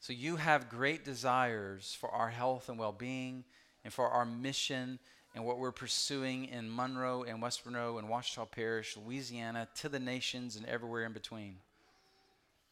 So 0.00 0.12
you 0.12 0.36
have 0.36 0.68
great 0.68 1.04
desires 1.04 1.96
for 1.98 2.10
our 2.10 2.28
health 2.28 2.68
and 2.68 2.78
well 2.78 2.92
being 2.92 3.44
and 3.84 3.92
for 3.92 4.08
our 4.08 4.24
mission 4.24 4.98
and 5.34 5.44
what 5.44 5.58
we're 5.58 5.72
pursuing 5.72 6.46
in 6.46 6.74
Monroe 6.74 7.24
and 7.24 7.42
West 7.42 7.64
Monroe 7.66 7.98
and 7.98 8.08
Ouachita 8.08 8.46
Parish, 8.46 8.96
Louisiana, 8.96 9.68
to 9.76 9.88
the 9.88 10.00
nations 10.00 10.56
and 10.56 10.66
everywhere 10.66 11.04
in 11.04 11.12
between. 11.12 11.56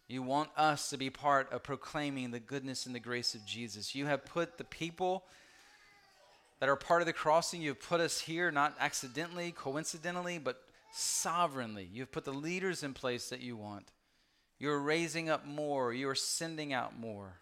You 0.09 0.23
want 0.23 0.51
us 0.57 0.91
to 0.91 0.97
be 0.97 1.11
part 1.11 1.53
of 1.53 1.65
proclaiming 1.65 2.31
the 2.31 2.41
goodness 2.41 2.87
and 2.87 2.95
the 2.95 3.01
grace 3.01 3.35
of 3.35 3.45
Jesus. 3.45 3.95
You 3.95 4.07
have 4.07 4.25
put 4.25 4.57
the 4.57 4.65
people 4.65 5.25
that 6.61 6.69
are 6.69 6.77
part 6.77 7.03
of 7.03 7.07
the 7.07 7.13
crossing, 7.13 7.61
you 7.61 7.71
have 7.71 7.81
put 7.81 8.01
us 8.01 8.21
here 8.21 8.51
not 8.51 8.75
accidentally, 8.81 9.53
coincidentally, 9.53 10.39
but 10.39 10.63
sovereignly. 10.93 11.89
You've 11.93 12.13
put 12.13 12.25
the 12.25 12.33
leaders 12.33 12.83
in 12.83 12.95
place 12.95 13.29
that 13.29 13.41
you 13.41 13.57
want. 13.57 13.91
You're 14.59 14.81
raising 14.81 15.29
up 15.29 15.47
more. 15.47 15.93
You're 15.93 16.15
sending 16.15 16.73
out 16.73 16.99
more. 16.99 17.41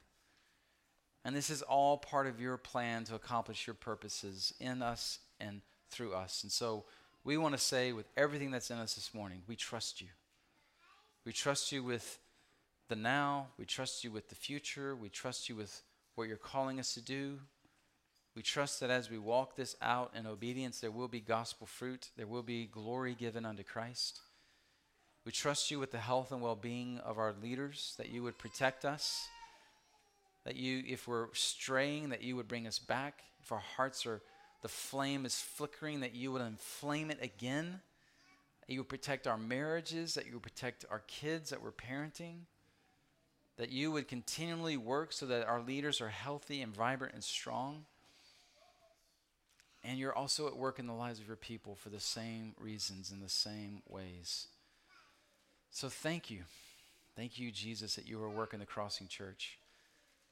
And 1.24 1.34
this 1.34 1.48
is 1.48 1.62
all 1.62 1.96
part 1.96 2.26
of 2.26 2.40
your 2.40 2.56
plan 2.56 3.04
to 3.04 3.14
accomplish 3.14 3.66
your 3.66 3.74
purposes 3.74 4.52
in 4.60 4.82
us 4.82 5.20
and 5.40 5.62
through 5.90 6.14
us. 6.14 6.42
And 6.42 6.52
so 6.52 6.84
we 7.22 7.36
want 7.38 7.54
to 7.54 7.60
say, 7.60 7.92
with 7.92 8.08
everything 8.16 8.50
that's 8.50 8.70
in 8.70 8.78
us 8.78 8.94
this 8.94 9.14
morning, 9.14 9.42
we 9.46 9.56
trust 9.56 10.00
you. 10.00 10.08
We 11.24 11.32
trust 11.32 11.72
you 11.72 11.82
with 11.82 12.18
the 12.88 12.96
now. 12.96 13.48
We 13.56 13.64
trust 13.64 14.04
you 14.04 14.10
with 14.10 14.28
the 14.28 14.34
future. 14.34 14.94
We 14.94 15.08
trust 15.08 15.48
you 15.48 15.56
with 15.56 15.82
what 16.14 16.28
you're 16.28 16.36
calling 16.36 16.78
us 16.78 16.92
to 16.94 17.00
do. 17.00 17.38
We 18.36 18.42
trust 18.42 18.80
that 18.80 18.90
as 18.90 19.10
we 19.10 19.18
walk 19.18 19.56
this 19.56 19.76
out 19.80 20.12
in 20.14 20.26
obedience, 20.26 20.80
there 20.80 20.90
will 20.90 21.08
be 21.08 21.20
gospel 21.20 21.66
fruit, 21.66 22.10
there 22.16 22.26
will 22.26 22.42
be 22.42 22.66
glory 22.66 23.14
given 23.14 23.46
unto 23.46 23.62
Christ. 23.62 24.20
We 25.24 25.32
trust 25.32 25.70
you 25.70 25.78
with 25.78 25.90
the 25.90 25.98
health 25.98 26.32
and 26.32 26.42
well 26.42 26.56
being 26.56 26.98
of 26.98 27.18
our 27.18 27.32
leaders, 27.42 27.94
that 27.96 28.10
you 28.10 28.22
would 28.22 28.36
protect 28.38 28.84
us, 28.84 29.28
That 30.44 30.56
you, 30.56 30.82
if 30.86 31.08
we're 31.08 31.28
straying, 31.32 32.10
that 32.10 32.22
you 32.22 32.36
would 32.36 32.48
bring 32.48 32.66
us 32.66 32.78
back. 32.78 33.22
If 33.42 33.50
our 33.50 33.62
hearts 33.76 34.04
are, 34.04 34.20
the 34.60 34.68
flame 34.68 35.24
is 35.24 35.40
flickering, 35.40 36.00
that 36.00 36.14
you 36.14 36.32
would 36.32 36.42
inflame 36.42 37.10
it 37.10 37.18
again. 37.22 37.80
That 38.66 38.72
you 38.72 38.80
would 38.80 38.88
protect 38.88 39.26
our 39.26 39.38
marriages, 39.38 40.14
that 40.14 40.26
you 40.26 40.34
would 40.34 40.42
protect 40.42 40.84
our 40.90 41.02
kids 41.06 41.50
that 41.50 41.62
we're 41.62 41.72
parenting. 41.72 42.40
That 43.56 43.70
you 43.70 43.90
would 43.92 44.08
continually 44.08 44.76
work 44.76 45.12
so 45.12 45.26
that 45.26 45.46
our 45.46 45.62
leaders 45.62 46.00
are 46.00 46.08
healthy 46.08 46.60
and 46.60 46.74
vibrant 46.74 47.14
and 47.14 47.24
strong. 47.24 47.86
And 49.82 49.98
you're 49.98 50.14
also 50.14 50.46
at 50.46 50.56
work 50.56 50.78
in 50.78 50.86
the 50.86 50.94
lives 50.94 51.20
of 51.20 51.26
your 51.26 51.36
people 51.36 51.74
for 51.74 51.88
the 51.90 52.00
same 52.00 52.54
reasons, 52.58 53.12
in 53.12 53.20
the 53.20 53.28
same 53.28 53.82
ways. 53.88 54.48
So 55.74 55.88
thank 55.88 56.30
you. 56.30 56.42
Thank 57.16 57.36
you, 57.36 57.50
Jesus, 57.50 57.96
that 57.96 58.06
you 58.06 58.22
are 58.22 58.30
working 58.30 58.60
the 58.60 58.64
Crossing 58.64 59.08
Church. 59.08 59.58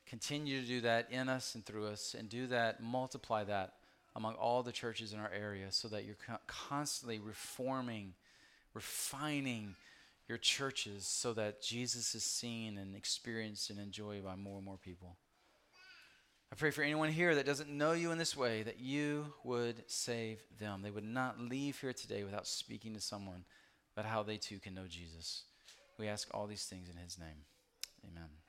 Continue 0.07 0.61
to 0.61 0.67
do 0.67 0.81
that 0.83 1.11
in 1.11 1.29
us 1.29 1.57
and 1.57 1.67
through 1.67 1.89
us, 1.89 2.15
and 2.17 2.29
do 2.29 2.47
that, 2.47 2.81
multiply 2.81 3.43
that 3.43 3.73
among 4.15 4.35
all 4.35 4.63
the 4.63 4.71
churches 4.71 5.13
in 5.13 5.19
our 5.19 5.33
area 5.37 5.67
so 5.71 5.89
that 5.89 6.05
you're 6.05 6.15
constantly 6.47 7.19
reforming, 7.19 8.15
refining 8.73 9.75
your 10.29 10.39
churches 10.39 11.09
so 11.09 11.33
that 11.33 11.61
Jesus 11.61 12.15
is 12.15 12.23
seen 12.23 12.79
and 12.79 12.95
experienced 12.95 13.69
and 13.69 13.81
enjoyed 13.81 14.25
by 14.25 14.37
more 14.37 14.59
and 14.59 14.65
more 14.65 14.79
people. 14.79 15.17
I 16.53 16.55
pray 16.55 16.71
for 16.71 16.83
anyone 16.83 17.11
here 17.11 17.35
that 17.35 17.47
doesn't 17.47 17.69
know 17.69 17.93
you 17.93 18.13
in 18.13 18.19
this 18.19 18.37
way 18.37 18.63
that 18.63 18.79
you 18.79 19.33
would 19.43 19.83
save 19.89 20.39
them. 20.61 20.83
They 20.83 20.93
would 20.93 21.03
not 21.03 21.41
leave 21.41 21.81
here 21.81 21.93
today 21.93 22.23
without 22.23 22.47
speaking 22.47 22.95
to 22.95 23.01
someone 23.01 23.45
about 23.97 24.11
how 24.11 24.23
they 24.23 24.37
too 24.37 24.59
can 24.59 24.75
know 24.75 24.87
Jesus. 24.89 25.45
We 25.99 26.09
ask 26.09 26.29
all 26.33 26.47
these 26.47 26.65
things 26.65 26.89
in 26.89 26.97
his 26.97 27.19
name. 27.19 27.45
Amen. 28.05 28.42